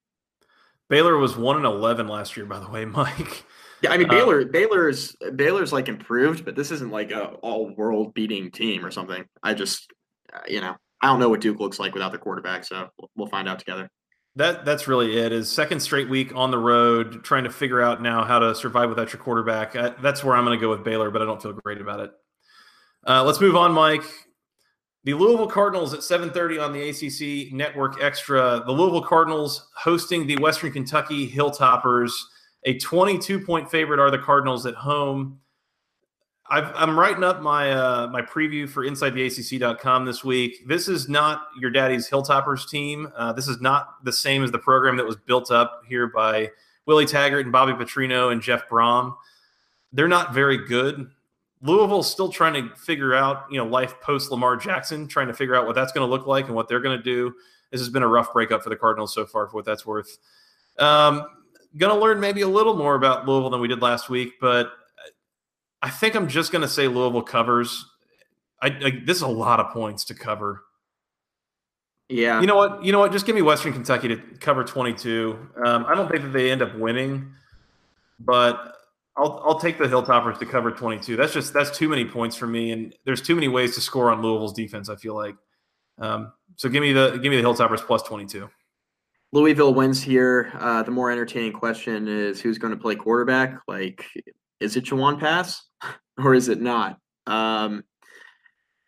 Baylor 0.89 1.17
was 1.17 1.37
one 1.37 1.57
and 1.57 1.65
eleven 1.65 2.07
last 2.07 2.35
year, 2.35 2.45
by 2.45 2.59
the 2.59 2.69
way, 2.69 2.85
Mike. 2.85 3.45
Yeah, 3.81 3.91
I 3.91 3.97
mean 3.97 4.07
uh, 4.07 4.13
Baylor. 4.13 4.45
Baylor's 4.45 5.15
Baylor's 5.35 5.71
like 5.71 5.87
improved, 5.87 6.45
but 6.45 6.55
this 6.55 6.71
isn't 6.71 6.91
like 6.91 7.11
a 7.11 7.25
all 7.41 7.73
world 7.75 8.13
beating 8.13 8.51
team 8.51 8.85
or 8.85 8.91
something. 8.91 9.25
I 9.41 9.53
just, 9.53 9.91
uh, 10.33 10.39
you 10.47 10.61
know, 10.61 10.75
I 11.01 11.07
don't 11.07 11.19
know 11.19 11.29
what 11.29 11.41
Duke 11.41 11.59
looks 11.59 11.79
like 11.79 11.93
without 11.93 12.11
the 12.11 12.17
quarterback, 12.17 12.65
so 12.65 12.89
we'll 13.15 13.27
find 13.27 13.47
out 13.47 13.59
together. 13.59 13.89
That 14.35 14.65
that's 14.65 14.87
really 14.87 15.17
it. 15.17 15.31
Is 15.31 15.49
second 15.49 15.79
straight 15.79 16.09
week 16.09 16.35
on 16.35 16.51
the 16.51 16.57
road, 16.57 17.23
trying 17.23 17.45
to 17.45 17.49
figure 17.49 17.81
out 17.81 18.01
now 18.01 18.23
how 18.23 18.39
to 18.39 18.53
survive 18.53 18.89
without 18.89 19.13
your 19.13 19.21
quarterback. 19.21 19.75
I, 19.75 19.89
that's 20.01 20.23
where 20.23 20.35
I'm 20.35 20.45
going 20.45 20.57
to 20.57 20.61
go 20.61 20.69
with 20.69 20.83
Baylor, 20.83 21.09
but 21.09 21.21
I 21.21 21.25
don't 21.25 21.41
feel 21.41 21.53
great 21.53 21.81
about 21.81 22.01
it. 22.01 22.11
Uh, 23.07 23.23
let's 23.23 23.39
move 23.39 23.55
on, 23.55 23.71
Mike. 23.71 24.03
The 25.05 25.13
Louisville 25.13 25.47
Cardinals 25.47 25.93
at 25.93 26.01
7:30 26.01 26.59
on 26.59 26.73
the 26.73 26.89
ACC 26.89 27.53
Network 27.53 28.01
Extra. 28.01 28.61
The 28.65 28.71
Louisville 28.71 29.01
Cardinals 29.01 29.69
hosting 29.75 30.27
the 30.27 30.37
Western 30.37 30.71
Kentucky 30.71 31.29
Hilltoppers. 31.29 32.11
A 32.65 32.77
22 32.79 33.39
point 33.39 33.71
favorite 33.71 33.99
are 33.99 34.11
the 34.11 34.19
Cardinals 34.19 34.65
at 34.65 34.75
home. 34.75 35.39
i 36.49 36.83
am 36.83 36.99
writing 36.99 37.23
up 37.23 37.41
my 37.41 37.71
uh, 37.71 38.07
my 38.07 38.21
preview 38.21 38.67
for 38.67 38.85
InsideTheACC.com 38.85 40.03
this 40.03 40.25
week. 40.25 40.67
This 40.67 40.89
is 40.89 41.07
not 41.07 41.43
your 41.57 41.71
daddy's 41.71 42.09
Hilltoppers 42.09 42.69
team. 42.69 43.07
Uh, 43.15 43.31
this 43.31 43.47
is 43.47 43.61
not 43.61 44.03
the 44.03 44.11
same 44.11 44.43
as 44.43 44.51
the 44.51 44.59
program 44.59 44.97
that 44.97 45.05
was 45.05 45.15
built 45.15 45.49
up 45.49 45.83
here 45.87 46.07
by 46.07 46.51
Willie 46.85 47.05
Taggart 47.05 47.45
and 47.45 47.53
Bobby 47.53 47.71
Petrino 47.71 48.33
and 48.33 48.41
Jeff 48.41 48.67
Brohm. 48.67 49.15
They're 49.93 50.09
not 50.09 50.33
very 50.33 50.57
good. 50.57 51.09
Louisville's 51.61 52.09
still 52.09 52.29
trying 52.29 52.53
to 52.53 52.75
figure 52.75 53.13
out, 53.13 53.45
you 53.51 53.57
know, 53.57 53.65
life 53.65 53.99
post 54.01 54.31
Lamar 54.31 54.55
Jackson, 54.55 55.07
trying 55.07 55.27
to 55.27 55.33
figure 55.33 55.55
out 55.55 55.65
what 55.65 55.75
that's 55.75 55.91
going 55.91 56.07
to 56.07 56.09
look 56.09 56.25
like 56.25 56.45
and 56.47 56.55
what 56.55 56.67
they're 56.67 56.79
going 56.79 56.97
to 56.97 57.03
do. 57.03 57.33
This 57.71 57.81
has 57.81 57.89
been 57.89 58.03
a 58.03 58.07
rough 58.07 58.33
breakup 58.33 58.63
for 58.63 58.69
the 58.69 58.75
Cardinals 58.75 59.13
so 59.13 59.25
far, 59.25 59.47
for 59.47 59.55
what 59.55 59.65
that's 59.65 59.85
worth. 59.85 60.17
Um, 60.77 61.27
going 61.77 61.93
to 61.93 61.99
learn 61.99 62.19
maybe 62.19 62.41
a 62.41 62.47
little 62.47 62.75
more 62.75 62.95
about 62.95 63.27
Louisville 63.27 63.49
than 63.49 63.59
we 63.59 63.67
did 63.67 63.81
last 63.81 64.09
week, 64.09 64.33
but 64.39 64.71
I 65.81 65.89
think 65.89 66.15
I'm 66.15 66.27
just 66.27 66.51
going 66.51 66.61
to 66.61 66.67
say 66.67 66.87
Louisville 66.87 67.21
covers. 67.21 67.85
I, 68.61 68.67
I, 68.67 69.01
this 69.05 69.17
is 69.17 69.23
a 69.23 69.27
lot 69.27 69.59
of 69.59 69.71
points 69.71 70.05
to 70.05 70.13
cover. 70.13 70.63
Yeah. 72.09 72.41
You 72.41 72.47
know 72.47 72.55
what? 72.55 72.83
You 72.83 72.91
know 72.91 72.99
what? 72.99 73.11
Just 73.11 73.25
give 73.25 73.35
me 73.35 73.41
Western 73.41 73.71
Kentucky 73.71 74.07
to 74.07 74.17
cover 74.39 74.63
22. 74.63 75.37
Um, 75.63 75.85
I 75.85 75.93
don't 75.93 76.09
think 76.09 76.23
that 76.23 76.33
they 76.33 76.49
end 76.49 76.61
up 76.61 76.75
winning, 76.75 77.33
but 78.19 78.78
I'll 79.19 79.41
I'll 79.43 79.59
take 79.59 79.77
the 79.77 79.85
Hilltoppers 79.85 80.39
to 80.39 80.45
cover 80.45 80.71
22. 80.71 81.17
That's 81.17 81.33
just 81.33 81.53
that's 81.53 81.77
too 81.77 81.89
many 81.89 82.05
points 82.05 82.35
for 82.35 82.47
me, 82.47 82.71
and 82.71 82.95
there's 83.05 83.21
too 83.21 83.35
many 83.35 83.49
ways 83.49 83.75
to 83.75 83.81
score 83.81 84.11
on 84.11 84.21
Louisville's 84.21 84.53
defense. 84.53 84.89
I 84.89 84.95
feel 84.95 85.15
like. 85.15 85.35
Um, 85.99 86.31
so 86.55 86.69
give 86.69 86.81
me 86.81 86.93
the 86.93 87.19
give 87.21 87.29
me 87.29 87.41
the 87.41 87.43
Hilltoppers 87.43 87.81
plus 87.81 88.01
22. 88.03 88.49
Louisville 89.31 89.73
wins 89.73 90.01
here. 90.01 90.51
Uh, 90.57 90.81
the 90.83 90.91
more 90.91 91.11
entertaining 91.11 91.53
question 91.53 92.07
is 92.07 92.41
who's 92.41 92.57
going 92.57 92.73
to 92.73 92.79
play 92.79 92.95
quarterback. 92.95 93.59
Like, 93.67 94.05
is 94.59 94.75
it 94.75 94.85
Jawon 94.85 95.19
Pass 95.19 95.61
or 96.17 96.33
is 96.33 96.47
it 96.47 96.61
not? 96.61 96.97
Um, 97.27 97.83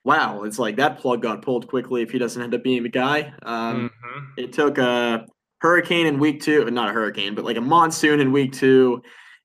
wow, 0.04 0.44
it's 0.44 0.58
like 0.58 0.78
that 0.78 1.00
plug 1.00 1.22
got 1.22 1.42
pulled 1.42 1.68
quickly 1.68 2.02
if 2.02 2.12
he 2.12 2.18
doesn't 2.18 2.42
end 2.42 2.56
up 2.56 2.64
being 2.64 2.84
the 2.84 2.90
guy. 2.90 3.34
Um, 3.44 3.92
mm-hmm. 3.92 4.26
It 4.38 4.54
took 4.54 4.78
a 4.78 5.28
hurricane 5.60 6.08
in 6.08 6.18
week 6.18 6.42
two, 6.42 6.66
not 6.72 6.90
a 6.90 6.94
hurricane, 6.94 7.36
but 7.36 7.46
like 7.46 7.58
a 7.58 7.62
monsoon 7.62 8.20
in 8.20 8.32
week 8.32 8.54
two, 8.54 9.04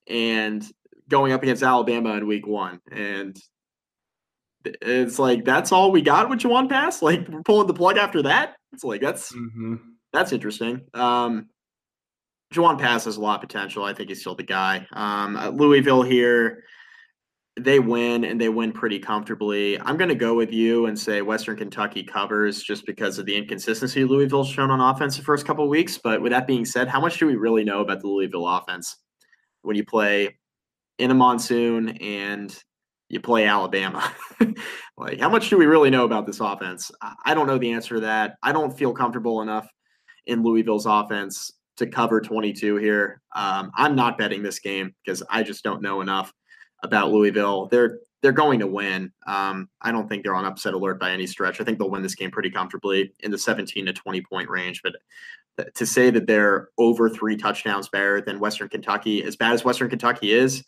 and 0.08 0.66
going 1.08 1.32
up 1.32 1.42
against 1.42 1.62
Alabama 1.62 2.14
in 2.14 2.26
week 2.26 2.46
one. 2.46 2.80
And 2.90 3.36
it's 4.64 5.18
like 5.18 5.44
that's 5.44 5.72
all 5.72 5.92
we 5.92 6.02
got 6.02 6.28
with 6.28 6.40
Jawon 6.40 6.68
Pass. 6.68 7.02
Like 7.02 7.28
we're 7.28 7.42
pulling 7.42 7.66
the 7.66 7.74
plug 7.74 7.96
after 7.96 8.22
that. 8.22 8.56
It's 8.72 8.84
like 8.84 9.00
that's 9.00 9.32
mm-hmm. 9.32 9.76
that's 10.12 10.32
interesting. 10.32 10.82
Um, 10.94 11.48
Jawon 12.54 12.78
Pass 12.78 13.04
has 13.04 13.16
a 13.16 13.20
lot 13.20 13.36
of 13.36 13.48
potential. 13.48 13.84
I 13.84 13.92
think 13.92 14.08
he's 14.08 14.20
still 14.20 14.34
the 14.34 14.42
guy. 14.42 14.86
Um, 14.92 15.36
Louisville 15.56 16.02
here, 16.02 16.62
they 17.58 17.80
win 17.80 18.24
and 18.24 18.40
they 18.40 18.48
win 18.48 18.72
pretty 18.72 18.98
comfortably. 18.98 19.80
I'm 19.80 19.96
going 19.96 20.10
to 20.10 20.14
go 20.14 20.34
with 20.34 20.52
you 20.52 20.86
and 20.86 20.98
say 20.98 21.22
Western 21.22 21.56
Kentucky 21.56 22.04
covers 22.04 22.62
just 22.62 22.86
because 22.86 23.18
of 23.18 23.26
the 23.26 23.34
inconsistency 23.34 24.04
Louisville's 24.04 24.48
shown 24.48 24.70
on 24.70 24.80
offense 24.80 25.16
the 25.16 25.24
first 25.24 25.44
couple 25.44 25.68
weeks. 25.68 25.98
But 25.98 26.22
with 26.22 26.30
that 26.30 26.46
being 26.46 26.64
said, 26.64 26.86
how 26.86 27.00
much 27.00 27.18
do 27.18 27.26
we 27.26 27.34
really 27.34 27.64
know 27.64 27.80
about 27.80 28.00
the 28.00 28.08
Louisville 28.08 28.46
offense 28.46 28.96
when 29.62 29.74
you 29.74 29.84
play 29.84 30.36
in 30.98 31.10
a 31.10 31.14
monsoon 31.14 31.90
and 31.98 32.56
you 33.08 33.20
play 33.20 33.46
Alabama. 33.46 34.12
like, 34.96 35.20
how 35.20 35.28
much 35.28 35.48
do 35.48 35.56
we 35.56 35.66
really 35.66 35.90
know 35.90 36.04
about 36.04 36.26
this 36.26 36.40
offense? 36.40 36.90
I 37.24 37.34
don't 37.34 37.46
know 37.46 37.58
the 37.58 37.72
answer 37.72 37.96
to 37.96 38.00
that. 38.02 38.36
I 38.42 38.52
don't 38.52 38.76
feel 38.76 38.92
comfortable 38.92 39.42
enough 39.42 39.68
in 40.26 40.42
Louisville's 40.42 40.86
offense 40.86 41.52
to 41.76 41.86
cover 41.86 42.20
22 42.20 42.76
here. 42.76 43.20
Um, 43.34 43.70
I'm 43.76 43.94
not 43.94 44.18
betting 44.18 44.42
this 44.42 44.58
game 44.58 44.94
because 45.04 45.22
I 45.30 45.42
just 45.42 45.62
don't 45.62 45.82
know 45.82 46.00
enough 46.00 46.32
about 46.82 47.10
Louisville. 47.10 47.66
They're 47.66 47.98
they're 48.22 48.32
going 48.32 48.58
to 48.58 48.66
win. 48.66 49.12
Um, 49.26 49.68
I 49.82 49.92
don't 49.92 50.08
think 50.08 50.24
they're 50.24 50.34
on 50.34 50.46
upset 50.46 50.74
alert 50.74 50.98
by 50.98 51.12
any 51.12 51.26
stretch. 51.26 51.60
I 51.60 51.64
think 51.64 51.78
they'll 51.78 51.90
win 51.90 52.02
this 52.02 52.14
game 52.14 52.30
pretty 52.30 52.50
comfortably 52.50 53.12
in 53.20 53.30
the 53.30 53.38
17 53.38 53.86
to 53.86 53.92
20 53.92 54.22
point 54.22 54.48
range. 54.48 54.80
But 54.82 54.96
to 55.74 55.86
say 55.86 56.10
that 56.10 56.26
they're 56.26 56.70
over 56.78 57.08
three 57.08 57.36
touchdowns 57.36 57.88
better 57.88 58.20
than 58.20 58.40
Western 58.40 58.68
Kentucky, 58.68 59.22
as 59.22 59.36
bad 59.36 59.52
as 59.52 59.64
Western 59.64 59.90
Kentucky 59.90 60.32
is, 60.32 60.64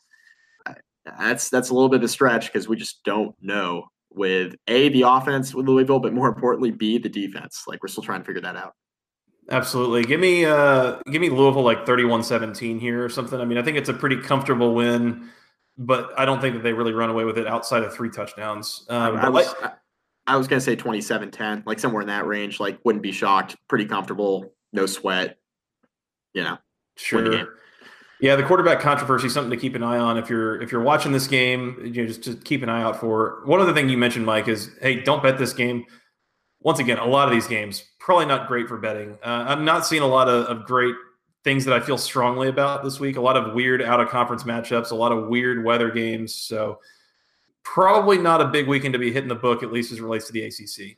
that's 1.18 1.50
that's 1.50 1.70
a 1.70 1.74
little 1.74 1.88
bit 1.88 1.98
of 1.98 2.04
a 2.04 2.09
stretch 2.09 2.46
because 2.46 2.68
we 2.68 2.76
just 2.76 3.02
don't 3.04 3.34
know 3.40 3.84
with 4.11 4.56
a 4.66 4.88
the 4.88 5.02
offense 5.02 5.54
with 5.54 5.66
Louisville, 5.66 6.00
but 6.00 6.12
more 6.12 6.28
importantly, 6.28 6.70
b 6.70 6.98
the 6.98 7.09
defense. 7.09 7.64
Like 7.66 7.82
we're 7.82 7.88
still 7.88 8.02
trying 8.02 8.20
to 8.20 8.26
figure 8.26 8.42
that 8.42 8.56
out. 8.56 8.74
Absolutely. 9.50 10.04
Give 10.04 10.20
me 10.20 10.44
uh 10.44 10.98
give 11.11 11.20
me 11.20 11.30
Louisville 11.30 11.62
like 11.62 11.86
31-17 11.86 12.80
here 12.80 13.04
or 13.04 13.09
something. 13.09 13.40
I 13.40 13.44
mean, 13.44 13.59
I 13.59 13.62
think 13.62 13.76
it's 13.76 13.88
a 13.88 13.94
pretty 13.94 14.20
comfortable 14.20 14.74
win, 14.74 15.30
but 15.76 16.11
I 16.18 16.24
don't 16.24 16.40
think 16.40 16.54
that 16.54 16.62
they 16.62 16.72
really 16.72 16.92
run 16.92 17.11
away 17.11 17.24
with 17.24 17.38
it 17.38 17.46
outside 17.46 17.82
of 17.82 17.94
three 17.94 18.11
touchdowns. 18.11 18.84
Um, 18.90 19.16
I, 19.16 19.26
I 19.26 19.28
was, 19.28 19.54
like, 19.62 19.72
I 20.26 20.36
was 20.36 20.48
going 20.48 20.61
to 20.61 20.64
say 20.64 20.76
27-10, 20.76 21.64
like 21.64 21.78
somewhere 21.78 22.02
in 22.02 22.09
that 22.09 22.26
range, 22.26 22.61
like 22.61 22.78
wouldn't 22.84 23.02
be 23.02 23.12
shocked, 23.12 23.56
pretty 23.68 23.86
comfortable, 23.86 24.52
no 24.72 24.84
sweat. 24.84 25.38
You 26.34 26.44
know. 26.44 26.59
Sure. 26.96 27.59
Yeah, 28.21 28.35
the 28.35 28.43
quarterback 28.43 28.81
controversy 28.81 29.29
something 29.29 29.51
to 29.51 29.57
keep 29.57 29.77
an 29.77 29.83
eye 29.83 29.99
on 29.99 30.19
if 30.19 30.29
you're 30.29 30.61
if 30.61 30.73
you're 30.73 30.83
watching 30.83 31.12
this 31.12 31.29
game. 31.29 31.79
You 31.83 32.03
know, 32.03 32.07
just 32.09 32.23
just 32.23 32.45
keep 32.45 32.62
an 32.62 32.69
eye 32.69 32.83
out 32.83 32.99
for. 32.99 33.43
One 33.45 33.61
other 33.61 33.73
thing 33.73 33.89
you 33.89 33.99
mentioned, 33.99 34.27
Mike, 34.27 34.49
is 34.49 34.71
hey, 34.81 35.01
don't 35.01 35.23
bet 35.23 35.39
this 35.39 35.53
game. 35.53 35.85
Once 36.61 36.81
again, 36.81 36.99
a 36.99 37.07
lot 37.07 37.29
of 37.29 37.33
these 37.33 37.47
games 37.47 37.85
probably 38.09 38.25
not 38.25 38.49
great 38.49 38.66
for 38.66 38.79
betting. 38.79 39.19
Uh, 39.23 39.45
I'm 39.49 39.66
not 39.66 39.85
seeing 39.85 40.01
a 40.01 40.07
lot 40.07 40.31
of, 40.31 40.47
of 40.47 40.64
great 40.64 40.95
things 41.45 41.66
that 41.66 41.75
I 41.75 41.81
feel 41.81 41.99
strongly 41.99 42.49
about 42.49 42.83
this 42.83 42.99
week. 42.99 43.19
A 43.19 43.21
lot 43.21 43.37
of 43.37 43.53
weird 43.53 43.83
out 43.83 44.01
of 44.01 44.09
conference 44.09 44.45
matchups, 44.45 44.93
a 44.93 44.95
lot 44.95 45.12
of 45.12 45.29
weird 45.29 45.62
weather 45.62 45.91
games. 45.91 46.35
So 46.35 46.81
probably 47.64 48.16
not 48.16 48.41
a 48.41 48.47
big 48.47 48.66
weekend 48.66 48.95
to 48.95 48.99
be 48.99 49.12
hitting 49.12 49.29
the 49.29 49.35
book, 49.35 49.62
at 49.62 49.71
least 49.71 49.93
as 49.93 50.01
relates 50.01 50.27
to 50.29 50.33
the 50.33 50.45
ACC. 50.45 50.97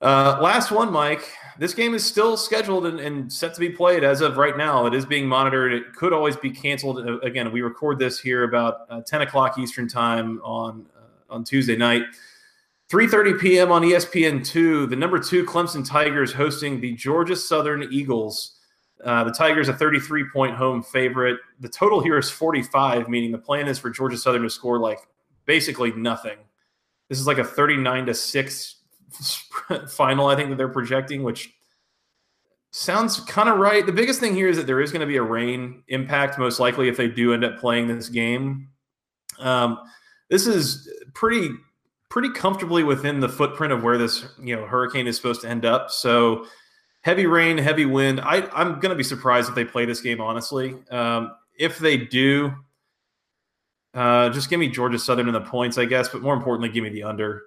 Uh, 0.00 0.40
last 0.42 0.72
one, 0.72 0.92
Mike. 0.92 1.30
This 1.58 1.74
game 1.74 1.94
is 1.94 2.04
still 2.04 2.36
scheduled 2.36 2.86
and, 2.86 3.00
and, 3.00 3.32
set 3.32 3.52
to 3.54 3.60
be 3.60 3.68
played 3.68 4.04
as 4.04 4.20
of 4.20 4.36
right 4.36 4.56
now. 4.56 4.86
It 4.86 4.94
is 4.94 5.04
being 5.04 5.26
monitored. 5.26 5.72
It 5.72 5.92
could 5.92 6.12
always 6.12 6.36
be 6.36 6.50
canceled. 6.50 7.06
Uh, 7.06 7.18
again, 7.20 7.50
we 7.50 7.62
record 7.62 7.98
this 7.98 8.20
here 8.20 8.44
about 8.44 8.86
uh, 8.88 9.00
10 9.00 9.22
o'clock 9.22 9.58
Eastern 9.58 9.88
time 9.88 10.40
on 10.44 10.86
uh, 10.96 11.34
on 11.34 11.42
Tuesday 11.42 11.76
night. 11.76 12.02
3:30 12.90 13.40
p.m. 13.40 13.72
on 13.72 13.82
ESPN2. 13.82 14.88
The 14.88 14.96
number 14.96 15.18
two 15.18 15.44
Clemson 15.44 15.86
Tigers 15.86 16.32
hosting 16.32 16.80
the 16.80 16.92
Georgia 16.94 17.36
Southern 17.36 17.92
Eagles. 17.92 18.54
Uh, 19.04 19.24
the 19.24 19.32
Tigers 19.32 19.68
a 19.68 19.74
33 19.74 20.26
point 20.32 20.56
home 20.56 20.82
favorite. 20.82 21.38
The 21.60 21.68
total 21.68 22.00
here 22.00 22.18
is 22.18 22.30
45, 22.30 23.08
meaning 23.08 23.32
the 23.32 23.38
plan 23.38 23.68
is 23.68 23.78
for 23.78 23.90
Georgia 23.90 24.16
Southern 24.16 24.42
to 24.42 24.50
score 24.50 24.78
like 24.78 25.00
basically 25.44 25.92
nothing. 25.92 26.38
This 27.08 27.18
is 27.18 27.26
like 27.26 27.38
a 27.38 27.44
39 27.44 28.06
to 28.06 28.14
six 28.14 28.76
final, 29.88 30.26
I 30.26 30.36
think 30.36 30.50
that 30.50 30.56
they're 30.56 30.68
projecting, 30.68 31.22
which 31.22 31.52
sounds 32.70 33.20
kind 33.20 33.48
of 33.48 33.58
right. 33.58 33.84
The 33.84 33.92
biggest 33.92 34.20
thing 34.20 34.34
here 34.34 34.48
is 34.48 34.56
that 34.56 34.66
there 34.66 34.80
is 34.80 34.92
going 34.92 35.00
to 35.00 35.06
be 35.06 35.16
a 35.16 35.22
rain 35.22 35.82
impact, 35.88 36.38
most 36.38 36.60
likely, 36.60 36.88
if 36.88 36.96
they 36.96 37.08
do 37.08 37.32
end 37.32 37.44
up 37.44 37.58
playing 37.58 37.88
this 37.88 38.08
game. 38.08 38.68
Um, 39.38 39.78
this 40.28 40.46
is 40.46 40.88
pretty 41.14 41.50
pretty 42.10 42.30
comfortably 42.30 42.82
within 42.82 43.20
the 43.20 43.28
footprint 43.28 43.72
of 43.72 43.82
where 43.82 43.98
this 43.98 44.24
you 44.40 44.56
know 44.56 44.66
hurricane 44.66 45.06
is 45.06 45.16
supposed 45.16 45.42
to 45.42 45.48
end 45.48 45.64
up. 45.64 45.90
So 45.90 46.46
heavy 47.02 47.26
rain, 47.26 47.58
heavy 47.58 47.86
wind. 47.86 48.20
I, 48.20 48.48
I'm 48.52 48.80
going 48.80 48.90
to 48.90 48.96
be 48.96 49.04
surprised 49.04 49.48
if 49.48 49.54
they 49.54 49.64
play 49.64 49.84
this 49.84 50.00
game. 50.00 50.20
Honestly, 50.20 50.76
um, 50.90 51.32
if 51.58 51.78
they 51.78 51.96
do, 51.96 52.52
uh, 53.94 54.30
just 54.30 54.50
give 54.50 54.60
me 54.60 54.68
Georgia 54.68 54.98
Southern 54.98 55.28
in 55.28 55.34
the 55.34 55.40
points, 55.40 55.78
I 55.78 55.84
guess. 55.84 56.08
But 56.08 56.22
more 56.22 56.34
importantly, 56.34 56.68
give 56.68 56.84
me 56.84 56.90
the 56.90 57.04
under. 57.04 57.44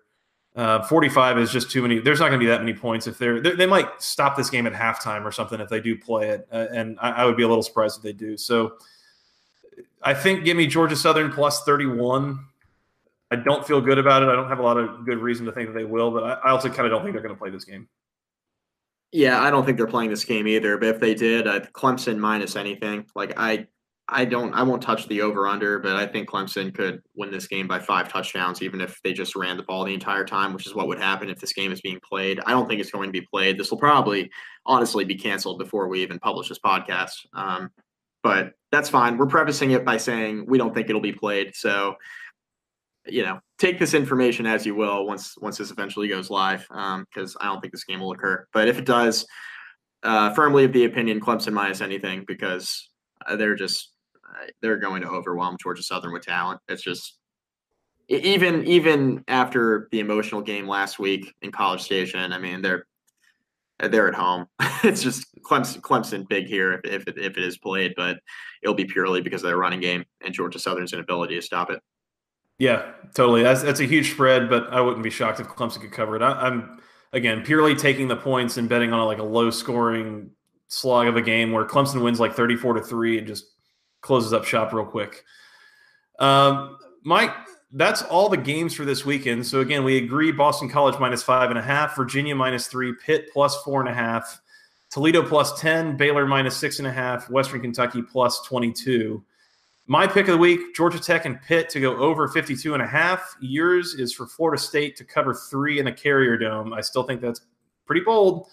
Uh, 0.54 0.82
45 0.84 1.40
is 1.40 1.52
just 1.52 1.72
too 1.72 1.82
many. 1.82 2.00
There's 2.00 2.20
not 2.20 2.28
going 2.28 2.40
to 2.40 2.44
be 2.44 2.50
that 2.50 2.60
many 2.60 2.74
points 2.74 3.08
if 3.08 3.18
they're, 3.18 3.40
they, 3.40 3.52
they 3.52 3.66
might 3.66 4.02
stop 4.02 4.36
this 4.36 4.50
game 4.50 4.68
at 4.68 4.74
halftime 4.74 5.24
or 5.24 5.32
something 5.32 5.62
if 5.62 5.70
they 5.70 5.80
do 5.80 5.98
play 5.98 6.30
it, 6.30 6.48
uh, 6.52 6.68
and 6.74 6.98
I, 7.00 7.12
I, 7.12 7.26
would 7.26 7.38
be 7.38 7.44
a 7.44 7.48
little 7.48 7.64
surprised 7.64 7.98
if 7.98 8.04
they 8.04 8.12
do. 8.12 8.36
So, 8.36 8.74
I 10.04 10.14
think 10.14 10.44
give 10.44 10.58
me 10.58 10.68
Georgia 10.68 10.96
Southern 10.96 11.32
plus 11.32 11.64
31. 11.64 12.46
I 13.30 13.36
don't 13.38 13.66
feel 13.66 13.80
good 13.80 13.98
about 13.98 14.24
it. 14.24 14.30
I 14.30 14.34
don't 14.34 14.50
have 14.50 14.60
a 14.60 14.64
lot 14.64 14.78
of 14.78 15.06
good 15.06 15.20
reason 15.20 15.46
to 15.46 15.54
think 15.54 15.70
that 15.70 15.74
they 15.74 15.86
will, 15.86 16.12
but 16.12 16.24
I, 16.24 16.34
I 16.34 16.50
also 16.52 16.68
kind 16.68 16.86
of 16.86 16.92
don't 16.92 17.04
think 17.04 17.14
they're 17.14 17.24
going 17.24 17.34
to 17.34 17.40
play 17.40 17.50
this 17.50 17.64
game. 17.64 17.88
Yeah, 19.14 19.42
I 19.42 19.52
don't 19.52 19.66
think 19.66 19.78
they're 19.78 19.88
playing 19.88 20.10
this 20.10 20.24
game 20.24 20.48
either. 20.48 20.78
But 20.78 20.90
if 20.90 21.00
they 21.00 21.14
did, 21.14 21.48
uh, 21.48 21.62
Clemson 21.74 22.18
minus 22.18 22.56
anything, 22.56 23.06
like 23.16 23.34
I 23.38 23.68
I 24.14 24.26
don't 24.26 24.54
I 24.54 24.62
won't 24.62 24.82
touch 24.82 25.08
the 25.08 25.22
over 25.22 25.48
under, 25.48 25.80
but 25.80 25.96
I 25.96 26.06
think 26.06 26.30
Clemson 26.30 26.76
could 26.76 27.02
win 27.16 27.32
this 27.32 27.48
game 27.48 27.66
by 27.66 27.80
five 27.80 28.10
touchdowns, 28.10 28.62
even 28.62 28.82
if 28.82 29.02
they 29.04 29.14
just 29.14 29.38
ran 29.38 29.56
the 29.56 29.64
ball 29.64 29.86
the 29.86 29.94
entire 29.94 30.26
time, 30.26 30.54
which 30.54 30.68
is 30.68 30.76
what 30.76 30.88
would 30.88 31.00
happen 31.00 31.30
if 31.30 31.40
this 31.40 31.54
game 31.54 31.72
is 31.72 31.80
being 31.80 32.00
played. 32.08 32.42
I 32.46 32.52
don't 32.52 32.68
think 32.68 32.82
it's 32.82 32.92
going 32.92 33.08
to 33.08 33.18
be 33.18 33.26
played. 33.26 33.58
This 33.58 33.72
will 33.72 33.78
probably 33.78 34.30
honestly 34.66 35.06
be 35.06 35.16
canceled 35.16 35.60
before 35.60 35.88
we 35.88 36.04
even 36.04 36.20
publish 36.20 36.50
this 36.50 36.60
podcast. 36.60 37.26
Um, 37.34 37.70
but 38.22 38.52
that's 38.72 38.90
fine. 38.90 39.18
We're 39.18 39.28
prefacing 39.28 39.72
it 39.72 39.86
by 39.86 39.96
saying 39.96 40.46
we 40.46 40.58
don't 40.58 40.76
think 40.76 40.90
it'll 40.90 41.02
be 41.02 41.14
played. 41.14 41.56
So, 41.56 41.96
you 43.06 43.24
know, 43.24 43.40
take 43.60 43.80
this 43.80 43.94
information 43.94 44.46
as 44.46 44.66
you 44.66 44.76
will 44.76 45.08
once 45.08 45.36
once 45.40 45.58
this 45.58 45.72
eventually 45.72 46.10
goes 46.10 46.30
live, 46.30 46.68
because 46.68 47.36
um, 47.36 47.40
I 47.40 47.46
don't 47.46 47.62
think 47.62 47.72
this 47.72 47.86
game 47.86 48.02
will 48.02 48.12
occur. 48.12 48.46
But 48.52 48.68
if 48.68 48.78
it 48.78 48.86
does, 48.86 49.26
uh, 50.04 50.34
firmly 50.34 50.66
of 50.66 50.74
the 50.74 50.84
opinion 50.84 51.22
Clemson 51.22 51.54
minus 51.54 51.80
anything 51.80 52.26
because 52.28 52.90
uh, 53.26 53.38
they're 53.38 53.56
just 53.56 53.94
they're 54.62 54.78
going 54.78 55.02
to 55.02 55.10
overwhelm 55.10 55.58
Georgia 55.62 55.84
Southern 55.84 56.14
with 56.14 56.24
talent. 56.24 56.60
It's 56.68 56.84
just 56.84 57.18
even 58.08 58.66
even 58.66 59.24
after 59.28 59.88
the 59.92 60.00
emotional 60.00 60.42
game 60.42 60.68
last 60.68 61.00
week 61.00 61.34
in 61.42 61.52
College 61.52 61.82
Station. 61.82 62.34
I 62.34 62.38
mean, 62.38 62.62
they're 62.62 62.86
they're 63.80 64.08
at 64.08 64.14
home. 64.14 64.48
it's 64.84 65.02
just 65.02 65.26
Clemson, 65.44 65.82
Clemson 65.82 66.28
big 66.28 66.46
here 66.46 66.74
if 66.74 66.82
if 66.84 67.08
it, 67.08 67.18
if 67.18 67.38
it 67.38 67.44
is 67.44 67.58
played, 67.58 67.94
but 67.96 68.18
it'll 68.62 68.76
be 68.76 68.86
purely 68.86 69.22
because 69.22 69.44
of 69.44 69.50
their 69.50 69.58
running 69.58 69.80
game 69.80 70.04
and 70.22 70.34
Georgia 70.34 70.60
Southern's 70.60 70.94
inability 70.94 71.36
to 71.36 71.42
stop 71.42 71.72
it. 71.72 71.80
Yeah, 72.60 72.92
totally. 73.16 73.44
That's 73.44 73.64
that's 73.64 73.80
a 73.80 73.86
huge 73.86 74.12
spread, 74.12 74.50
but 74.50 74.72
I 74.72 74.82
wouldn't 74.82 75.04
be 75.04 75.10
shocked 75.10 75.40
if 75.40 75.48
Clemson 75.48 75.82
could 75.82 75.92
cover 75.92 76.16
it. 76.16 76.22
I, 76.22 76.48
am 76.48 76.80
again 77.14 77.44
purely 77.44 77.76
taking 77.76 78.08
the 78.08 78.16
points 78.16 78.58
and 78.58 78.70
betting 78.70 78.94
on 78.94 79.00
a, 79.00 79.06
like 79.06 79.18
a 79.18 79.24
low 79.24 79.50
scoring 79.50 80.32
slog 80.68 81.08
of 81.08 81.16
a 81.16 81.22
game 81.22 81.52
where 81.52 81.66
Clemson 81.66 82.04
wins 82.04 82.20
like 82.20 82.34
34 82.34 82.76
to 82.76 82.82
three 82.82 83.18
and 83.18 83.28
just 83.28 83.46
closes 84.02 84.34
up 84.34 84.46
shop 84.46 84.74
real 84.74 84.86
quick. 84.86 85.24
Um, 86.20 86.78
Mike, 87.04 87.34
that's 87.74 88.02
all 88.04 88.30
the 88.30 88.38
games 88.38 88.74
for 88.74 88.86
this 88.86 89.06
weekend. 89.06 89.46
So 89.46 89.62
again, 89.62 89.84
we 89.84 89.98
agree 89.98 90.32
Boston 90.32 90.70
College 90.70 91.00
minus 91.00 91.24
five 91.24 91.50
and 91.50 91.58
a 91.58 91.62
half, 91.62 91.96
Virginia 91.96 92.36
minus 92.36 92.68
three, 92.68 92.94
Pitt 93.04 93.30
plus 93.32 93.62
four 93.64 93.80
and 93.80 93.90
a 93.90 93.94
half, 93.94 94.42
Toledo 94.90 95.24
plus 95.24 95.60
10, 95.60 95.96
Baylor 95.96 96.28
minus 96.28 96.58
six 96.58 96.80
and 96.80 96.88
a 96.88 96.92
half, 96.92 97.30
Western 97.30 97.62
Kentucky 97.62 98.02
plus 98.02 98.42
22. 98.42 99.24
My 99.88 100.06
pick 100.06 100.28
of 100.28 100.34
the 100.34 100.38
week, 100.38 100.76
Georgia 100.76 101.00
Tech 101.00 101.26
and 101.26 101.42
Pitt 101.42 101.70
to 101.70 101.80
go 101.80 101.98
over 101.98 102.28
52 102.28 102.74
and 102.74 102.84
a 102.84 102.88
half. 102.88 103.36
Yours 103.42 103.96
is 103.96 104.14
for 104.14 104.28
Florida 104.28 104.62
State 104.62 104.96
to 104.98 105.04
cover 105.04 105.34
three 105.34 105.80
in 105.80 105.86
the 105.86 105.92
Carrier 105.92 106.38
Dome. 106.38 106.74
I 106.74 106.82
still 106.82 107.04
think 107.04 107.20
that's 107.20 107.42
pretty 107.86 108.02
bold. 108.02 108.48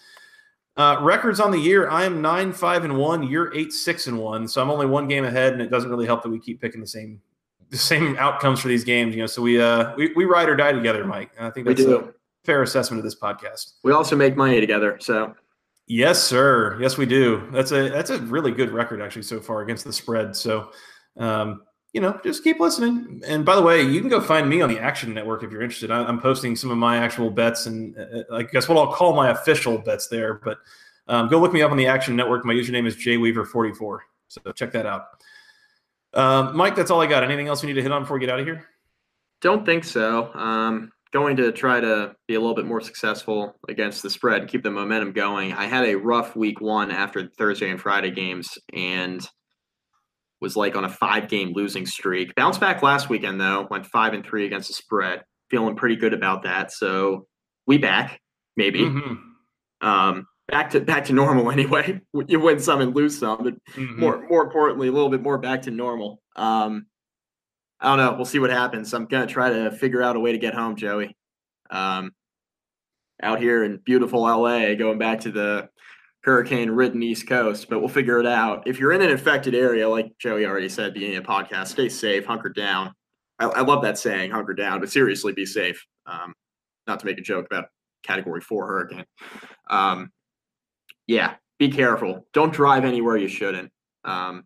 Uh, 0.78 0.96
records 1.00 1.40
on 1.40 1.50
the 1.50 1.58
year, 1.58 1.90
I 1.90 2.04
am 2.04 2.22
nine 2.22 2.52
five 2.52 2.84
and 2.84 2.96
one. 2.96 3.24
You're 3.24 3.52
eight 3.52 3.72
six 3.72 4.06
and 4.06 4.16
one. 4.16 4.46
So 4.46 4.62
I'm 4.62 4.70
only 4.70 4.86
one 4.86 5.08
game 5.08 5.24
ahead, 5.24 5.52
and 5.52 5.60
it 5.60 5.70
doesn't 5.70 5.90
really 5.90 6.06
help 6.06 6.22
that 6.22 6.28
we 6.28 6.38
keep 6.38 6.60
picking 6.60 6.80
the 6.80 6.86
same 6.86 7.20
the 7.70 7.76
same 7.76 8.16
outcomes 8.16 8.60
for 8.60 8.68
these 8.68 8.84
games. 8.84 9.14
You 9.16 9.22
know, 9.22 9.26
so 9.26 9.42
we 9.42 9.60
uh 9.60 9.96
we, 9.96 10.12
we 10.14 10.24
ride 10.24 10.48
or 10.48 10.54
die 10.54 10.70
together, 10.70 11.04
Mike. 11.04 11.32
And 11.36 11.46
I 11.48 11.50
think 11.50 11.66
that's 11.66 11.80
a 11.82 12.14
fair 12.44 12.62
assessment 12.62 13.00
of 13.00 13.04
this 13.04 13.18
podcast. 13.18 13.72
We 13.82 13.90
also 13.90 14.14
make 14.14 14.36
money 14.36 14.60
together. 14.60 14.98
So 15.00 15.34
yes, 15.88 16.22
sir. 16.22 16.78
Yes, 16.80 16.96
we 16.96 17.06
do. 17.06 17.48
That's 17.50 17.72
a 17.72 17.88
that's 17.88 18.10
a 18.10 18.18
really 18.20 18.52
good 18.52 18.70
record 18.70 19.02
actually 19.02 19.22
so 19.22 19.40
far 19.40 19.62
against 19.62 19.84
the 19.84 19.92
spread. 19.92 20.36
So 20.36 20.70
um, 21.16 21.62
you 21.92 22.00
know, 22.00 22.18
just 22.22 22.44
keep 22.44 22.60
listening. 22.60 23.22
And 23.26 23.44
by 23.44 23.56
the 23.56 23.62
way, 23.62 23.82
you 23.82 24.00
can 24.00 24.10
go 24.10 24.20
find 24.20 24.48
me 24.48 24.60
on 24.60 24.68
the 24.68 24.78
Action 24.78 25.14
Network 25.14 25.42
if 25.42 25.50
you're 25.50 25.62
interested. 25.62 25.90
I'm 25.90 26.20
posting 26.20 26.54
some 26.54 26.70
of 26.70 26.78
my 26.78 26.98
actual 26.98 27.30
bets 27.30 27.66
and 27.66 27.96
uh, 27.98 28.34
I 28.34 28.42
guess 28.42 28.68
what 28.68 28.76
I'll 28.76 28.92
call 28.92 29.14
my 29.14 29.30
official 29.30 29.78
bets 29.78 30.08
there. 30.08 30.34
But 30.34 30.58
um, 31.08 31.28
go 31.28 31.40
look 31.40 31.52
me 31.52 31.62
up 31.62 31.70
on 31.70 31.78
the 31.78 31.86
Action 31.86 32.14
Network. 32.14 32.44
My 32.44 32.52
username 32.52 32.86
is 32.86 32.96
jweaver44. 32.96 33.98
So 34.28 34.52
check 34.52 34.72
that 34.72 34.84
out. 34.84 35.06
Um, 36.12 36.56
Mike, 36.56 36.76
that's 36.76 36.90
all 36.90 37.00
I 37.00 37.06
got. 37.06 37.24
Anything 37.24 37.48
else 37.48 37.62
we 37.62 37.68
need 37.68 37.74
to 37.74 37.82
hit 37.82 37.92
on 37.92 38.02
before 38.02 38.16
we 38.16 38.20
get 38.20 38.30
out 38.30 38.40
of 38.40 38.46
here? 38.46 38.66
Don't 39.40 39.64
think 39.64 39.84
so. 39.84 40.32
Um, 40.34 40.90
going 41.12 41.36
to 41.36 41.52
try 41.52 41.80
to 41.80 42.14
be 42.26 42.34
a 42.34 42.40
little 42.40 42.54
bit 42.54 42.66
more 42.66 42.80
successful 42.80 43.56
against 43.68 44.02
the 44.02 44.10
spread, 44.10 44.42
and 44.42 44.50
keep 44.50 44.62
the 44.62 44.70
momentum 44.70 45.12
going. 45.12 45.52
I 45.52 45.64
had 45.64 45.86
a 45.86 45.94
rough 45.96 46.36
week 46.36 46.60
one 46.60 46.90
after 46.90 47.28
Thursday 47.38 47.70
and 47.70 47.80
Friday 47.80 48.10
games, 48.10 48.58
and 48.74 49.26
was 50.40 50.56
like 50.56 50.76
on 50.76 50.84
a 50.84 50.88
five 50.88 51.28
game 51.28 51.52
losing 51.54 51.86
streak. 51.86 52.34
Bounced 52.34 52.60
back 52.60 52.82
last 52.82 53.08
weekend 53.08 53.40
though, 53.40 53.66
went 53.70 53.86
five 53.86 54.14
and 54.14 54.24
three 54.24 54.46
against 54.46 54.68
the 54.68 54.74
spread. 54.74 55.22
Feeling 55.50 55.76
pretty 55.76 55.96
good 55.96 56.14
about 56.14 56.42
that. 56.42 56.72
So 56.72 57.26
we 57.66 57.78
back, 57.78 58.20
maybe. 58.56 58.80
Mm-hmm. 58.80 59.86
Um, 59.86 60.26
back 60.48 60.70
to 60.70 60.80
back 60.80 61.04
to 61.06 61.12
normal 61.12 61.50
anyway. 61.52 62.00
You 62.26 62.40
win 62.40 62.60
some 62.60 62.80
and 62.80 62.94
lose 62.94 63.18
some, 63.18 63.42
but 63.42 63.54
mm-hmm. 63.72 64.00
more 64.00 64.26
more 64.28 64.42
importantly, 64.42 64.88
a 64.88 64.92
little 64.92 65.10
bit 65.10 65.22
more 65.22 65.38
back 65.38 65.62
to 65.62 65.70
normal. 65.70 66.20
Um, 66.36 66.86
I 67.80 67.88
don't 67.88 67.98
know. 67.98 68.16
We'll 68.16 68.24
see 68.24 68.40
what 68.40 68.50
happens. 68.50 68.92
I'm 68.92 69.06
gonna 69.06 69.26
try 69.26 69.50
to 69.50 69.70
figure 69.70 70.02
out 70.02 70.16
a 70.16 70.20
way 70.20 70.32
to 70.32 70.38
get 70.38 70.54
home, 70.54 70.76
Joey. 70.76 71.16
Um, 71.70 72.12
out 73.22 73.40
here 73.40 73.64
in 73.64 73.78
beautiful 73.84 74.22
LA, 74.22 74.74
going 74.74 74.98
back 74.98 75.20
to 75.20 75.32
the 75.32 75.68
hurricane 76.24 76.70
ridden 76.70 77.02
East 77.02 77.26
Coast, 77.26 77.68
but 77.68 77.80
we'll 77.80 77.88
figure 77.88 78.18
it 78.18 78.26
out. 78.26 78.66
If 78.66 78.78
you're 78.78 78.92
in 78.92 79.02
an 79.02 79.10
infected 79.10 79.54
area, 79.54 79.88
like 79.88 80.12
Joey 80.18 80.46
already 80.46 80.68
said, 80.68 80.94
beginning 80.94 81.16
of 81.16 81.24
the 81.24 81.28
podcast, 81.28 81.68
stay 81.68 81.88
safe, 81.88 82.26
hunker 82.26 82.50
down. 82.50 82.92
I, 83.38 83.46
I, 83.46 83.60
love 83.60 83.82
that 83.82 83.98
saying, 83.98 84.32
hunker 84.32 84.54
down, 84.54 84.80
but 84.80 84.90
seriously, 84.90 85.32
be 85.32 85.46
safe. 85.46 85.84
Um, 86.06 86.34
not 86.86 87.00
to 87.00 87.06
make 87.06 87.18
a 87.18 87.22
joke 87.22 87.46
about 87.46 87.66
category 88.02 88.40
four 88.40 88.66
hurricane. 88.66 89.04
Um, 89.70 90.10
yeah, 91.06 91.34
be 91.58 91.68
careful. 91.68 92.26
Don't 92.32 92.52
drive 92.52 92.84
anywhere 92.84 93.16
you 93.16 93.28
shouldn't. 93.28 93.70
Um, 94.04 94.44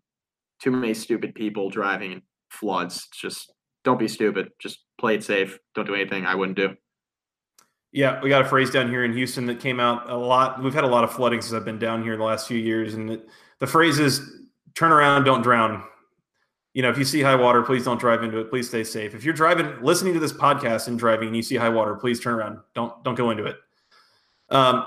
too 0.60 0.70
many 0.70 0.94
stupid 0.94 1.34
people 1.34 1.70
driving 1.70 2.12
in 2.12 2.22
floods. 2.50 3.08
Just 3.12 3.52
don't 3.84 3.98
be 3.98 4.08
stupid. 4.08 4.50
Just 4.60 4.80
play 5.00 5.16
it 5.16 5.24
safe. 5.24 5.58
Don't 5.74 5.86
do 5.86 5.94
anything 5.94 6.26
I 6.26 6.34
wouldn't 6.34 6.56
do. 6.56 6.74
Yeah, 7.92 8.20
we 8.22 8.30
got 8.30 8.40
a 8.40 8.48
phrase 8.48 8.70
down 8.70 8.88
here 8.88 9.04
in 9.04 9.12
Houston 9.12 9.44
that 9.46 9.60
came 9.60 9.78
out 9.78 10.08
a 10.08 10.16
lot. 10.16 10.62
We've 10.62 10.72
had 10.72 10.84
a 10.84 10.88
lot 10.88 11.04
of 11.04 11.12
flooding 11.12 11.42
since 11.42 11.52
I've 11.52 11.64
been 11.64 11.78
down 11.78 12.02
here 12.02 12.14
in 12.14 12.18
the 12.18 12.24
last 12.24 12.48
few 12.48 12.56
years, 12.56 12.94
and 12.94 13.08
the, 13.08 13.22
the 13.58 13.66
phrase 13.66 13.98
is 13.98 14.20
"turn 14.74 14.92
around, 14.92 15.24
don't 15.24 15.42
drown." 15.42 15.84
You 16.72 16.80
know, 16.80 16.88
if 16.88 16.96
you 16.96 17.04
see 17.04 17.20
high 17.20 17.36
water, 17.36 17.62
please 17.62 17.84
don't 17.84 18.00
drive 18.00 18.22
into 18.22 18.38
it. 18.38 18.48
Please 18.48 18.66
stay 18.66 18.82
safe. 18.82 19.14
If 19.14 19.24
you're 19.24 19.34
driving, 19.34 19.70
listening 19.82 20.14
to 20.14 20.20
this 20.20 20.32
podcast 20.32 20.88
and 20.88 20.98
driving, 20.98 21.28
and 21.28 21.36
you 21.36 21.42
see 21.42 21.56
high 21.56 21.68
water, 21.68 21.94
please 21.94 22.18
turn 22.18 22.32
around. 22.32 22.60
Don't 22.74 23.04
don't 23.04 23.14
go 23.14 23.30
into 23.30 23.44
it. 23.44 23.56
Um, 24.48 24.86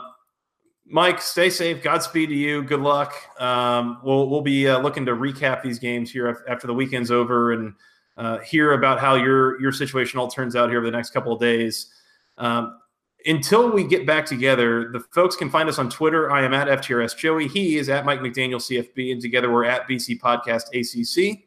Mike, 0.88 1.22
stay 1.22 1.52
safe. 1.52 1.84
Godspeed 1.84 2.30
to 2.30 2.36
you. 2.36 2.64
Good 2.64 2.80
luck. 2.80 3.14
Um, 3.40 4.00
we'll 4.04 4.30
we'll 4.32 4.42
be 4.42 4.68
uh, 4.68 4.80
looking 4.80 5.06
to 5.06 5.12
recap 5.12 5.62
these 5.62 5.78
games 5.78 6.12
here 6.12 6.44
after 6.50 6.66
the 6.66 6.74
weekend's 6.74 7.12
over 7.12 7.52
and 7.52 7.76
uh, 8.18 8.40
hear 8.40 8.74
about 8.74 9.00
how 9.00 9.14
your 9.14 9.62
your 9.62 9.72
situation 9.72 10.20
all 10.20 10.28
turns 10.28 10.56
out 10.56 10.70
here 10.70 10.80
over 10.80 10.88
the 10.88 10.96
next 10.98 11.12
couple 11.12 11.32
of 11.32 11.40
days. 11.40 11.94
Um, 12.40 12.80
until 13.26 13.72
we 13.72 13.84
get 13.84 14.06
back 14.06 14.26
together, 14.26 14.92
the 14.92 15.00
folks 15.12 15.36
can 15.36 15.50
find 15.50 15.68
us 15.68 15.80
on 15.80 15.90
Twitter. 15.90 16.32
I 16.32 16.44
am 16.46 16.54
at 16.54 16.68
FTRS 16.68 17.18
Joey. 17.18 17.48
He 17.48 17.78
is 17.78 17.90
at 17.90 18.06
Mike 18.06 18.20
McDaniel 18.20 18.58
CFB, 18.58 19.12
and 19.12 19.22
together 19.22 19.52
we're 19.52 19.66
at 19.66 19.88
BC 19.88 20.20
Podcast 20.20 20.70
ACC. 20.74 21.44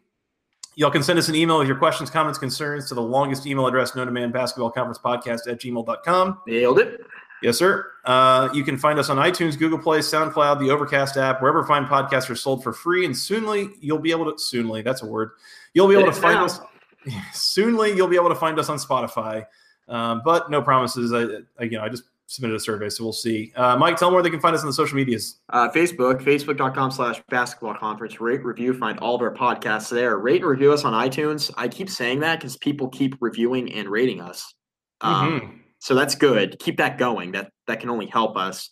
Y'all 0.74 0.90
can 0.90 1.02
send 1.02 1.18
us 1.18 1.28
an 1.28 1.34
email 1.34 1.58
with 1.58 1.66
your 1.66 1.76
questions, 1.76 2.08
comments, 2.08 2.38
concerns 2.38 2.88
to 2.88 2.94
the 2.94 3.02
longest 3.02 3.46
email 3.46 3.66
address 3.66 3.96
known 3.96 4.06
to 4.06 4.12
man, 4.12 4.30
basketball 4.30 4.70
conference 4.70 4.98
podcast 4.98 5.50
at 5.50 5.60
gmail.com. 5.60 6.40
Nailed 6.46 6.78
it. 6.78 7.00
Yes, 7.42 7.56
sir. 7.56 7.90
Uh, 8.04 8.48
you 8.52 8.64
can 8.64 8.76
find 8.76 8.98
us 8.98 9.10
on 9.10 9.16
iTunes, 9.16 9.58
Google 9.58 9.78
Play, 9.78 9.98
SoundCloud, 9.98 10.58
the 10.58 10.70
Overcast 10.70 11.16
app, 11.16 11.40
wherever 11.40 11.64
fine 11.64 11.84
podcasts 11.86 12.28
are 12.30 12.36
sold 12.36 12.62
for 12.62 12.72
free. 12.72 13.04
And 13.04 13.16
soonly, 13.16 13.70
you'll 13.80 13.98
be 13.98 14.10
able 14.10 14.32
to, 14.32 14.38
soonly, 14.38 14.82
that's 14.82 15.02
a 15.02 15.06
word, 15.06 15.30
you'll 15.74 15.88
be 15.88 15.94
able 15.96 16.12
to 16.12 16.20
find 16.20 16.38
us, 16.38 16.60
soonly, 17.32 17.94
you'll 17.94 18.08
be 18.08 18.16
able 18.16 18.28
to 18.28 18.34
find 18.34 18.58
us 18.58 18.68
on 18.68 18.78
Spotify. 18.78 19.46
Um, 19.88 20.22
but 20.24 20.50
no 20.50 20.60
promises. 20.62 21.12
I, 21.12 21.22
I, 21.60 21.64
you 21.64 21.78
know, 21.78 21.84
I 21.84 21.88
just 21.88 22.04
submitted 22.26 22.54
a 22.54 22.60
survey, 22.60 22.90
so 22.90 23.04
we'll 23.04 23.12
see. 23.12 23.52
Uh, 23.56 23.76
Mike, 23.76 23.96
tell 23.96 24.08
them 24.08 24.14
where 24.14 24.22
they 24.22 24.30
can 24.30 24.40
find 24.40 24.54
us 24.54 24.60
on 24.60 24.66
the 24.66 24.72
social 24.72 24.96
medias. 24.96 25.36
Uh, 25.48 25.68
Facebook, 25.70 26.22
facebook.com 26.22 26.90
slash 26.90 27.22
basketball 27.30 27.74
conference. 27.74 28.20
Rate, 28.20 28.44
review, 28.44 28.74
find 28.74 28.98
all 28.98 29.14
of 29.14 29.22
our 29.22 29.34
podcasts 29.34 29.90
there. 29.90 30.18
Rate 30.18 30.42
and 30.42 30.50
review 30.50 30.72
us 30.72 30.84
on 30.84 30.92
iTunes. 30.92 31.50
I 31.56 31.68
keep 31.68 31.88
saying 31.88 32.20
that 32.20 32.38
because 32.38 32.56
people 32.58 32.88
keep 32.88 33.16
reviewing 33.20 33.72
and 33.72 33.88
rating 33.88 34.20
us. 34.20 34.54
Um, 35.00 35.40
mm-hmm. 35.40 35.56
So 35.78 35.94
that's 35.94 36.14
good. 36.14 36.58
Keep 36.58 36.76
that 36.78 36.98
going. 36.98 37.32
That 37.32 37.50
that 37.66 37.80
can 37.80 37.88
only 37.88 38.06
help 38.06 38.36
us. 38.36 38.68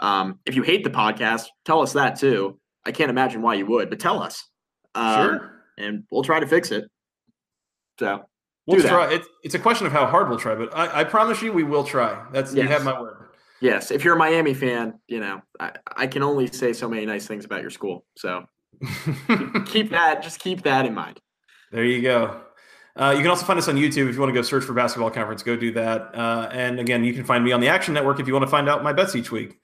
Um, 0.00 0.38
if 0.44 0.54
you 0.54 0.62
hate 0.62 0.84
the 0.84 0.90
podcast, 0.90 1.46
tell 1.64 1.80
us 1.80 1.92
that 1.94 2.18
too. 2.18 2.58
I 2.84 2.92
can't 2.92 3.10
imagine 3.10 3.42
why 3.42 3.54
you 3.54 3.66
would, 3.66 3.90
but 3.90 4.00
tell 4.00 4.22
us. 4.22 4.44
Um, 4.94 5.14
sure. 5.14 5.62
And 5.78 6.04
we'll 6.10 6.24
try 6.24 6.40
to 6.40 6.46
fix 6.46 6.70
it. 6.72 6.84
So 7.98 8.24
We'll 8.68 8.82
try. 8.82 9.12
It's, 9.12 9.26
it's 9.42 9.54
a 9.54 9.58
question 9.58 9.86
of 9.86 9.92
how 9.92 10.06
hard 10.06 10.28
we'll 10.28 10.38
try, 10.38 10.54
but 10.54 10.76
I, 10.76 11.00
I 11.00 11.04
promise 11.04 11.40
you 11.40 11.52
we 11.52 11.62
will 11.62 11.84
try. 11.84 12.22
That's 12.32 12.52
yes. 12.52 12.64
you 12.64 12.68
have 12.68 12.84
my 12.84 13.00
word. 13.00 13.16
Yes, 13.60 13.90
if 13.90 14.04
you're 14.04 14.14
a 14.14 14.18
Miami 14.18 14.54
fan, 14.54 15.00
you 15.08 15.20
know 15.20 15.40
I, 15.58 15.72
I 15.96 16.06
can 16.06 16.22
only 16.22 16.46
say 16.48 16.72
so 16.72 16.88
many 16.88 17.06
nice 17.06 17.26
things 17.26 17.44
about 17.44 17.62
your 17.62 17.70
school. 17.70 18.04
So 18.16 18.44
keep 19.66 19.90
that. 19.90 20.22
Just 20.22 20.38
keep 20.38 20.62
that 20.62 20.84
in 20.84 20.94
mind. 20.94 21.18
There 21.72 21.84
you 21.84 22.02
go. 22.02 22.42
Uh, 22.94 23.12
you 23.16 23.22
can 23.22 23.30
also 23.30 23.46
find 23.46 23.58
us 23.58 23.68
on 23.68 23.76
YouTube 23.76 24.08
if 24.08 24.14
you 24.14 24.20
want 24.20 24.30
to 24.30 24.34
go 24.34 24.42
search 24.42 24.64
for 24.64 24.74
Basketball 24.74 25.10
Conference. 25.10 25.42
Go 25.42 25.56
do 25.56 25.72
that. 25.72 26.14
Uh, 26.14 26.48
and 26.52 26.80
again, 26.80 27.04
you 27.04 27.14
can 27.14 27.24
find 27.24 27.44
me 27.44 27.52
on 27.52 27.60
the 27.60 27.68
Action 27.68 27.94
Network 27.94 28.20
if 28.20 28.26
you 28.26 28.32
want 28.32 28.44
to 28.44 28.50
find 28.50 28.68
out 28.68 28.82
my 28.82 28.92
bets 28.92 29.14
each 29.14 29.30
week. 29.30 29.58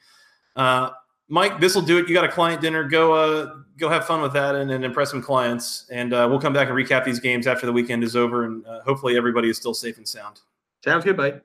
Uh, 0.57 0.91
Mike, 1.29 1.61
this 1.61 1.75
will 1.75 1.83
do 1.83 1.99
it. 1.99 2.09
You 2.09 2.15
got 2.15 2.25
a 2.25 2.29
client 2.29 2.63
dinner. 2.63 2.85
Go, 2.85 3.13
uh, 3.13 3.55
go 3.79 3.89
have 3.89 4.07
fun 4.07 4.23
with 4.23 4.33
that 4.33 4.55
and, 4.55 4.71
and 4.71 4.85
impress 4.85 5.11
some 5.11 5.23
clients. 5.23 5.87
And 5.91 6.13
uh, 6.13 6.27
we'll 6.31 6.41
come 6.41 6.53
back 6.53 6.69
and 6.69 6.77
recap 6.77 7.05
these 7.05 7.21
games 7.21 7.47
after 7.47 7.67
the 7.67 7.73
weekend 7.73 8.05
is 8.05 8.17
over. 8.17 8.45
And 8.45 8.67
uh, 8.67 8.83
hopefully, 8.83 9.17
everybody 9.17 9.49
is 9.51 9.57
still 9.57 9.75
safe 9.75 9.97
and 9.97 10.07
sound. 10.07 10.41
Sounds 10.85 11.05
good, 11.05 11.17
Mike. 11.17 11.43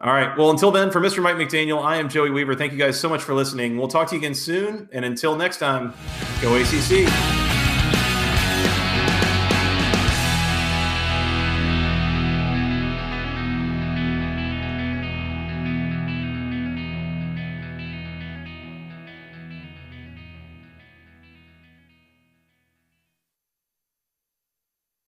All 0.00 0.12
right. 0.12 0.36
Well, 0.36 0.50
until 0.50 0.70
then, 0.70 0.90
for 0.90 1.00
Mr. 1.00 1.22
Mike 1.22 1.36
McDaniel, 1.36 1.84
I 1.84 1.96
am 1.96 2.08
Joey 2.08 2.30
Weaver. 2.30 2.54
Thank 2.54 2.72
you 2.72 2.78
guys 2.78 2.98
so 2.98 3.08
much 3.08 3.22
for 3.22 3.34
listening. 3.34 3.76
We'll 3.76 3.88
talk 3.88 4.08
to 4.08 4.14
you 4.14 4.20
again 4.20 4.34
soon. 4.34 4.88
And 4.92 5.04
until 5.04 5.36
next 5.36 5.58
time, 5.58 5.92
go 6.40 6.56
ACC. 6.56 7.49